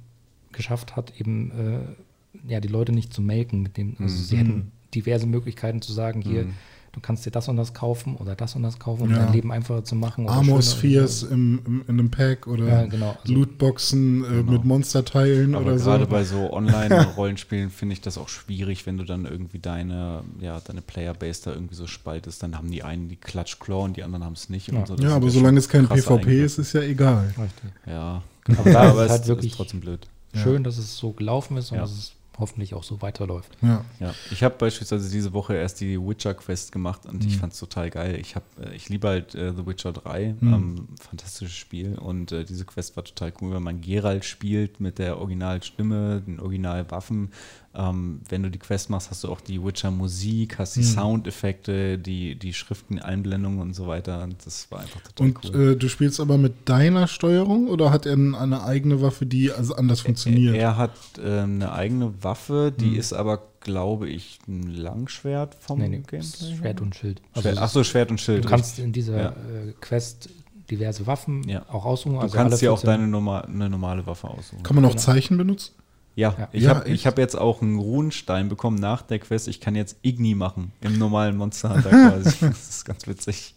[0.51, 3.95] geschafft hat, eben äh, ja, die Leute nicht zu melken mit dem.
[3.99, 6.47] Also sie hätten diverse Möglichkeiten zu sagen, hier,
[6.94, 9.18] du kannst dir das und das kaufen oder das und das kaufen, um Ja.
[9.26, 10.28] dein Leben einfacher zu machen.
[10.28, 13.18] schöner- Spheres im, im, in einem Pack oder Ja, genau.
[13.22, 15.86] Also- Lootboxen äh, mit Monsterteilen Aber oder so.
[15.89, 20.60] gerade bei so Online-Rollenspielen finde ich das auch schwierig, wenn du dann irgendwie deine, ja,
[20.60, 22.44] deine Playerbase da irgendwie so spaltest.
[22.44, 24.72] Dann haben die einen die Klatsch-Claw und die anderen haben es nicht.
[24.72, 24.80] Ja.
[24.80, 24.96] Und so.
[24.96, 27.26] Ja, aber solange es kein PvP ist, ist ja egal.
[27.28, 27.72] Richtig.
[27.88, 28.22] Ja,
[28.58, 30.08] Aber da aber ist halt es wirklich ist trotzdem blöd.
[30.36, 31.82] schön, dass es so gelaufen ist und Ja.
[31.84, 33.56] dass es hoffentlich auch so weiterläuft.
[33.62, 33.86] Ja.
[34.00, 37.28] Ja, ich habe beispielsweise diese Woche erst die Witcher Quest gemacht und Mhm.
[37.30, 38.18] ich fand es total geil.
[38.20, 40.54] Ich habe, äh, ich liebe halt äh, The Witcher 3, Mhm.
[40.54, 44.98] ähm, fantastisches Spiel und äh, diese Quest war total cool, weil man Geralt spielt mit
[45.00, 47.32] der Originalstimme, den Originalwaffen.
[47.76, 50.84] Ähm, wenn du die Quest machst, hast du auch die Witcher Musik, hast die Mhm.
[50.84, 54.21] Soundeffekte, die die Schriften, Einblendungen und so weiter.
[54.24, 55.71] Und das war einfach total Und cool.
[55.71, 59.76] äh, du spielst aber mit deiner Steuerung oder hat er eine eigene Waffe, die also
[59.76, 60.55] anders funktioniert?
[60.55, 60.91] Er, er hat
[61.24, 62.95] ähm, eine eigene Waffe, die Mhm.
[62.99, 66.21] ist aber, glaube ich, ein Langschwert vom Nee, nee, Gameplay.
[66.55, 67.21] Schwert und Schild.
[67.34, 68.45] Schwert, es ach so, Schwert und Schild.
[68.45, 69.30] Du kannst in dieser Ja.
[69.30, 70.30] äh, Quest
[70.69, 71.65] diverse Waffen Ja.
[71.69, 72.13] auch aussuchen.
[72.13, 74.63] Du also kannst dir auch 14 deine norma eine normale Waffe aussuchen.
[74.63, 75.01] Kann man auch Genau.
[75.01, 75.74] Zeichen benutzen?
[76.16, 76.49] Ja, Ja.
[76.51, 79.47] ich Ja, habe hab jetzt auch einen Runenstein bekommen nach der Quest.
[79.47, 82.38] Ich kann jetzt Igni machen im normalen Monster Hunter quasi.
[82.41, 83.55] das ist ganz witzig.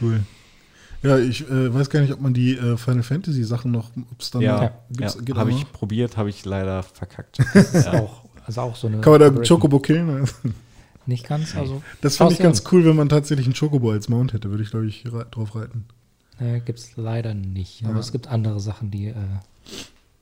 [0.00, 0.20] Cool.
[1.02, 4.20] Ja, ich äh, weiß gar nicht, ob man die äh, Final Fantasy Sachen noch, ob
[4.20, 7.38] es dann Ja, noch, ja habe ich probiert, habe ich leider verkackt.
[7.54, 8.00] Das ist ja.
[8.00, 9.00] auch, also auch so eine.
[9.00, 9.58] Kann man da Operation.
[9.60, 10.26] Chocobo killen?
[11.06, 11.82] Nicht ganz, also.
[12.00, 14.70] Das fand ich ganz cool, wenn man tatsächlich einen Chocobo als Mount hätte, würde ich,
[14.70, 15.84] glaube ich, drauf reiten.
[16.40, 17.84] Äh, Gibt es leider nicht.
[17.84, 18.00] Aber Ja.
[18.00, 19.14] es gibt andere Sachen, die, äh,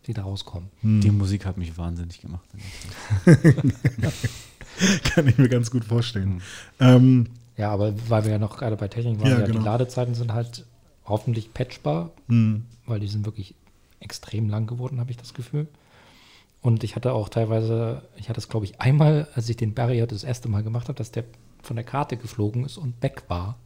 [0.06, 0.68] die da rauskommen.
[0.82, 2.48] Die Musik hat mich wahnsinnig gemacht.
[5.04, 6.34] Kann ich mir ganz gut vorstellen.
[6.34, 6.40] Mhm.
[6.80, 7.26] Ähm,
[7.56, 9.58] Ja, aber weil wir ja noch gerade bei Technik waren, Ja, ja, genau.
[9.58, 10.64] die Ladezeiten sind halt
[11.04, 12.64] hoffentlich patchbar, hm.
[12.86, 13.54] weil die sind wirklich
[14.00, 15.68] extrem lang geworden, habe ich das Gefühl.
[16.60, 20.06] Und ich hatte auch teilweise, ich hatte es glaube ich einmal, als ich den Barrier
[20.06, 21.24] das erste Mal gemacht habe, dass der
[21.62, 23.56] von der Karte geflogen ist und weg war.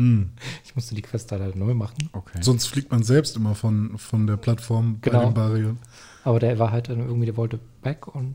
[0.00, 0.30] Hm.
[0.64, 2.08] Ich musste die Quest halt neu machen.
[2.12, 2.38] Okay.
[2.42, 5.24] Sonst fliegt man selbst immer von, von der Plattform bei Genau.
[5.26, 5.78] den Barrieren.
[6.24, 8.34] Aber der war halt dann irgendwie, der wollte weg und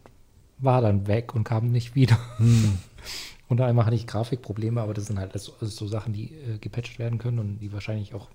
[0.60, 2.18] war dann weg und kam nicht wieder.
[2.38, 2.78] Hm.
[3.48, 6.58] Und einmal hatte ich Grafikprobleme, aber das sind halt so, also so Sachen, die äh,
[6.58, 8.28] gepatcht werden können und die wahrscheinlich auch,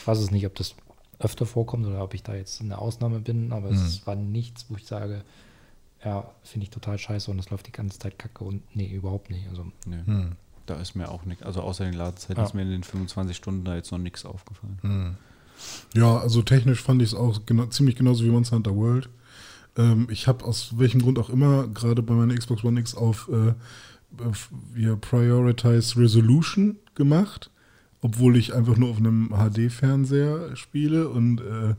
[0.00, 0.74] ich weiß es nicht, ob das
[1.18, 3.76] öfter vorkommt oder ob ich da jetzt eine Ausnahme bin, aber Hm.
[3.76, 5.22] es war nichts, wo ich sage,
[6.04, 9.30] ja, finde ich total scheiße und es läuft die ganze Zeit kacke und nee, überhaupt
[9.30, 9.48] nicht.
[9.48, 10.32] Also Nee, Hm.
[10.66, 12.44] Da ist mir auch nichts, also außer den Ladezeiten Ja.
[12.44, 14.78] ist mir in den 25 Stunden da jetzt noch nichts aufgefallen.
[14.82, 15.14] Hm.
[15.94, 19.08] Ja, also technisch fand ich es auch genau, ziemlich genauso wie Monster Hunter World.
[19.76, 23.28] Ähm, ich habe aus welchem Grund auch immer gerade bei meiner Xbox One X auf
[23.32, 23.54] äh,
[24.80, 27.50] ja, Prioritize Resolution gemacht,
[28.00, 31.74] obwohl ich einfach nur auf einem HD-Fernseher spiele und äh,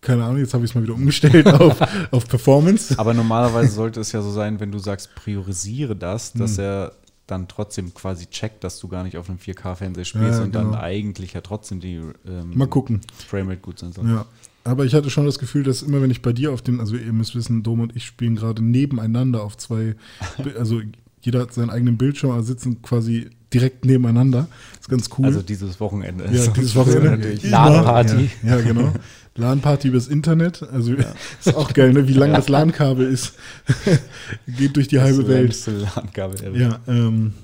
[0.00, 1.80] keine Ahnung, jetzt habe ich es mal wieder umgestellt auf,
[2.12, 2.98] auf Performance.
[2.98, 6.64] Aber normalerweise sollte es ja so sein, wenn du sagst, priorisiere das, dass Hm.
[6.64, 6.92] er
[7.26, 10.72] dann trotzdem quasi checkt, dass du gar nicht auf einem 4K-Fernseher spielst Ja, und genau.
[10.72, 13.00] dann eigentlich ja trotzdem die ähm, Mal gucken.
[13.26, 14.08] Framerate gut sein soll.
[14.08, 14.26] Ja.
[14.64, 16.96] Aber ich hatte schon das Gefühl, dass immer wenn ich bei dir auf den, also
[16.96, 19.94] ihr müsst wissen, Dom und ich spielen gerade nebeneinander auf zwei,
[20.58, 20.80] also
[21.20, 24.48] jeder hat seinen eigenen Bildschirm, aber sitzen quasi direkt nebeneinander.
[24.78, 25.26] ist ganz cool.
[25.26, 26.24] Also dieses Wochenende.
[26.30, 27.34] ja, dieses Wochenende.
[27.42, 28.30] LAN-Party.
[28.42, 28.92] Ja, ja, genau.
[29.36, 30.62] LAN-Party übers Internet.
[30.62, 30.94] Also
[31.40, 32.06] ist auch geil, ne?
[32.08, 33.34] wie lang das LAN-Kabel ist.
[34.46, 35.42] Geht durch die halbe Das Welt.
[35.42, 36.60] längste LAN-Kabel.
[36.60, 37.34] Ja, ähm,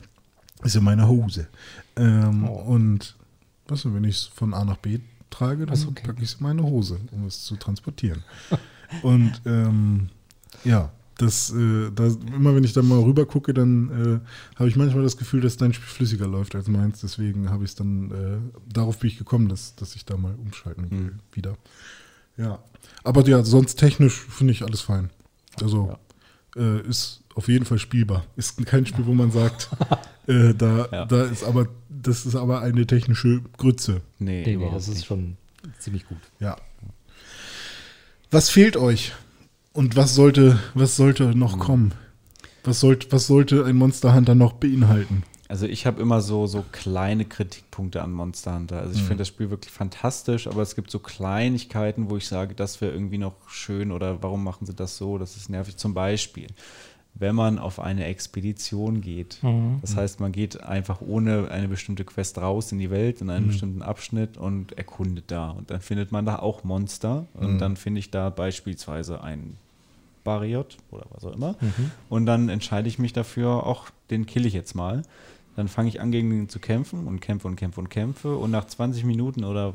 [0.62, 1.47] ist ja meine Hose.
[1.97, 2.55] Ähm, Oh.
[2.72, 3.14] Und
[3.68, 6.03] was, wenn ich es von A nach B trage, dann okay.
[6.07, 8.22] packe ich es in meine Hose, um es zu transportieren.
[9.03, 10.09] und ähm,
[10.64, 14.76] ja, das, äh, das, immer wenn ich da mal rüber gucke, dann äh, habe ich
[14.76, 17.00] manchmal das Gefühl, dass dein Spiel flüssiger läuft als meins.
[17.00, 20.34] Deswegen habe ich es dann, äh, darauf bin ich gekommen, dass, dass ich da mal
[20.34, 21.18] umschalten will Mhm.
[21.32, 21.56] wieder.
[22.36, 22.62] Ja.
[23.04, 25.10] Aber ja, sonst technisch finde ich alles fein.
[25.60, 25.96] Also
[26.56, 26.62] Ja.
[26.62, 28.24] äh, ist auf jeden Fall spielbar.
[28.36, 29.68] Ist kein Spiel, wo man sagt,
[30.26, 31.04] äh, da, Ja.
[31.06, 34.00] da ist aber, das ist aber eine technische Grütze.
[34.18, 35.06] Nee, Nee, nee, das ist nicht.
[35.06, 35.36] schon
[35.78, 36.18] ziemlich gut.
[36.40, 36.56] Ja.
[38.30, 39.12] Was fehlt euch?
[39.72, 41.58] Und was sollte, was sollte noch Hm.
[41.60, 41.92] kommen?
[42.64, 45.22] Was, sollt, was sollte ein Monster Hunter noch beinhalten?
[45.48, 48.76] Also ich habe immer so, so kleine Kritikpunkte an Monster Hunter.
[48.76, 48.80] Mhm.
[48.82, 52.54] Also ich finde das Spiel wirklich fantastisch, aber es gibt so Kleinigkeiten, wo ich sage,
[52.54, 55.76] das wäre irgendwie noch schön oder warum machen sie das so, das ist nervig.
[55.76, 56.46] Zum Beispiel,
[57.14, 59.78] wenn man auf eine Expedition geht, Mhm.
[59.82, 63.32] das heißt, man geht einfach ohne eine bestimmte Quest raus in die Welt, in Mhm.
[63.32, 65.50] einen bestimmten Abschnitt und erkundet da.
[65.50, 67.58] Und dann findet man da auch Monster und Mhm.
[67.58, 69.56] dann finde ich da beispielsweise ein
[70.24, 71.56] Bariot oder was auch immer.
[71.61, 71.90] Mhm.
[72.08, 75.02] Und dann entscheide ich mich dafür, auch den kill ich jetzt mal.
[75.56, 78.36] Dann fange ich an, gegen ihn zu kämpfen und kämpfe und kämpfe und kämpfe.
[78.36, 79.74] Und nach 20 Minuten oder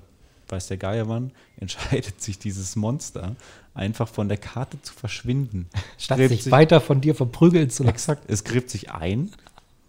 [0.51, 3.35] weiß der Geier wann, entscheidet sich dieses Monster
[3.73, 5.67] einfach von der Karte zu verschwinden.
[5.97, 7.93] Statt Gräbt sich weiter von dir verprügeln zu lassen.
[7.93, 9.31] Exakt, es gräbt sich ein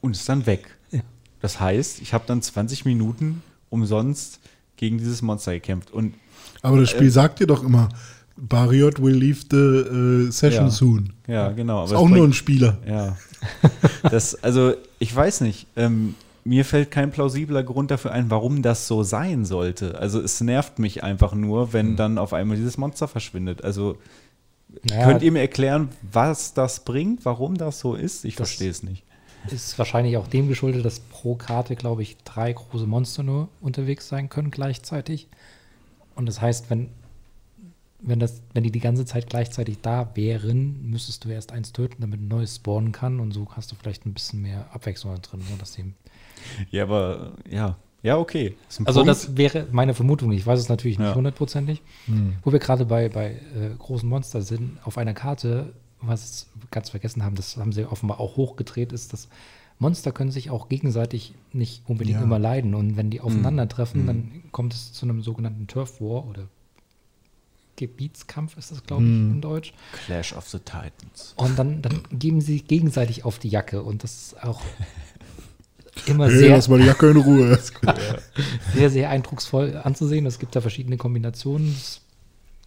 [0.00, 0.76] und ist dann weg.
[0.90, 1.00] Ja.
[1.40, 4.40] Das heißt, ich habe dann 20 Minuten umsonst
[4.76, 5.90] gegen dieses Monster gekämpft.
[5.92, 6.14] Und
[6.62, 6.96] Aber das Äh.
[6.96, 7.88] Spiel sagt dir doch immer,
[8.36, 10.70] Bariot will leave the äh, session Ja.
[10.70, 11.12] soon.
[11.26, 11.84] ja, genau.
[11.84, 12.78] Ist auch es nur bringt- ein Spieler.
[12.86, 13.16] Ja.
[14.02, 15.66] Das, also, ich weiß nicht.
[15.76, 16.14] Ähm,
[16.46, 19.98] mir fällt kein plausibler Grund dafür ein, warum das so sein sollte.
[19.98, 21.96] Also, es nervt mich einfach nur, wenn Hm.
[21.96, 23.62] dann auf einmal dieses Monster verschwindet.
[23.64, 23.98] Also,
[24.82, 28.24] Naja, könnt ihr mir erklären, was das bringt, warum das so ist?
[28.24, 29.04] Ich verstehe es nicht.
[29.52, 34.08] ist wahrscheinlich auch dem geschuldet, dass pro Karte, glaube ich, drei große Monster nur unterwegs
[34.08, 35.28] sein können gleichzeitig.
[36.16, 36.90] Und das heißt, wenn,
[38.00, 42.00] wenn, das, wenn die die ganze Zeit gleichzeitig da wären, müsstest du erst eins töten,
[42.02, 43.20] damit ein neues spawnen kann.
[43.20, 45.42] Und so hast du vielleicht ein bisschen mehr Abwechslung da drin.
[45.48, 45.94] So, dass die,
[46.70, 47.76] Ja, aber ja.
[48.02, 48.56] Ja, okay.
[48.84, 49.08] Also Punkt.
[49.08, 50.30] das wäre meine Vermutung.
[50.30, 51.14] Ich weiß es natürlich nicht Ja.
[51.16, 51.82] hundertprozentig.
[52.44, 56.90] Wo wir gerade bei, bei äh, großen Monstern sind, auf einer Karte, was wir ganz
[56.90, 59.28] vergessen haben, das haben sie offenbar auch hochgedreht, ist, dass
[59.80, 62.22] Monster können sich auch gegenseitig nicht unbedingt Ja.
[62.24, 62.74] immer leiden.
[62.74, 66.44] Und wenn die aufeinandertreffen, dann kommt es zu einem sogenannten Turf War oder
[67.76, 69.74] Gebietskampf ist das, glaube ich, in Deutsch.
[70.06, 71.34] Clash of the Titans.
[71.36, 73.82] Und dann, dann geben sie sich gegenseitig auf die Jacke.
[73.82, 74.62] Und das ist auch
[76.06, 77.58] immer Hey, sehr, lass mal die Jacke in Ruhe.
[78.74, 80.26] sehr, sehr eindrucksvoll anzusehen.
[80.26, 81.74] Es gibt da verschiedene Kombinationen.
[81.74, 82.00] Das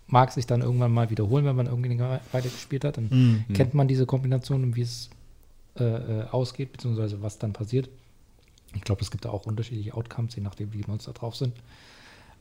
[0.08, 2.98] mag sich dann irgendwann mal wiederholen, wenn man irgendwie Weile gespielt hat.
[2.98, 5.10] Dann kennt man diese Kombination und wie es
[5.80, 7.90] äh, äh, ausgeht, beziehungsweise was dann passiert.
[8.76, 11.54] Ich glaube, es gibt da auch unterschiedliche Outcomes, je nachdem, wie die Monster drauf sind.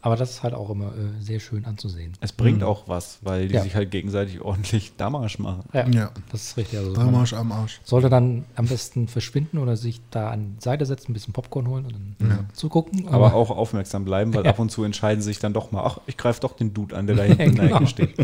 [0.00, 2.12] Aber das ist halt auch immer äh, sehr schön anzusehen.
[2.20, 3.62] Es bringt auch was, weil die Ja.
[3.62, 5.64] sich halt gegenseitig ordentlich Damage machen.
[5.72, 6.10] Ja, Ja.
[6.30, 6.78] das ist richtig.
[6.78, 7.80] Also Da man Marsch am Arsch.
[7.84, 11.66] sollte dann am besten verschwinden oder sich da an die Seite setzen, ein bisschen Popcorn
[11.66, 13.08] holen und dann zugucken.
[13.08, 15.98] Aber auch aufmerksam bleiben, weil ab und zu entscheiden sie sich dann doch mal, ach,
[16.06, 17.76] ich greife doch den Dude an, der da hinten in der Genau.
[17.78, 18.14] Ecke steht.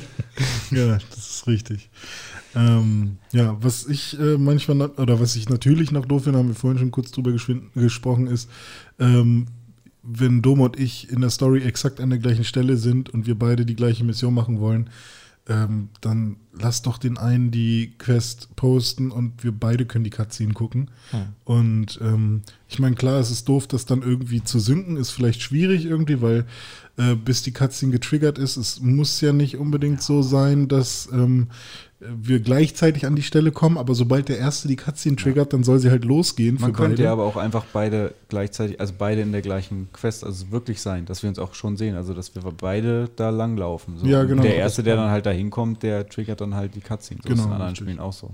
[0.70, 1.90] Ja, das ist richtig.
[2.54, 6.54] Ähm, ja, was ich äh, manchmal, oder was ich natürlich noch doof finde, haben wir
[6.54, 8.48] vorhin schon kurz drüber gesprochen, ist,
[9.00, 9.46] ähm,
[10.06, 13.38] wenn Dom und ich in der Story exakt an der gleichen Stelle sind und wir
[13.38, 14.90] beide die gleiche Mission machen wollen,
[15.46, 20.54] ähm, dann lass doch den einen die Quest posten und wir beide können die Cutscene
[20.54, 20.90] gucken.
[21.44, 25.42] Und ähm, ich meine, klar, es ist doof, das dann irgendwie zu synken, ist vielleicht
[25.42, 26.46] schwierig irgendwie, weil
[26.96, 31.48] äh, bis die Cutscene getriggert ist, es muss ja nicht unbedingt so sein, dass ähm,
[32.00, 35.78] wir gleichzeitig an die Stelle kommen, aber sobald der Erste die Cutscene triggert, dann soll
[35.78, 39.42] sie halt losgehen Man könnte ja aber auch einfach beide gleichzeitig, also beide in der
[39.42, 43.08] gleichen Quest, also wirklich sein, dass wir uns auch schon sehen, also dass wir beide
[43.16, 43.98] da langlaufen.
[43.98, 44.06] So.
[44.06, 44.42] Ja, Und genau.
[44.42, 47.20] Der Erste, der dann halt da hinkommt, der triggert dann halt die Cutscene.
[47.22, 47.76] So ist Genau, in anderen.
[47.76, 48.30] Spielen auch so.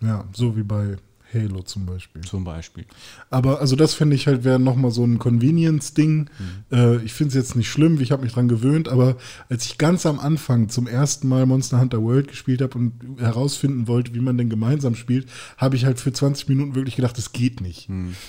[0.00, 0.96] Ja, so wie bei
[1.34, 2.22] Halo zum Beispiel.
[2.22, 2.84] Zum Beispiel.
[3.30, 6.30] Aber also das finde ich halt wäre nochmal so ein Convenience-Ding.
[6.70, 9.16] Äh, ich finde es jetzt nicht schlimm, ich habe mich dran gewöhnt, aber
[9.48, 13.88] als ich ganz am Anfang zum ersten Mal Monster Hunter World gespielt habe und herausfinden
[13.88, 17.32] wollte, wie man denn gemeinsam spielt, habe ich halt für 20 Minuten wirklich gedacht, das
[17.32, 17.88] geht nicht.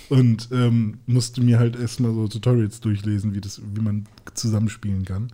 [0.09, 5.29] Und ähm, musste mir halt erstmal so Tutorials durchlesen, wie, das, wie man zusammenspielen kann.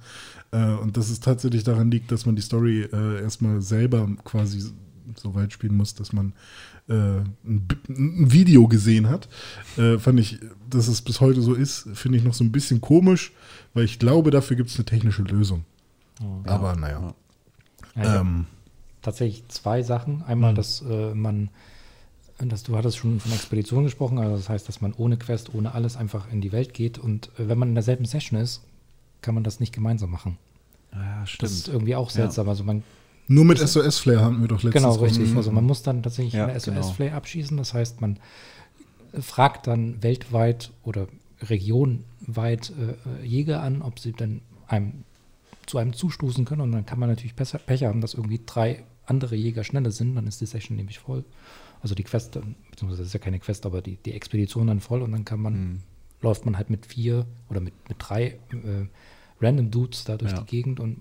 [0.52, 4.64] Äh, und dass es tatsächlich daran liegt, dass man die Story äh, erstmal selber quasi
[5.16, 6.34] so weit spielen muss, dass man
[6.90, 9.30] äh, ein, Video gesehen hat.
[9.78, 10.40] Äh, fand ich,
[10.70, 13.32] dass es bis heute so ist, finde ich noch so ein bisschen komisch,
[13.74, 15.66] weil ich glaube, dafür gibt es eine technische Lösung.
[16.46, 17.14] Aber naja.
[17.96, 18.46] Ja, Ähm,
[19.02, 20.24] tatsächlich zwei Sachen.
[20.24, 21.50] Einmal, dass äh, man,
[22.40, 25.74] dass du hattest schon von Expedition gesprochen, also das heißt, dass man ohne Quest, ohne
[25.74, 28.62] alles einfach in die Welt geht und äh, wenn man in derselben Session ist,
[29.22, 30.38] kann man das nicht gemeinsam machen.
[30.94, 32.48] Ja, Das ist irgendwie auch seltsam.
[32.50, 32.84] Also man
[33.28, 34.84] nur mit SOS-Flair hatten wir doch letztens.
[34.84, 35.36] Genau, richtig.
[35.36, 36.82] Also man muss dann tatsächlich Ja, eine genau.
[36.82, 37.58] SOS-Flay abschießen.
[37.58, 38.20] Das heißt, man
[39.14, 41.08] äh, fragt dann weltweit oder
[41.42, 45.04] regionweit äh, Jäger an, ob sie dann einem
[45.66, 46.62] zu einem zustoßen können.
[46.62, 50.16] Und dann kann man natürlich besser Pech haben, dass irgendwie drei andere Jäger schneller sind,
[50.16, 51.24] dann ist die Session nämlich voll.
[51.82, 52.32] Also die Quest,
[52.72, 55.42] beziehungsweise das ist ja keine Quest, aber die, die Expedition dann voll und dann kann
[55.42, 55.80] man, Mhm.
[56.22, 58.88] läuft man halt mit vier oder mit, mit drei äh,
[59.42, 60.40] random Dudes da durch Ja.
[60.42, 60.98] die Gegend und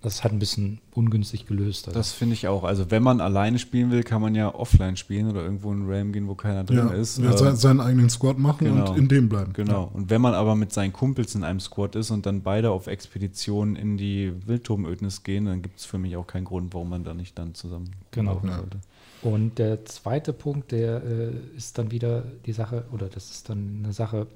[0.00, 1.88] das ist halt ein bisschen ungünstig gelöst.
[1.88, 1.98] Also.
[1.98, 2.64] Das finde ich auch.
[2.64, 5.88] Also wenn man alleine spielen will, kann man ja offline spielen oder irgendwo in einen
[5.88, 7.18] Realm gehen, wo keiner drin Ja, ist.
[7.18, 8.90] ja, sein, seinen eigenen Squad machen genau.
[8.90, 9.52] und in dem bleiben.
[9.52, 9.90] Genau.
[9.92, 12.86] Und wenn man aber mit seinen Kumpels in einem Squad ist und dann beide auf
[12.86, 17.04] Expeditionen in die Wildturmödnis gehen, dann gibt es für mich auch keinen Grund, warum man
[17.04, 18.40] da nicht dann zusammen Genau.
[18.42, 18.78] sollte.
[19.22, 23.82] Und der zweite Punkt, der äh, ist dann wieder die Sache, oder das ist dann
[23.84, 24.26] eine Sache,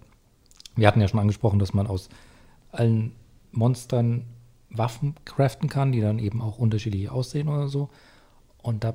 [0.77, 2.09] wir hatten ja schon angesprochen, dass man aus
[2.71, 3.13] allen
[3.57, 4.25] Monstern
[4.71, 7.89] Waffen craften kann, die dann eben auch unterschiedlich aussehen oder so.
[8.63, 8.95] Und da,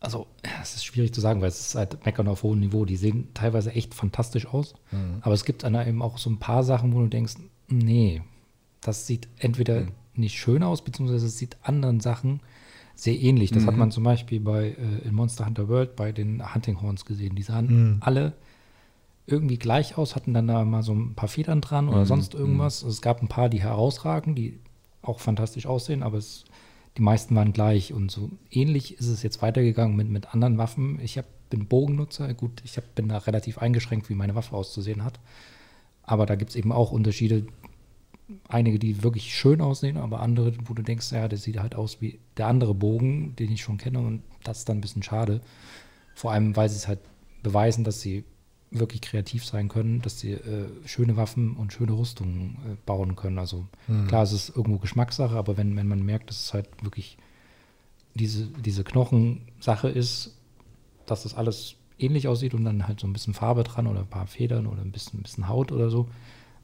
[0.00, 0.26] also,
[0.62, 2.84] es ist schwierig zu sagen, weil es ist halt Meckern auf hohem Niveau.
[2.84, 4.74] Die sehen teilweise echt fantastisch aus.
[5.22, 7.34] Aber es gibt dann eben auch so ein paar Sachen, wo du denkst,
[7.68, 8.22] nee,
[8.80, 12.40] das sieht entweder nicht schön aus, beziehungsweise es sieht anderen Sachen
[12.94, 13.50] sehr ähnlich.
[13.50, 17.04] Das hat man zum Beispiel bei äh, in Monster Hunter World bei den Hunting Horns
[17.04, 17.34] gesehen.
[17.36, 17.68] Die sahen
[18.00, 18.34] alle
[19.26, 22.82] irgendwie gleich aus, hatten dann da mal so ein paar Federn dran oder sonst irgendwas.
[22.82, 24.58] Es gab ein paar, die herausragen, die
[25.00, 26.44] auch fantastisch aussehen, aber es,
[26.96, 27.92] die meisten waren gleich.
[27.92, 30.98] Und so ähnlich ist es jetzt weitergegangen mit, mit anderen Waffen.
[31.00, 35.04] Ich hab, bin Bogennutzer, gut, ich hab, bin da relativ eingeschränkt, wie meine Waffe auszusehen
[35.04, 35.20] hat.
[36.02, 37.46] Aber da gibt es eben auch Unterschiede.
[38.48, 42.00] Einige, die wirklich schön aussehen, aber andere, wo du denkst, ja, das sieht halt aus
[42.00, 44.00] wie der andere Bogen, den ich schon kenne.
[44.00, 45.40] Und das ist dann ein bisschen schade.
[46.14, 47.00] Vor allem, weil sie es halt
[47.42, 48.24] beweisen, dass sie
[48.72, 53.38] wirklich kreativ sein können, dass sie äh, schöne Waffen und schöne Rüstungen äh, bauen können.
[53.38, 53.66] Also
[54.08, 57.18] klar, es ist irgendwo Geschmackssache, aber wenn, wenn man merkt, dass es halt wirklich
[58.14, 60.36] diese, diese Knochensache ist,
[61.06, 64.06] dass das alles ähnlich aussieht und dann halt so ein bisschen Farbe dran oder ein
[64.06, 66.08] paar Federn oder ein bisschen, ein bisschen Haut oder so,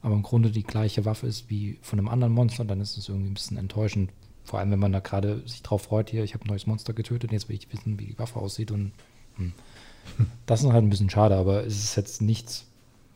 [0.01, 3.09] aber im Grunde die gleiche Waffe ist wie von einem anderen Monster, dann ist es
[3.09, 4.11] irgendwie ein bisschen enttäuschend.
[4.43, 6.93] Vor allem, wenn man da gerade sich drauf freut, hier, ich habe ein neues Monster
[6.93, 8.93] getötet, jetzt will ich wissen, wie die Waffe aussieht und
[9.35, 9.53] hm.
[10.45, 12.65] Das ist halt ein bisschen schade, aber es ist jetzt nichts,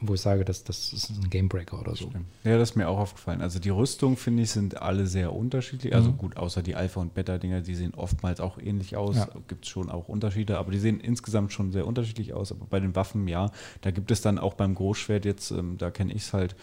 [0.05, 2.11] wo ich sage, dass das ist ein Gamebreaker oder so.
[2.43, 3.41] Ja, das ist mir auch aufgefallen.
[3.41, 5.95] Also die Rüstung, finde ich, sind alle sehr unterschiedlich.
[5.95, 6.17] Also Mhm.
[6.17, 9.15] gut, außer die Alpha- und Beta-Dinger, die sehen oftmals auch ähnlich aus.
[9.15, 9.29] Ja.
[9.47, 12.51] Gibt es schon auch Unterschiede, aber die sehen insgesamt schon sehr unterschiedlich aus.
[12.51, 13.49] Aber bei den Waffen, ja,
[13.79, 16.55] da gibt es dann auch beim Großschwert jetzt, ähm, da kenne ich es halt,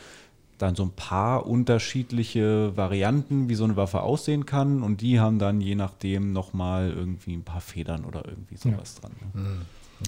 [0.58, 4.82] dann so ein paar unterschiedliche Varianten, wie so eine Waffe aussehen kann.
[4.82, 9.12] Und die haben dann je nachdem nochmal irgendwie ein paar Federn oder irgendwie sowas dran.
[9.32, 9.50] Ne?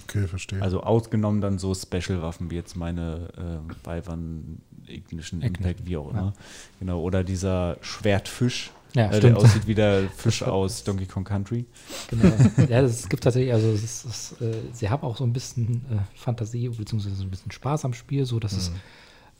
[0.03, 0.61] Okay, verstehe.
[0.61, 6.19] Also ausgenommen dann so Special-Waffen wie jetzt meine äh, Byvern Ignition Impact, wie auch immer.
[6.19, 6.33] ja.
[6.79, 7.01] Genau.
[7.01, 11.65] Oder dieser Schwertfisch, Ja, äh, der aussieht wie der Fisch aus Donkey Kong Country.
[12.09, 12.33] Genau.
[12.69, 16.17] ja, es gibt tatsächlich, also ist, es, äh, sie haben auch so ein bisschen äh,
[16.17, 18.71] Fantasie beziehungsweise so ein bisschen Spaß am Spiel, so dass es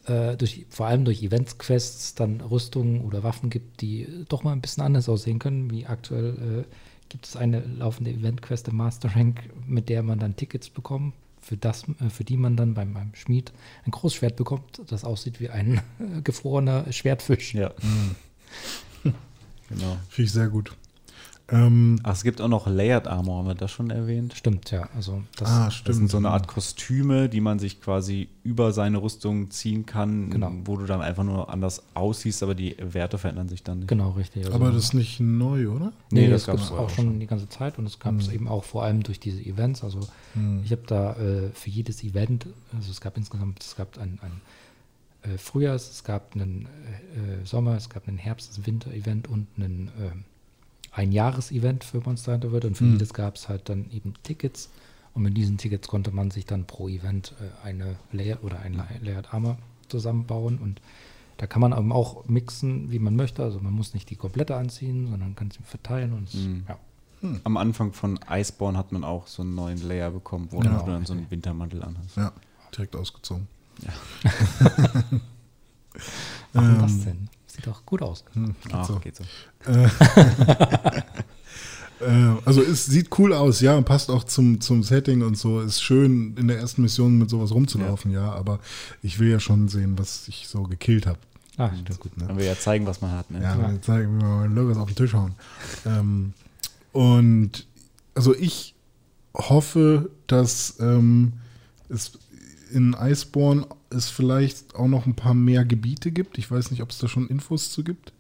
[0.06, 4.62] äh, durch, vor allem durch Events-Quests dann Rüstungen oder Waffen gibt, die doch mal ein
[4.62, 6.76] bisschen anders aussehen können, wie aktuell äh,
[7.10, 11.58] gibt es eine laufende Event-Quest im Master Rank, mit der man dann Tickets bekommt, für,
[11.58, 13.52] das, äh, für die man dann beim, beim Schmied
[13.86, 17.54] ein Großschwert bekommt, das aussieht wie ein äh, gefrorener Schwertfisch.
[17.54, 17.72] Ja.
[19.04, 19.98] genau.
[20.10, 20.76] Finde ich sehr gut.
[21.50, 24.34] Ähm, Ach, es gibt auch noch Layered Armor, haben wir das schon erwähnt?
[24.34, 24.88] Stimmt, ja.
[24.96, 25.96] Also das, ah, Das stimmt.
[25.98, 30.52] sind so eine Art Kostüme, die man sich quasi über seine Rüstung ziehen kann, Genau.
[30.64, 33.90] wo du dann einfach nur anders aussiehst, aber die Werte verändern sich dann nicht.
[33.90, 34.46] genau, richtig.
[34.46, 35.92] Also, Aber das ist nicht neu, oder?
[36.12, 38.30] Nee, Nee, das, das gibt es auch schon die ganze Zeit und es gab es
[38.30, 39.84] eben auch vor allem durch diese Events.
[39.84, 40.00] Also
[40.64, 44.42] ich habe da äh, für jedes Event, also es gab insgesamt, es gab ein, ein
[45.30, 46.68] äh, Frühjahrs, es gab einen
[47.16, 50.12] äh, Sommer, es gab einen Herbst-, ein Winter-Event und einen äh,
[50.94, 54.70] ein Jahres-Event für Monster Hunter World und für jedes gab es halt dann eben Tickets
[55.14, 58.74] und mit diesen Tickets konnte man sich dann pro Event äh, eine Layer oder ein
[58.74, 59.58] La- Layered Armor
[59.90, 60.82] zusammenbauen und
[61.38, 63.44] da kann man eben auch mixen, wie man möchte.
[63.44, 66.64] Also man muss nicht die komplette anziehen, sondern kann sie verteilen und Mhm.
[66.68, 66.78] ja.
[67.46, 70.84] Am Anfang von Iceborne hat man auch so einen neuen Layer bekommen, wo Genau.
[70.84, 72.18] du dann so einen Wintermantel anhast.
[72.18, 72.34] Ja,
[72.76, 73.48] direkt ausgezogen.
[76.54, 77.30] Warum Ähm, das denn?
[77.56, 78.24] Sieht doch gut aus.
[78.34, 78.96] Hm, geht Ach, so.
[79.00, 79.24] geht so.
[82.02, 85.62] Äh, also es sieht cool aus, ja, und passt auch zum, zum Setting und so.
[85.62, 88.60] Ist schön, in der ersten Mission mit sowas rumzulaufen, ja, aber
[89.02, 91.20] ich will ja schon sehen, was ich so gekillt habe.
[91.56, 92.00] Ah, stimmt.
[92.02, 92.26] Gut, ne?
[92.28, 93.30] Dann will ja zeigen, was man hat.
[93.32, 93.42] Ne?
[93.42, 93.62] Ja, Ja.
[93.62, 95.36] dann zeigen wir mal Logos auf den Tisch hauen.
[95.86, 96.34] Ähm,
[96.92, 97.68] und
[98.16, 98.76] also ich
[99.36, 101.34] hoffe, dass ähm,
[101.90, 102.20] es
[102.72, 106.38] in Iceborne es vielleicht auch noch ein paar mehr Gebiete gibt.
[106.38, 108.14] Ich weiß nicht, ob es da schon Infos zu gibt.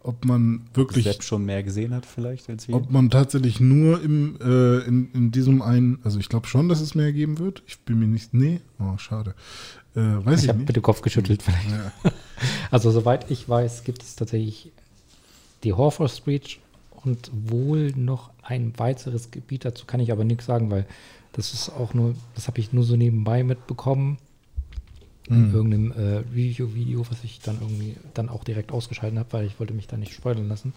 [0.00, 2.76] Ob man wirklich, Sepp schon mehr gesehen hat vielleicht als wir.
[2.76, 6.80] ob man tatsächlich nur im, äh, in, in diesem einen, also ich glaube schon, dass
[6.80, 7.62] es mehr geben wird.
[7.66, 9.34] Ich bin mir nicht, nee, oh, schade.
[9.96, 11.70] Äh, weiß Ich ich, habe mit dem Kopf geschüttelt vielleicht.
[11.70, 12.12] Ja.
[12.70, 14.70] Also soweit ich weiß, gibt es tatsächlich
[15.64, 16.58] die Horford Street
[17.04, 19.64] und wohl noch ein weiteres Gebiet.
[19.64, 20.86] Dazu kann ich aber nichts sagen, weil
[21.32, 24.18] das ist auch nur, das habe ich nur so nebenbei mitbekommen.
[25.30, 29.58] In irgendeinem äh, Review-Video, was ich dann irgendwie dann auch direkt ausgeschaltet habe, weil ich
[29.60, 30.72] wollte mich da nicht spoilern lassen.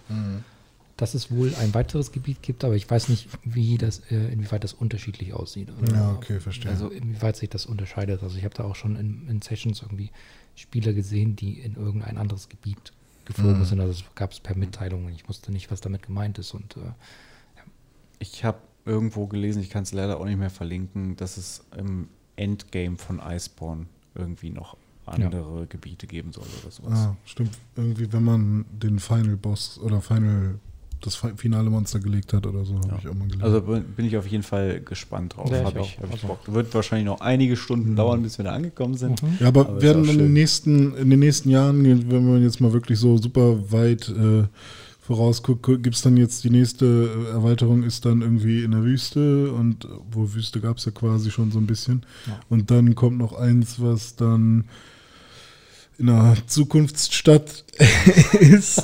[0.97, 4.63] Dass es wohl ein weiteres Gebiet gibt, aber ich weiß nicht, wie das, äh, inwieweit
[4.63, 5.69] das unterschiedlich aussieht.
[5.93, 6.69] Ja, okay, verstehe.
[6.69, 8.21] Also inwieweit sich das unterscheidet.
[8.21, 10.11] Also ich habe da auch schon in, in Sessions irgendwie
[10.55, 12.91] Spieler gesehen, die in irgendein anderes Gebiet
[13.25, 13.65] geflogen Mhm.
[13.65, 13.79] sind.
[13.79, 16.53] Also das gab es per Mitteilung und ich wusste nicht, was damit gemeint ist.
[16.53, 16.81] Und äh,
[18.19, 22.09] Ich habe irgendwo gelesen, ich kann es leider auch nicht mehr verlinken, dass es im
[22.35, 23.85] Endgame von Iceborne
[24.15, 24.75] irgendwie noch
[25.05, 26.99] andere Gebiete geben soll oder sowas.
[26.99, 27.57] Ah, stimmt.
[27.75, 30.55] Irgendwie, wenn man den Final Boss oder Final,
[31.01, 32.97] das fi- finale Monster gelegt hat oder so, habe Ja.
[32.99, 33.43] ich auch mal gelesen.
[33.43, 35.49] Also bin ich auf jeden Fall gespannt drauf.
[35.49, 36.39] Ja, ich Habe ich, hab ich Also- Bock.
[36.53, 39.21] Wird wahrscheinlich noch einige Stunden dauern, bis wir da angekommen sind.
[39.39, 42.71] ja, aber, aber werden in den, nächsten, in den nächsten Jahren, wenn man jetzt mal
[42.71, 44.43] wirklich so super weit äh,
[45.01, 49.51] vorausguckt, gibt es dann jetzt die nächste äh, Erweiterung, ist dann irgendwie in der Wüste
[49.51, 52.05] und wo Wüste gab es ja quasi schon so ein bisschen.
[52.27, 52.39] Ja.
[52.49, 54.65] Und dann kommt noch eins, was dann
[55.97, 57.63] in einer Zukunftsstadt
[58.39, 58.83] ist,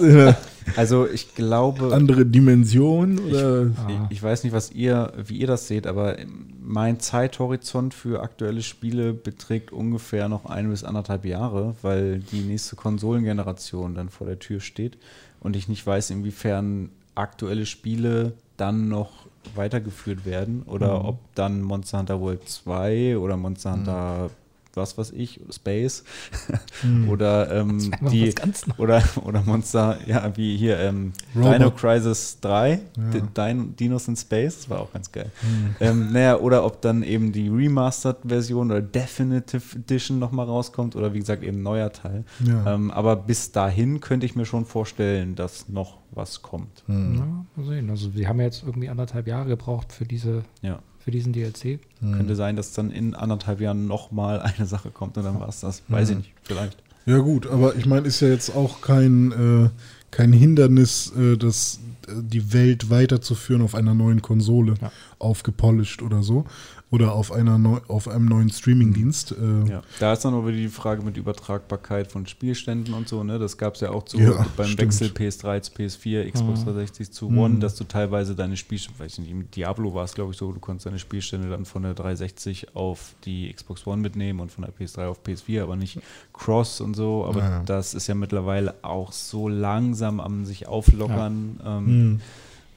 [0.75, 3.87] Also ich glaube, andere Dimension oder Ah.
[4.09, 6.17] ich, ich weiß nicht, was ihr, wie ihr das seht, aber
[6.61, 12.75] mein Zeithorizont für aktuelle Spiele beträgt ungefähr noch ein bis anderthalb Jahre, weil die nächste
[12.75, 14.97] Konsolengeneration dann vor der Tür steht
[15.39, 19.11] und ich nicht weiß, inwiefern aktuelle Spiele dann noch
[19.55, 24.29] weitergeführt werden oder ob dann Monster Hunter World 2 oder Monster Hunter
[24.77, 26.03] was weiß ich, Space
[27.09, 28.33] oder ähm, mal die
[28.77, 31.13] oder, oder Monster, ja, wie hier ähm.
[31.33, 33.19] Dino Crisis 3, Ja.
[33.45, 35.31] Din Dinos in Space, das war auch ganz geil.
[35.79, 41.19] Ähm, naja, oder ob dann eben die Remastered-Version oder Definitive Edition nochmal rauskommt oder wie
[41.19, 42.23] gesagt eben ein neuer Teil.
[42.45, 42.73] Ja.
[42.75, 46.83] Ähm, aber bis dahin könnte ich mir schon vorstellen, dass noch was kommt.
[46.87, 47.15] Hm.
[47.15, 47.89] ja, mal sehen.
[47.89, 50.79] Also wir haben ja jetzt irgendwie anderthalb Jahre gebraucht für diese, Ja.
[51.07, 51.79] Für diesen DLC.
[52.01, 55.61] Könnte sein, dass dann in anderthalb Jahren nochmal eine Sache kommt und dann war es
[55.61, 55.81] das.
[55.87, 56.77] Weiß ich nicht, vielleicht.
[57.05, 59.69] Ja gut, aber ich meine, ist ja jetzt auch kein, äh,
[60.11, 61.79] kein Hindernis, äh, das,
[62.09, 64.91] äh, die Welt weiterzuführen auf einer neuen Konsole, Ja.
[65.17, 66.43] aufgepolished oder so.
[66.89, 69.33] Oder auf, einer neu, auf einem neuen Streamingdienst.
[69.33, 73.39] Äh, Ja, da ist dann aber die Frage mit Übertragbarkeit von Spielständen und so, ne?
[73.39, 74.79] Das gab es ja auch zu, Ja, beim stimmt.
[74.83, 77.37] Wechsel PS3 zu PS4, Xbox 360 zu Mhm.
[77.39, 80.37] One, dass du teilweise deine Spielstände, weiß ich nicht, im Diablo war es, glaube ich,
[80.37, 84.49] so, du konntest deine Spielstände dann von der 360 auf die Xbox One mitnehmen und
[84.53, 85.99] von der PS3 auf PS4, aber nicht
[86.31, 87.25] Cross und so.
[87.25, 87.63] Aber Ja.
[87.65, 91.59] das ist ja mittlerweile auch so langsam am sich auflockern.
[91.65, 92.21] Ähm, Hm.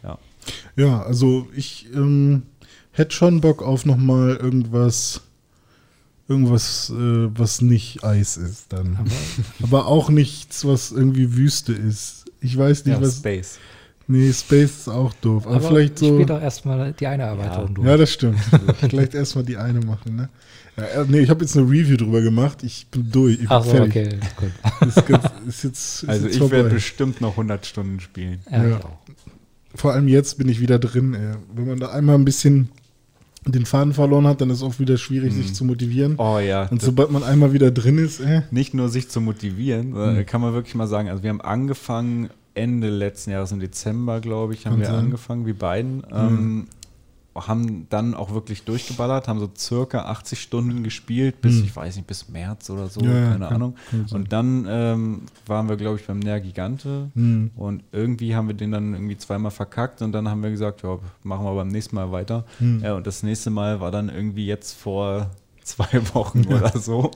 [0.03, 0.19] ja.
[0.75, 2.43] Ja, also ich ähm,
[2.93, 5.21] hätte schon Bock auf nochmal irgendwas,
[6.29, 6.95] irgendwas, äh,
[7.39, 8.99] was nicht Eis ist dann.
[9.63, 12.25] Aber Aber auch nichts, was irgendwie Wüste ist.
[12.41, 13.17] Ich weiß nicht, ja, was.
[13.19, 13.59] Space.
[14.07, 15.47] Nee, Space ist auch doof.
[15.47, 16.07] Aber, Aber vielleicht so.
[16.13, 17.87] spielt doch erstmal die eine Erweiterung durch.
[17.87, 18.41] Ja, das stimmt.
[18.81, 20.29] Vielleicht erstmal die eine machen, ne?
[20.77, 22.63] Ja, äh, nee, ich habe jetzt eine Review drüber gemacht.
[22.65, 23.35] Ich bin durch.
[23.35, 24.09] Ich bin Ach so, fertig.
[24.09, 24.19] okay,
[24.81, 24.89] gut.
[24.89, 28.41] Ist, ganz, ist jetzt, ist Also jetzt ich werde bestimmt noch 100 Stunden spielen.
[28.51, 28.79] Ja, Ja.
[28.79, 28.99] ich auch.
[29.77, 31.15] Vor allem jetzt bin ich wieder drin.
[31.15, 31.35] Ey.
[31.55, 32.71] Wenn man da einmal ein bisschen
[33.47, 36.17] den Faden verloren hat, dann ist es auch wieder schwierig, sich zu motivieren.
[36.19, 39.93] Oh ja, Und sobald man einmal wieder drin ist, äh, nicht nur sich zu motivieren,
[39.95, 44.21] sondern kann man wirklich mal sagen, also wir haben angefangen Ende letzten Jahres im Dezember,
[44.21, 44.97] glaube ich, haben Kann wir sein.
[44.97, 46.03] angefangen, wie beiden.
[46.13, 46.67] Ähm,
[47.35, 51.65] haben dann auch wirklich durchgeballert, haben so circa 80 Stunden gespielt, bis, Hm.
[51.65, 53.75] ich weiß nicht, bis März oder so, Ja, keine kann- Ahnung.
[53.91, 54.07] kann.
[54.13, 57.51] Und dann ähm, waren wir, glaube ich, beim Nea Gigante hm.
[57.57, 60.99] und irgendwie haben wir den dann irgendwie zweimal verkackt und dann haben wir gesagt, ja,
[61.23, 62.45] machen wir beim nächsten Mal weiter.
[62.59, 62.83] Hm.
[62.83, 65.31] Ja, und das nächste Mal war dann irgendwie jetzt vor
[65.71, 67.11] zwei Wochen oder so.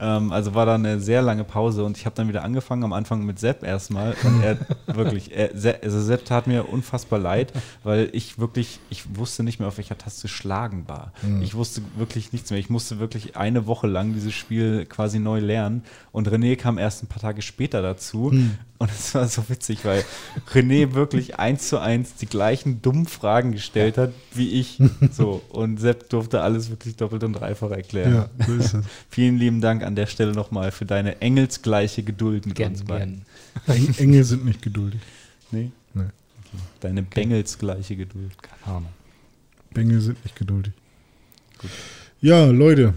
[0.00, 2.92] Ähm, also war dann eine sehr lange Pause und ich habe dann wieder angefangen, am
[2.92, 4.14] Anfang mit Sepp erstmal.
[4.24, 5.50] Und er wirklich, er,
[5.82, 7.52] also Sepp tat mir unfassbar leid,
[7.84, 11.12] weil ich wirklich, ich wusste nicht mehr, auf welcher Taste schlagen war.
[11.42, 12.58] Ich wusste wirklich nichts mehr.
[12.58, 15.82] Ich musste wirklich eine Woche lang dieses Spiel quasi neu lernen.
[16.10, 18.32] Und René kam erst ein paar Tage später dazu.
[18.82, 20.04] Und es war so witzig, weil
[20.52, 24.80] René wirklich eins zu eins die gleichen dummen Fragen gestellt hat wie ich.
[25.12, 25.40] So.
[25.50, 28.12] Und Sepp durfte alles wirklich doppelt und dreifach erklären.
[28.12, 28.84] ja, so ist es.
[29.08, 33.24] Vielen lieben Dank an der Stelle nochmal für deine engelsgleiche Geduld mit Gern, uns beiden.
[33.66, 33.76] gern.
[33.76, 35.00] Eng Engel sind nicht geduldig.
[35.52, 35.70] Nee?
[35.94, 36.06] Nee.
[36.80, 38.32] Deine bengelsgleiche Geduld.
[38.42, 38.92] Keine Ahnung.
[39.72, 40.72] Bengel sind nicht geduldig.
[41.58, 41.70] Gut.
[42.20, 42.94] Ja, Leute.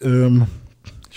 [0.00, 0.46] Ähm,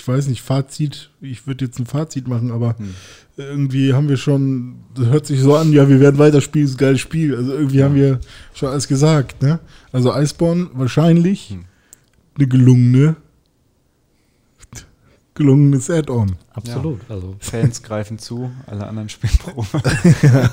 [0.06, 1.10] ich weiß nicht, Fazit.
[1.19, 2.94] Ich würde jetzt ein Fazit machen, aber Hm.
[3.38, 6.77] irgendwie haben wir schon, das hört sich so an, ja, wir werden weiterspielen, ist ein
[6.77, 7.36] geiles Spiel.
[7.36, 8.19] Also irgendwie haben wir
[8.53, 9.60] schon alles gesagt, ne?
[9.91, 11.65] Also Iceborne wahrscheinlich Hm.
[12.38, 13.15] eine gelungene
[15.34, 16.36] gelungenes Add-on.
[16.53, 17.02] Absolut.
[17.10, 19.68] Also, Fans greifen zu, alle anderen spielen Probe.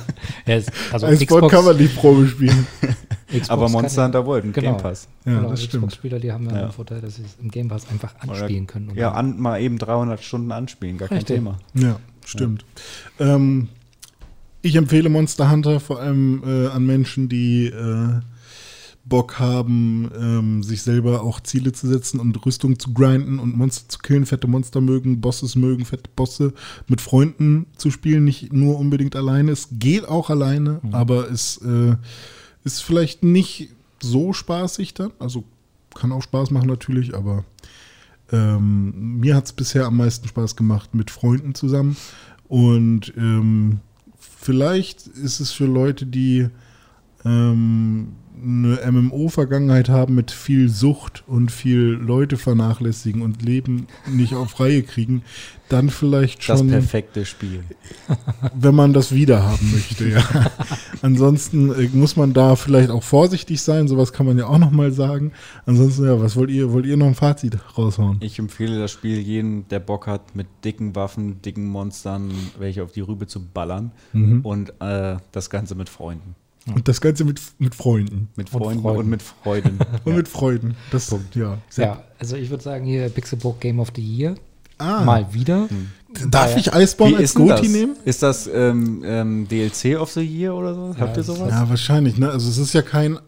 [0.46, 0.60] ja,
[0.92, 2.66] also Als Sport kann man nicht Probe spielen.
[3.32, 4.72] Xbox Aber Monster ja- Hunter World Genau.
[4.72, 5.08] Game Pass.
[5.24, 5.84] Ja, genau, das stimmt.
[5.86, 6.62] Xbox-Spieler, die haben ja, Ja.
[6.68, 8.90] den Vorteil, dass sie es im Game Pass einfach anspielen können.
[8.90, 11.36] und Ja, an, mal eben 300 Stunden anspielen, gar kein Richtig.
[11.36, 11.58] Thema.
[11.74, 12.64] Ja, stimmt.
[13.18, 13.68] Ähm,
[14.62, 18.20] ich empfehle Monster Hunter vor allem äh, an Menschen, die äh,
[19.04, 23.88] Bock haben, ähm, sich selber auch Ziele zu setzen und Rüstung zu grinden und Monster
[23.88, 26.52] zu killen, fette Monster mögen, Bosses mögen, fette Bosse
[26.86, 29.50] mit Freunden zu spielen, nicht nur unbedingt alleine.
[29.50, 31.96] Es geht auch alleine, aber es äh,
[32.64, 33.70] ist vielleicht nicht
[34.00, 35.12] so spaßig dann.
[35.18, 35.44] Also
[35.94, 37.44] kann auch Spaß machen natürlich, aber
[38.30, 41.96] ähm, mir hat es bisher am meisten Spaß gemacht mit Freunden zusammen.
[42.48, 43.80] Und ähm,
[44.18, 46.48] vielleicht ist es für Leute, die
[47.24, 54.58] ähm, eine MMO-Vergangenheit haben mit viel Sucht und viel Leute vernachlässigen und Leben nicht auf
[54.58, 55.22] Reihe kriegen,
[55.68, 57.64] dann vielleicht Das schon, perfekte Spiel.
[58.54, 60.08] wenn man das wieder haben möchte.
[60.08, 60.50] Ja.
[61.02, 64.92] Ansonsten äh, muss man da vielleicht auch vorsichtig sein, sowas kann man ja auch nochmal
[64.92, 65.32] sagen.
[65.64, 68.18] Ansonsten, ja, was wollt ihr, wollt ihr noch ein Fazit raushauen?
[68.20, 72.92] Ich empfehle das Spiel jedem, der Bock hat, mit dicken Waffen, dicken Monstern, welche auf
[72.92, 73.92] die Rübe zu ballern.
[74.12, 74.40] Mhm.
[74.42, 76.34] Und äh, das Ganze mit Freunden.
[76.74, 78.28] Und das Ganze mit, mit Freunden.
[78.36, 78.98] Mit Und Freunden Freuden.
[79.00, 79.78] und mit Freuden.
[80.04, 80.76] Und mit Freuden.
[80.90, 81.58] Das, ja.
[81.68, 84.34] Sehr- ja, also ich würde sagen, hier Pixelbook Game of the Year.
[84.78, 85.68] Ah, Mal wieder.
[86.30, 87.96] darf ich Iceborne als Goti nehmen?
[88.04, 90.94] Ist das ähm, ähm, DLC of the Year oder so?
[90.98, 91.50] Habt ihr sowas?
[91.50, 92.16] Ja, wahrscheinlich.
[92.18, 92.28] Ne?
[92.30, 93.18] Also es ist ja kein,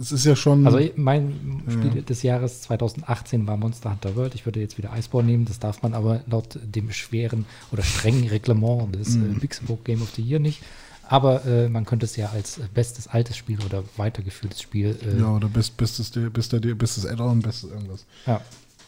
[0.00, 0.66] es ist ja schon.
[0.66, 4.34] Also mein Spiel des Jahres 2018 war Monster Hunter World.
[4.34, 5.44] Ich würde jetzt wieder Iceborne nehmen.
[5.44, 9.36] Das darf man aber laut dem schweren oder strengen Reglement des Mhm.
[9.36, 10.62] äh, Pixelbook Game of the Year nicht.
[11.08, 14.96] Aber äh, man könnte es ja als äh, bestes altes Spiel oder weitergeführtes Spiel.
[15.02, 18.04] Äh, ja, oder best, bestes, bestes, bestes Add-on, bestes irgendwas.
[18.26, 18.40] ja.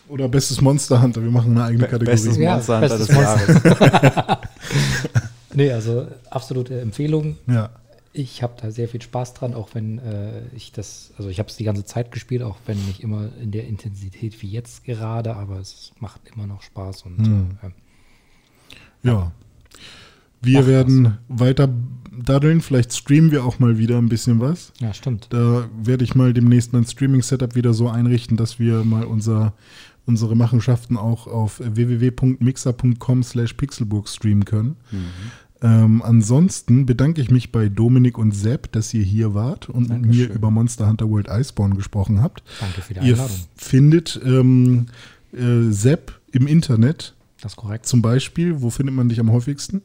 [0.08, 1.20] Oder bestes Monster Hunter.
[1.20, 2.12] Wir machen eine eigene Be- Kategorie.
[2.12, 4.38] Bestes Ja, Monster Hunter bestes des Jahres.
[5.54, 7.38] Nee, also absolute Empfehlung.
[7.46, 7.70] Ja.
[8.12, 11.48] Ich habe da sehr viel Spaß dran, auch wenn äh, ich das, also ich habe
[11.48, 15.34] es die ganze Zeit gespielt, auch wenn nicht immer in der Intensität wie jetzt gerade,
[15.36, 17.58] aber es macht immer noch Spaß und Hm.
[17.62, 17.70] äh,
[19.08, 19.32] Ja.
[20.42, 21.68] Wir Macht werden weiter
[22.24, 22.60] daddeln.
[22.60, 24.72] Vielleicht streamen wir auch mal wieder ein bisschen was.
[24.80, 25.28] ja, stimmt.
[25.30, 29.52] Da werde ich mal demnächst mein Streaming-Setup wieder so einrichten, dass wir mal unser,
[30.06, 34.76] unsere Machenschaften auch auf www.mixer.com slash pixelburg streamen können.
[35.62, 40.02] Ähm, ansonsten bedanke ich mich bei Dominik und Sepp, dass ihr hier wart und mit
[40.02, 40.32] mir Dankeschön.
[40.36, 42.42] über Monster Hunter World Iceborne gesprochen habt.
[42.60, 43.36] Danke für die Ihr Einladung.
[43.36, 44.86] f- findet ähm,
[45.32, 47.86] äh, Sepp im Internet Das ist korrekt.
[47.86, 48.60] zum Beispiel.
[48.60, 49.80] Wo findet man dich am häufigsten?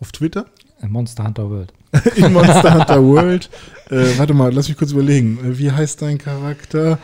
[0.00, 0.46] Auf Twitter?
[0.88, 1.72] Monster Hunter World.
[2.16, 3.50] in Monster Hunter World.
[3.90, 5.38] Äh, warte mal, lass mich kurz überlegen.
[5.44, 6.98] Äh, Wie heißt dein Charakter?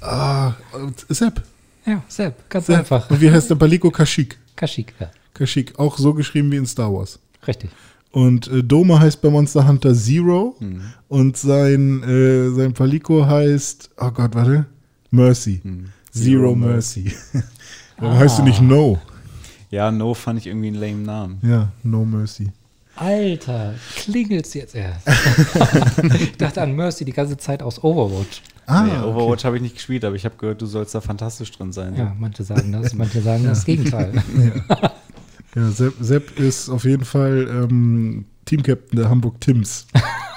[0.00, 1.42] Ah, äh, Sepp.
[1.86, 2.78] Ja, Sepp, ganz Sepp.
[2.80, 3.10] einfach.
[3.10, 4.38] Und wie heißt der Paliko Kashyyyk?
[4.56, 5.10] Kashyyyk, ja.
[5.34, 7.18] Kashyyyk, auch so geschrieben wie in Star Wars.
[7.46, 7.70] Richtig.
[8.12, 10.56] Und äh, Doma heißt bei Monster Hunter Zero.
[10.58, 10.80] Hm.
[11.08, 14.66] Und sein, äh, sein Paliko heißt, oh Gott, warte,
[15.10, 15.60] Mercy.
[15.62, 15.86] Hm.
[16.12, 17.12] Zero, Mercy.
[17.98, 18.18] Warum Ah.
[18.20, 18.98] heißt du nicht No?
[19.70, 21.38] Ja, No fand ich irgendwie einen lame Namen.
[21.42, 22.50] Ja, No Mercy.
[23.00, 25.08] Alter, klingelt's jetzt erst.
[26.20, 28.42] ich dachte an Mercy die ganze Zeit aus Overwatch.
[28.66, 29.04] Ah, nee, okay.
[29.04, 31.96] Overwatch habe ich nicht gespielt, aber ich habe gehört, du sollst da fantastisch drin sein.
[31.96, 34.12] Ja, manche sagen das, manche sagen das Gegenteil.
[35.56, 39.88] Ja, Sepp, Sepp ist auf jeden Fall ähm, Teamcaptain der Hamburg Tims.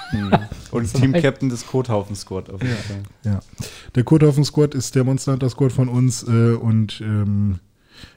[0.10, 0.32] Hm.
[0.72, 3.04] Und Team-Captain des Kothaufen-Squad auf jeden Fall.
[3.24, 3.40] Ja.
[3.94, 7.60] Der Kothaufen Squad ist der Monster Hunter Squad von uns äh, und ähm,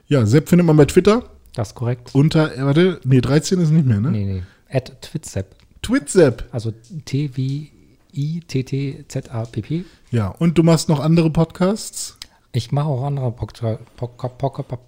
[0.06, 1.24] ja, Sepp findet man bei Twitter
[1.56, 2.10] Das ist korrekt.
[2.14, 4.10] unter, äh, warte, nee, 13 ist nicht mehr, ne?
[4.12, 4.42] Nee, nee.
[4.70, 5.54] At Twitsepp.
[5.82, 6.44] Twitsepp.
[6.52, 6.72] Also
[8.46, 9.84] T-W-I-T-T-Z-A-P-P.
[10.10, 12.18] Ja, und du machst noch andere Podcasts?
[12.52, 14.78] Ich mache auch andere Podca- Podca- Podca-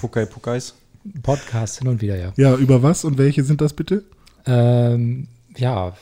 [0.00, 0.74] Pukai Pukais.
[1.22, 2.32] Podcasts hin und wieder, ja.
[2.36, 4.04] Ja, über was und welche sind das bitte?
[4.46, 5.94] Ähm, ja,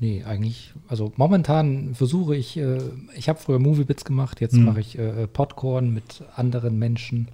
[0.00, 2.78] nee, eigentlich, also momentan versuche ich, äh,
[3.16, 4.64] ich habe früher Moviebits gemacht, jetzt Hm.
[4.64, 7.28] mache ich äh, Podcorn mit anderen Menschen.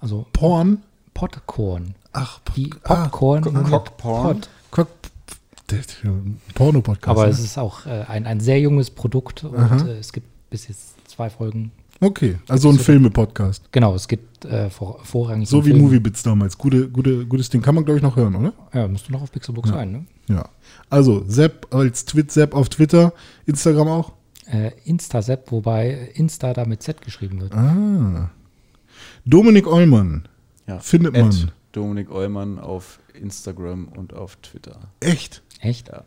[0.00, 0.82] Also Porn?
[1.18, 1.96] Podcorn.
[2.12, 3.42] Ach, Die ah, Popcorn.
[3.52, 4.40] Mit Cockporn?
[4.70, 4.86] Cock-
[6.54, 7.08] Porno-Podcast.
[7.08, 7.32] Aber ne?
[7.32, 10.94] es ist auch äh, ein, ein sehr junges Produkt und äh, es gibt bis jetzt
[11.08, 11.72] zwei Folgen.
[12.00, 13.64] Okay, also ein Filme-Podcast.
[13.72, 15.48] Genau, es gibt äh, vor, vorrangig.
[15.48, 15.82] So wie Film.
[15.82, 16.56] Moviebits damals.
[16.56, 17.62] Gute, gute, gutes Ding.
[17.62, 18.52] Kann man, glaube ich, noch hören, oder?
[18.72, 19.72] Ja, müsste noch auf Pixelbook Ja.
[19.72, 20.06] sein, ne?
[20.28, 20.48] Ja.
[20.88, 23.12] Also, Sepp als Twit Sepp auf Twitter,
[23.44, 24.12] Instagram auch.
[24.46, 27.52] Äh, Instasep, wobei Insta da mit Z geschrieben wird.
[27.54, 28.30] Ah.
[29.24, 30.28] Dominik Eulmann.
[30.68, 30.78] Ja.
[30.78, 31.50] Findet At man.
[31.72, 34.92] Dominik Eulmann auf Instagram und auf Twitter.
[35.00, 35.42] Echt?
[35.60, 35.88] Echt?
[35.88, 36.04] Ja.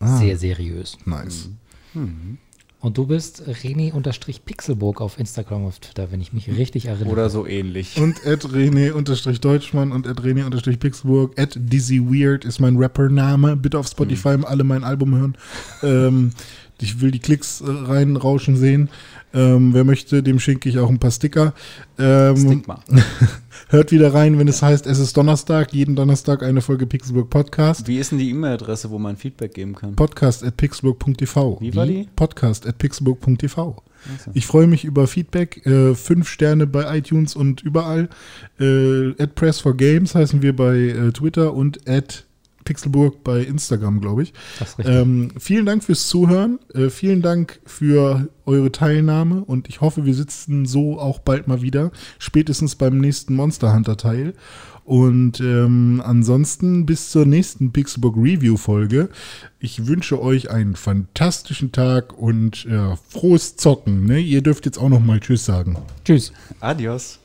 [0.00, 0.18] Ah.
[0.18, 0.98] Sehr seriös.
[1.04, 1.50] Nice.
[1.94, 2.38] Mhm.
[2.80, 7.10] Und du bist René-Pixelburg auf Instagram, auf Twitter, wenn ich mich richtig erinnere.
[7.10, 8.00] Oder so ähnlich.
[8.00, 11.38] Und at René-Deutschmann und at René-Pixelburg.
[11.38, 13.56] At Dizzy Weird ist mein Rappername.
[13.56, 14.46] Bitte auf Spotify mhm.
[14.46, 15.36] alle mein Album hören.
[15.82, 16.32] ähm,
[16.80, 18.88] ich will die Klicks äh, reinrauschen sehen.
[19.32, 21.54] Ähm, wer möchte, dem schenke ich auch ein paar Sticker.
[21.98, 22.80] Ähm, Stigma.
[23.68, 25.72] hört wieder rein, wenn es heißt, es ist Donnerstag.
[25.72, 27.86] Jeden Donnerstag eine Folge Pixelburg Podcast.
[27.86, 29.94] Wie ist denn die E-Mail-Adresse, wo man Feedback geben kann?
[29.94, 31.58] Podcast at pixelburg.tv.
[31.60, 32.08] Wie war die?
[32.16, 33.82] Podcast at pixelburg.tv.
[34.12, 34.30] Also.
[34.34, 35.64] Ich freue mich über Feedback.
[35.66, 38.08] Äh, fünf Sterne bei iTunes und überall.
[38.58, 42.26] Äh, at Press for Games heißen wir bei äh, Twitter und at
[42.64, 44.32] Pixelburg bei Instagram, glaube ich.
[44.78, 46.58] Ähm, vielen Dank fürs Zuhören.
[46.74, 51.62] Äh, vielen Dank für eure Teilnahme und ich hoffe, wir sitzen so auch bald mal
[51.62, 51.90] wieder.
[52.18, 54.34] Spätestens beim nächsten Monster Hunter Teil.
[54.84, 59.08] Und ähm, ansonsten bis zur nächsten Pixelburg Review Folge.
[59.60, 64.06] Ich wünsche euch einen fantastischen Tag und äh, frohes Zocken.
[64.06, 64.18] Ne?
[64.18, 65.76] Ihr dürft jetzt auch noch mal Tschüss sagen.
[66.04, 66.32] Tschüss.
[66.58, 67.20] Adios.